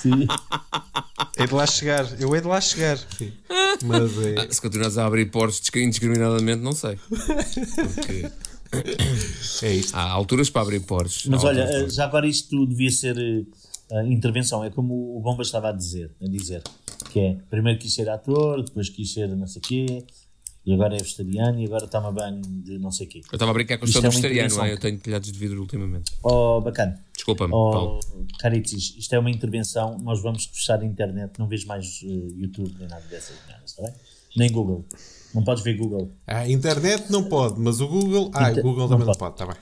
[0.00, 0.26] Sim.
[1.38, 2.20] Hei de lá chegar.
[2.20, 2.98] Eu hei de lá chegar.
[3.84, 4.34] Mas é.
[4.40, 6.96] Ah, Se continuas a abrir disc- indiscriminadamente, não sei.
[6.96, 8.30] Porque
[9.66, 9.94] É isto.
[9.96, 11.26] há alturas para abrir poros.
[11.26, 13.16] Mas olha, para- já agora isto devia ser
[13.90, 14.62] eh, intervenção.
[14.64, 16.62] É como o Bomba estava a dizer, a dizer,
[17.10, 20.04] que é primeiro quis ser ator, depois quis ser não sei o quê,
[20.70, 23.18] e agora é vegetariano e agora toma banho de não sei o quê.
[23.18, 24.72] Eu estava a brincar com o questão é vegetariano, é?
[24.72, 26.12] eu tenho telhados de vidro ultimamente.
[26.22, 27.04] Oh, bacana.
[27.14, 27.98] Desculpa-me, Paulo.
[28.14, 29.98] Oh, Caritis, isto é uma intervenção.
[29.98, 31.32] Nós vamos fechar a internet.
[31.38, 32.06] Não vês mais eh,
[32.36, 33.92] YouTube nem nada dessas merdas, está bem?
[34.36, 34.86] Nem Google.
[35.34, 36.12] Não podes ver Google.
[36.26, 38.30] A internet não pode, mas o Google.
[38.32, 39.18] Ah, Inter- o Google também não pode.
[39.18, 39.56] pode, está bem.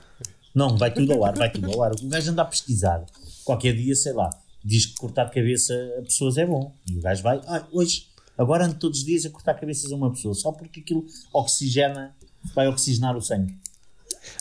[0.53, 1.91] Não, vai tudo ao ar, vai tudo ao ar.
[1.93, 3.03] O gajo anda a pesquisar.
[3.43, 4.29] Qualquer dia, sei lá,
[4.63, 6.73] diz que cortar cabeça a pessoas é bom.
[6.87, 8.07] E o gajo vai, ah, hoje,
[8.39, 12.15] agora ando todos os dias a cortar cabeças a uma pessoa, só porque aquilo oxigena,
[12.55, 13.53] vai oxigenar o sangue.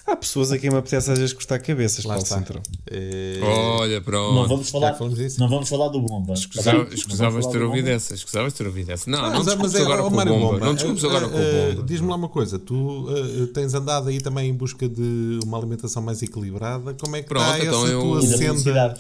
[0.07, 2.39] Há pessoas a quem me apetece às vezes cortar cabeças, Lá Paulo está.
[2.39, 2.61] Centrão.
[2.91, 4.49] Eh, Olha, Não pronto.
[4.49, 4.99] vamos falar,
[5.39, 6.33] não vamos falar do bomba.
[6.35, 6.93] Escusava-?
[6.93, 8.15] Escusavas Não ter ouvido essa.
[8.15, 9.09] Escusavas ter ouvido essa.
[9.09, 10.67] Não, Ah, não mas, mas desculpes é, agora com o bomba.
[10.67, 11.41] Não desculpes eh, agora com eh,
[11.71, 11.87] o bomba.
[11.87, 16.03] Diz-me lá uma coisa, tu eh, tens andado aí também em busca de uma alimentação
[16.03, 16.95] mais equilibrada.
[16.95, 18.95] Como é que Pronto, está então essa eu- tua da senda?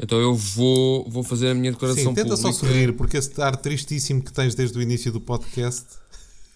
[0.00, 2.52] Então eu vou, vou fazer a minha declaração Sim, tenta pública.
[2.52, 5.84] só sorrir, porque esse ar tristíssimo que tens desde o início do podcast.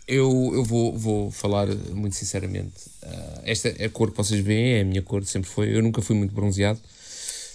[0.06, 2.72] Eu, eu vou, vou falar muito sinceramente.
[3.02, 5.74] Ah, esta é a cor que vocês veem, é a minha cor, sempre foi.
[5.74, 6.80] Eu nunca fui muito bronzeado,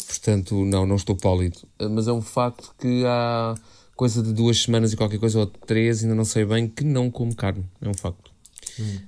[0.07, 1.59] portanto, não, não estou pálido.
[1.79, 3.55] Ah, mas é um facto que há
[3.95, 7.11] coisa de duas semanas e qualquer coisa, ou três, ainda não sei bem, que não
[7.11, 7.65] como carne.
[7.81, 8.31] É um facto.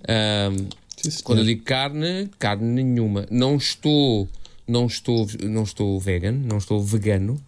[0.07, 0.51] Ah,
[1.23, 3.25] quando eu digo carne, carne nenhuma.
[3.32, 4.27] Não estou,
[4.70, 7.41] não estou, não estou vegan, não estou vegano.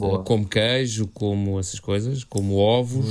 [0.00, 3.06] Ah, como queijo, como essas coisas, como ovos.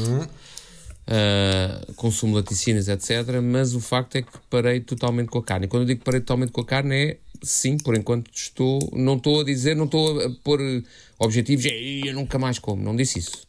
[1.09, 3.41] Uh, consumo laticínios, etc.
[3.41, 5.65] Mas o facto é que parei totalmente com a carne.
[5.65, 8.79] E quando eu digo parei totalmente com a carne, é sim, por enquanto estou.
[8.93, 10.83] Não estou a dizer, não estou a pôr eh,
[11.17, 12.83] objetivos, "Ei, eu nunca mais como.
[12.83, 13.41] Não disse isso.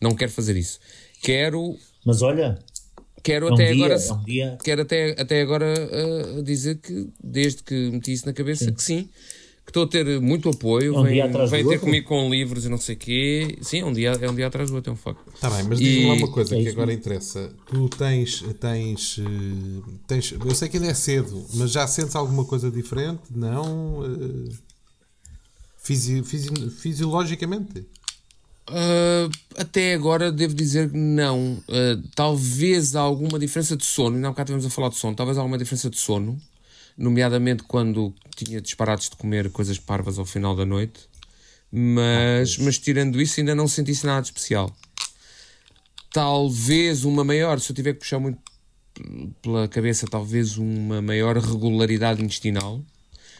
[0.00, 0.80] Não quero fazer isso.
[1.22, 2.58] Quero, Mas olha,
[3.26, 4.12] quero um até dia, agora.
[4.14, 4.58] um dia.
[4.64, 5.74] Quero até, até agora
[6.38, 9.08] uh, dizer que, desde que meti isso na cabeça, que sim,
[9.64, 11.86] que estou a ter muito apoio, um vem, dia atrás vem do ter outro.
[11.86, 13.58] comigo com livros e não sei o quê.
[13.60, 15.22] Sim, é um dia, é um dia atrás do outro, é um facto.
[15.34, 17.00] Está bem, mas diz-me lá uma coisa É que agora mesmo.
[17.00, 17.52] interessa.
[17.66, 20.32] Tu tens, tens, eh, tens.
[20.32, 23.22] Eu sei que ainda é cedo, mas já sentes alguma coisa diferente?
[23.34, 24.04] Não?
[24.04, 24.52] eh,
[25.78, 27.84] fisi- fisi- fisiologicamente?
[28.68, 31.62] Uh, até agora devo dizer que não.
[31.68, 35.14] Uh, talvez há alguma diferença de sono, ainda há bocado estivemos a falar de sono,
[35.14, 36.36] talvez há alguma diferença de sono,
[36.98, 41.08] nomeadamente quando tinha disparados de comer coisas parvas ao final da noite,
[41.70, 44.74] mas, mas tirando isso ainda não senti nada de especial.
[46.12, 48.38] Talvez uma maior, se eu tiver que puxar muito
[49.42, 52.80] pela cabeça, talvez uma maior regularidade intestinal.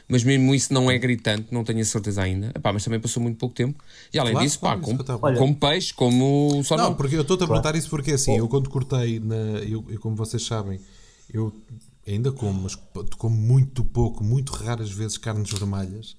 [0.09, 2.53] Mas mesmo isso não é gritante, não tenho a certeza ainda.
[2.55, 3.83] Epá, mas também passou muito pouco tempo.
[4.15, 6.95] E além Claro, disso, pá, claro, como, como peixe, como só Não, não.
[6.95, 10.15] porque eu estou-te a perguntar isso porque assim, eu quando cortei, na, eu, eu, como
[10.15, 10.81] vocês sabem,
[11.33, 11.53] eu
[12.07, 12.77] ainda como, mas
[13.19, 16.17] como muito pouco, muito raras vezes carnes vermelhas.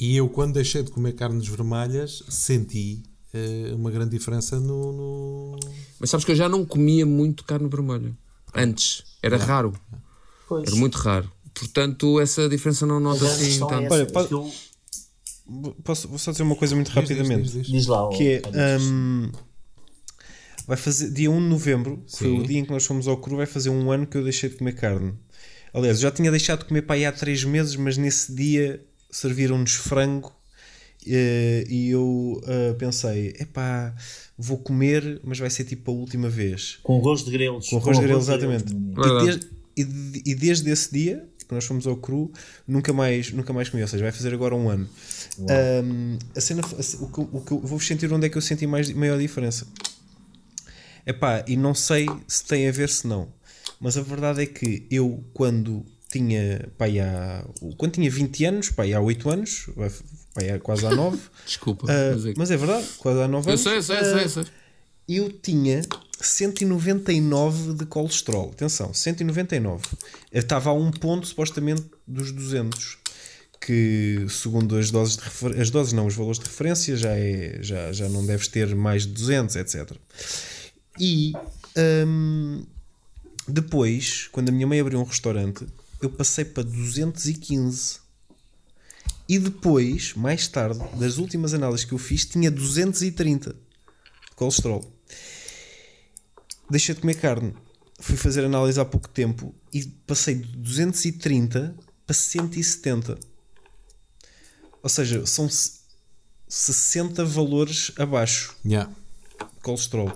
[0.00, 3.02] E eu quando deixei de comer carnes vermelhas, senti
[3.34, 5.58] eh, uma grande diferença no, no-
[6.00, 8.16] Mas sabes que eu já não comia muito carne vermelha.
[8.54, 9.04] Antes.
[9.22, 9.74] Era raro.
[10.48, 10.66] Pois.
[10.66, 11.30] Era muito raro.
[11.58, 13.92] Portanto, essa diferença não nota assim é tanto.
[13.92, 14.50] Olha, é pode- que eu-
[15.82, 17.42] Posso, vou só dizer uma coisa muito Diz, rapidamente.
[17.44, 17.66] diz, diz.
[17.68, 18.04] Diz lá.
[18.04, 19.30] ó, que é hum,
[20.66, 23.36] vai fazer dia 1 de novembro foi o dia em que nós fomos ao cru
[23.36, 25.14] vai fazer um ano que eu deixei de comer carne
[25.72, 28.84] aliás eu já tinha deixado de comer para aí há 3 meses mas nesse dia
[29.10, 30.30] serviram-nos frango
[31.06, 33.94] eh, e eu eh, pensei epá
[34.36, 37.70] vou comer mas vai ser tipo a última vez Com arroz de grelos.
[37.70, 39.00] com arroz de grelo exatamente amigo.
[39.76, 42.30] e e, e desde esse dia que nós fomos ao cru
[42.66, 44.88] nunca mais nunca mais comi ou seja vai fazer agora um ano
[45.40, 48.42] Hum, a cena, a o que, o que eu vou sentir onde é que eu
[48.42, 49.66] senti mais, maior diferença.
[51.06, 53.28] Epá, e não sei se tem a ver se não,
[53.80, 57.44] mas a verdade é que eu quando tinha, pá, há,
[57.76, 59.66] quando tinha 20 anos, pá, há 8 anos,
[60.34, 61.86] pá, há quase há 9, Desculpa.
[61.88, 63.66] ah, mas é mas é verdade, quase há 9 Eu anos.
[63.66, 64.44] eu sei, eu ah, sei, eu sei.
[65.08, 65.80] eu tinha
[66.20, 68.50] 199 de colesterol.
[68.52, 69.86] Atenção, 199.
[70.32, 72.98] Eu estava a um ponto supostamente dos 200.
[73.60, 75.60] que segundo as doses de refer...
[75.60, 79.02] as doses não, os valores de referência já, é, já, já não deves ter mais
[79.02, 79.92] de 200, etc.
[80.98, 81.32] E
[82.06, 82.64] hum,
[83.46, 85.66] depois, quando a minha mãe abriu um restaurante,
[86.00, 87.98] eu passei para 215.
[89.28, 93.56] E depois, mais tarde, das últimas análises que eu fiz, tinha 230 de
[94.34, 94.90] colesterol.
[96.70, 97.54] Deixei de comer carne.
[98.00, 101.74] Fui fazer análise há pouco tempo e passei de 230
[102.06, 103.18] para 170.
[104.82, 105.78] Ou seja, são se-
[106.48, 108.90] 60 valores abaixo Yeah.
[109.62, 110.08] colesterol.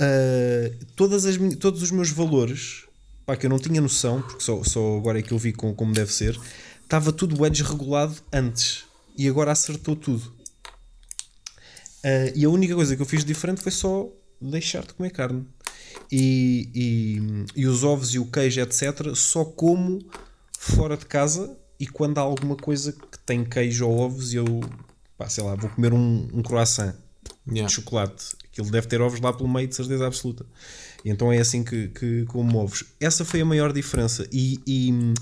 [0.00, 2.84] Uh, todas as, todos os meus valores,
[3.24, 5.74] pá, que eu não tinha noção, porque só, só agora é que eu vi com,
[5.74, 6.38] como deve ser,
[6.82, 8.84] estava tudo edge regulado antes
[9.16, 10.32] e agora acertou tudo.
[12.02, 14.08] Uh, e a única coisa que eu fiz diferente foi só
[14.40, 15.46] deixar de comer carne.
[16.10, 20.00] E, e, e os ovos e o queijo, etc., só como
[20.58, 24.60] fora de casa e quando há alguma coisa que tem queijo ou ovos e eu,
[25.16, 26.94] pá, sei lá, vou comer um, um croissant
[27.46, 27.66] Yeah.
[27.66, 28.36] de chocolate.
[28.44, 30.44] Aquilo deve ter ovos lá pelo meio, de certeza absoluta.
[31.04, 32.84] E então é assim que, que como ovos.
[33.00, 34.28] Essa foi a maior diferença.
[34.32, 35.14] E, e,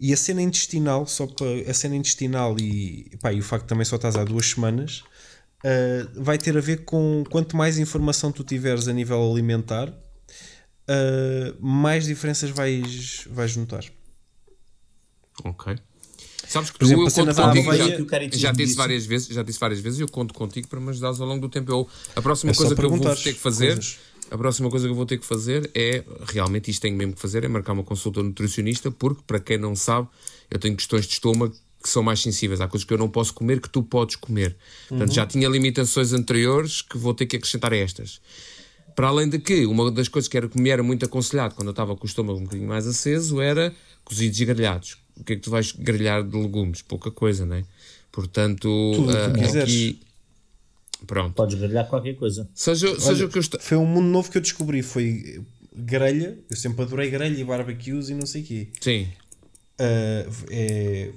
[0.00, 3.68] e a cena intestinal, só para a cena intestinal e, pá, e o facto de
[3.68, 5.04] também só estás há duas semanas,
[5.64, 9.92] ah, vai ter a ver com quanto mais informação tu tiveres a nível alimentar,
[10.88, 13.84] ah, mais diferenças vais, vais notar.
[15.44, 15.76] Ok.
[16.46, 19.28] Sabes que Por exemplo, eu conto contigo, já, que o Caritas já disse várias vezes,
[19.28, 21.70] já disse várias vezes e eu conto contigo para me ajudares ao longo do tempo.
[21.72, 23.98] Eu, a próxima É coisa que eu vou ter que fazer, coisas.
[24.30, 27.20] a próxima coisa que eu vou ter que fazer é, realmente isto tenho mesmo que
[27.20, 30.08] fazer, é marcar uma consulta nutricionista, porque para quem não sabe,
[30.50, 32.60] eu tenho questões de estômago que são mais sensíveis.
[32.60, 34.56] Há coisas que eu não posso comer que tu podes comer.
[34.88, 35.14] Portanto, Uhum.
[35.14, 38.20] já tinha limitações anteriores que vou ter que acrescentar a estas.
[38.94, 41.68] Para além de que, uma das coisas que era, que me era muito aconselhado quando
[41.68, 44.98] eu estava com o estômago um bocadinho mais aceso era cozidos e grelhados.
[45.16, 46.82] O que é que tu vais grelhar de legumes?
[46.82, 47.64] Pouca coisa, não é?
[48.10, 49.62] Portanto, Tudo o que tu quiseres.
[49.72, 50.00] aqui.
[51.06, 51.34] Pronto.
[51.34, 52.48] Podes grelhar qualquer coisa.
[52.54, 53.58] Seja, seja o que eu estou.
[53.60, 54.82] Foi um mundo novo que eu descobri.
[54.82, 55.42] Foi
[55.74, 56.38] grelha.
[56.50, 58.68] Eu sempre adorei grelha e barbecues e não sei o quê.
[58.80, 59.08] Sim.
[59.78, 61.10] Ah, é-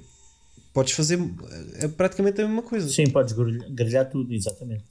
[0.76, 1.18] podes fazer
[1.76, 2.86] é praticamente a mesma coisa.
[2.86, 4.84] Sim, podes grelhar, tudo, exatamente.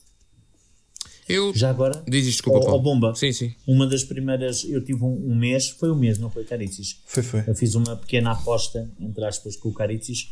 [1.30, 1.53] Eu.
[1.56, 2.82] Já agora, Diz isto, desculpa, ó Paulo.
[2.82, 3.14] Bomba.
[3.14, 3.53] Sim, sim.
[3.68, 7.02] uma das primeiras, eu tive um, um mês, foi um mês, não foi Caritzis.
[7.06, 7.44] Foi, foi.
[7.45, 10.32] Eu fiz uma pequena aposta, entre aspas, com o Caritzis,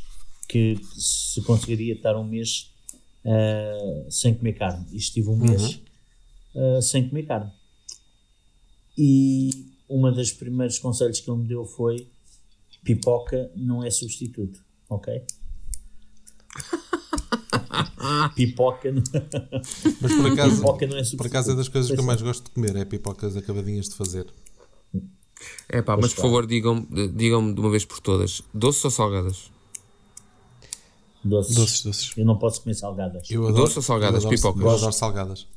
[0.50, 2.72] que se conseguiria estar um mês
[3.24, 4.88] ah, sem comer carne.
[4.92, 5.80] E estive um mês
[6.56, 7.52] ah, sem comer carne.
[8.98, 9.52] E
[9.88, 12.08] uma das primeiros conselhos que ele me deu foi
[12.84, 14.60] pipoca não é substituto,
[14.90, 15.24] ok?
[18.36, 19.02] pipoca não,
[20.02, 22.22] Mas por acaso, pipoca não é por acaso é das coisas que eu Pois mais
[22.22, 24.28] gosto de comer, é pipocas acabadinhas de fazer.
[25.68, 29.52] É pá, mas por favor, digam-me digam de uma vez por todas: doces ou salgadas?
[31.24, 31.56] Doces.
[31.56, 32.12] Doces, doces.
[32.18, 33.30] Eu não posso comer salgadas.
[33.32, 34.24] Eu Doce ou salgadas?
[34.24, 34.62] eu adoro, Pipocas?
[34.62, 35.48] Eu adoro salgadas.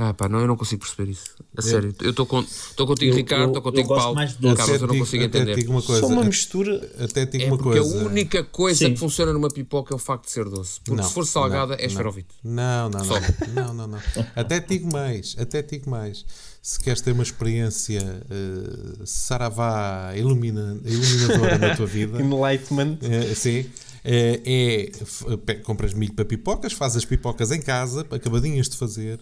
[0.00, 1.24] Ah, pá, não, eu não consigo perceber isso.
[1.56, 4.14] A sério, eu estou contigo, Eu- Ricardo, eu- estou contigo, eu gosto Paulo.
[4.14, 4.54] mais de.
[4.54, 5.56] Carlos, eu não digo- consigo entender.
[5.56, 6.00] digo uma coisa.
[6.00, 6.90] Só uma mistura.
[7.00, 8.00] Até digo É uma porque coisa.
[8.00, 8.94] a única coisa Sim.
[8.94, 10.78] que funciona numa pipoca é o facto de ser doce.
[10.84, 12.28] Porque Não, se for salgada, não, é esferovite.
[12.44, 13.16] Não, não, não.
[13.54, 13.98] Não, não, não.
[14.36, 16.24] Até digo mais, até digo mais.
[16.62, 17.98] Se queres ter uma experiência
[18.30, 22.98] eh, saravá ilumina, iluminadora na tua vida, Enlightenment.
[23.02, 23.66] eh, sim,
[24.04, 29.18] eh, é, pe- compras milho para pipocas, fazes as pipocas em casa, acabadinhas de fazer,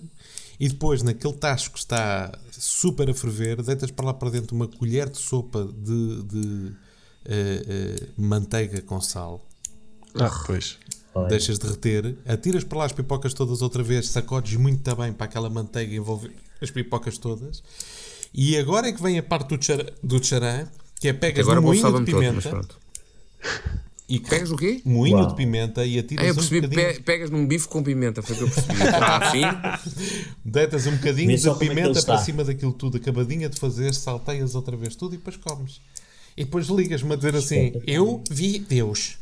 [0.59, 4.67] e depois naquele tacho que está super a ferver, deitas para lá para dentro uma
[4.67, 6.73] colher de sopa de, de,
[7.25, 9.47] eh, eh, manteiga com sal
[10.15, 10.79] Ah, pois.
[11.29, 15.49] Deixas derreter, atiras para lá as pipocas todas outra vez, sacodes muito bem para aquela
[15.49, 16.31] manteiga envolver
[16.61, 17.63] as pipocas todas.
[18.35, 20.21] E agora é que vem a parte do, tchara, do
[21.01, 22.79] que é pegas Agora no moinho de todo, mas pimenta pronto.
[24.09, 24.81] E Pegas o quê?
[24.85, 25.27] moinho Uau.
[25.29, 28.23] de pimenta e Ah, atiras eu um percebi, bocadinho, pe- pegas num bife com pimenta,
[28.23, 28.83] foi o que eu percebi.
[28.95, 29.43] Ah, assim?
[30.45, 32.19] deitas um bocadinho Vê de é pimenta para está.
[32.19, 35.81] cima daquilo tudo, acabadinha de fazer, salteias outra vez tudo e depois comes.
[36.37, 39.17] E depois ligas-me a dizer assim: Eu vi Deus.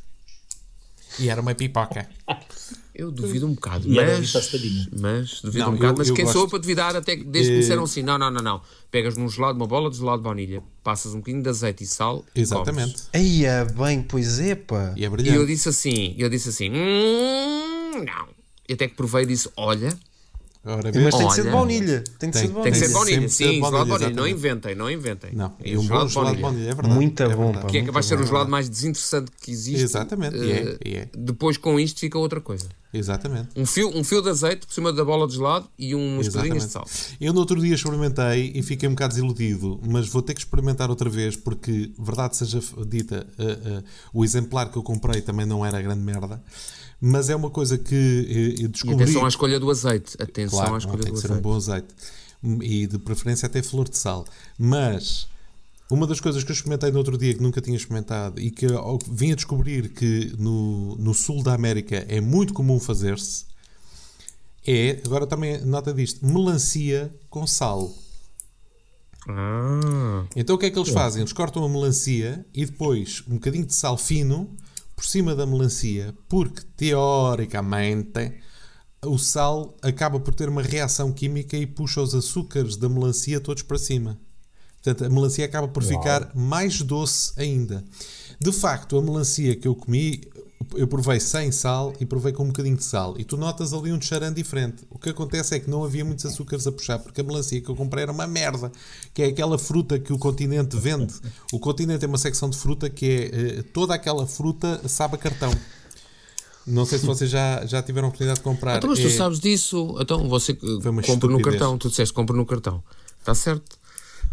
[1.18, 2.08] E era uma pipoca.
[2.94, 4.32] Eu duvido um bocado, E era mas,
[4.92, 5.94] mas duvido Não, um bocado.
[5.94, 6.44] eu- mas eu quem sou gosto.
[6.46, 8.62] eu para duvidar até que desde que me disseram assim: não, não, não, não.
[8.90, 11.86] Pegas num gelado, uma bola de gelado de baunilha, passas um bocadinho de azeite e
[11.88, 12.24] sal.
[12.34, 13.02] Exatamente.
[13.12, 14.94] Aí é bem, pois é, pá.
[14.96, 18.28] E é E eu disse assim, eu disse assim, "Hum, não.
[18.68, 19.88] E até que provei e disse, olha,
[20.66, 22.04] Ora, Mas tem que ser de baunilha.
[22.18, 23.16] Tem que ser de tem que ser baunilha.
[23.16, 23.28] de baunilha.
[23.28, 24.16] Sim, gelado de baunilha, baunilha.
[24.16, 25.30] Não inventem, não inventem.
[25.34, 26.94] Não, É e um bom gelado de baunilha, é verdade.
[26.94, 27.66] Muito é bom, pá.
[27.66, 29.82] Que é capaz de ser o gelado mais desinteressante que existe.
[29.82, 31.08] Exatamente, e é, Eh, e é.
[31.14, 32.66] Depois com isto fica outra coisa.
[32.94, 33.48] Exatamente.
[33.56, 36.64] Um fio, um fio de azeite por cima da bola de gelado e umas pedrinhas
[36.66, 36.86] de sal.
[37.20, 40.88] Eu no outro dia experimentei e fiquei um bocado desiludido, mas vou ter que experimentar
[40.90, 45.66] outra vez porque, verdade seja dita, uh, uh, o exemplar que eu comprei também não
[45.66, 46.40] era grande merda.
[47.06, 47.94] Mas é uma coisa que
[48.58, 49.02] eu E descobri.
[49.02, 50.16] atenção à escolha do azeite.
[50.18, 51.88] Atenção Claro, à escolha tem do que ser um bom azeite.
[52.62, 54.24] E de preferência até flor de sal.
[54.58, 55.28] Mas
[55.90, 58.66] uma das coisas que eu experimentei no outro dia que nunca tinha experimentado e que
[59.10, 63.44] vim a descobrir que no, no sul da América é muito comum fazer-se
[64.66, 67.94] é, agora também nota disto, melancia com sal.
[69.28, 71.20] Ah, Então o que é que eles fazem?
[71.20, 74.50] Eles cortam a melancia e depois um bocadinho de sal fino
[74.94, 78.32] por cima da melancia, porque teoricamente
[79.02, 83.62] o sal acaba por ter uma reação química e puxa os açúcares da melancia todos
[83.62, 84.18] para cima.
[84.82, 87.82] Portanto, a melancia acaba por ficar mais doce ainda.
[88.44, 90.20] De facto, a melancia que eu comi,
[90.74, 93.14] eu provei sem sal e provei com um bocadinho de sal.
[93.18, 94.82] E tu notas ali um charan diferente.
[94.90, 97.68] O que acontece é que não havia muitos açúcares a puxar, porque a melancia que
[97.70, 98.70] eu comprei era uma merda.
[99.14, 101.14] Que é aquela fruta que o continente vende.
[101.52, 105.18] O continente tem uma secção de fruta que é eh, toda aquela fruta sabe a
[105.18, 105.50] cartão.
[106.66, 108.76] Não sei se vocês já, já tiveram a oportunidade de comprar.
[108.76, 109.96] então, mas tu É- sabes disso.
[110.00, 110.54] Então você
[111.06, 111.78] compra no cartão.
[111.78, 112.82] Tu disseste compra no cartão.
[113.20, 113.78] Está certo.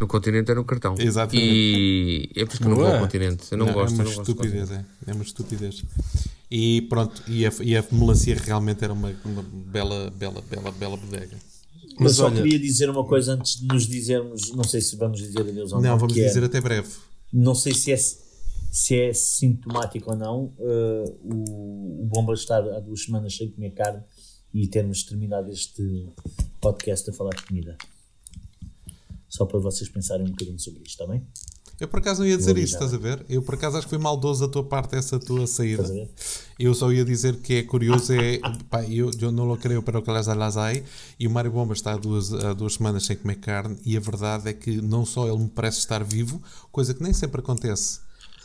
[0.01, 0.95] No continente era no cartão.
[0.97, 1.45] Exatamente.
[1.47, 3.43] E é por isso que eu não vou ao continente.
[3.51, 3.93] Eu não, Não, gosto.
[3.93, 4.85] É uma não gosto de estupidez, é.
[5.07, 5.83] É uma estupidez.
[6.49, 10.97] E pronto, e a, e a melancia realmente era uma, uma bela, bela, bela, bela
[10.97, 11.37] bodega.
[11.93, 14.95] Mas Mas só olha- queria dizer uma coisa antes de nos dizermos, não sei se
[14.95, 15.91] vamos dizer adeus ou não.
[15.91, 16.89] Não, vamos que é- dizer até breve.
[17.31, 22.79] não sei se é, se é sintomático ou não eh, o, o Bomba estar há
[22.79, 24.01] duas semanas sem comer carne
[24.53, 26.09] e termos terminado este
[26.59, 27.77] podcast a falar de comida.
[29.31, 31.25] Só para vocês pensarem um bocadinho sobre isto, está bem?
[31.79, 32.89] Eu por acaso não ia dizer isso, avisar.
[32.89, 33.25] estás a ver?
[33.29, 35.83] Eu por acaso acho que foi maldoso da tua parte essa tua saída.
[35.83, 36.09] Estás a ver?
[36.59, 38.39] Eu só ia dizer que é curioso, é.
[38.69, 40.83] Pá, eu, eu não lo creio para o que las las hay.
[41.17, 43.79] E o Mário Bomba está há duas, há duas semanas sem comer carne.
[43.85, 47.13] E a verdade é que não só ele me parece estar vivo, coisa que nem
[47.13, 48.01] sempre acontece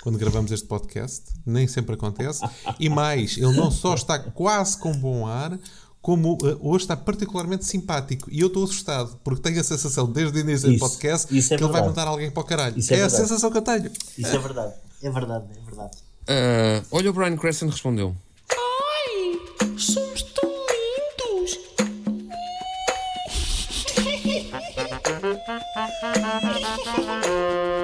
[0.07, 2.41] quando gravamos este podcast, nem sempre acontece.
[2.79, 5.59] E mais, ele não só está quase com bom ar,
[6.07, 8.31] como eh, hoje está particularmente simpático.
[8.31, 11.57] E eu estou assustado, porque tenho a sensação desde o início do podcast isso é
[11.57, 11.99] que ele vai verdade.
[11.99, 12.79] mandar alguém para o caralho.
[12.79, 13.23] Isso é é a verdade.
[13.27, 13.91] sensação que eu tenho.
[14.17, 14.73] Isso é verdade.
[15.03, 15.97] É verdade, é verdade.
[16.29, 18.15] Ah, olha, o Brian Crescent respondeu.
[18.53, 21.59] Ai, somos tão lindos.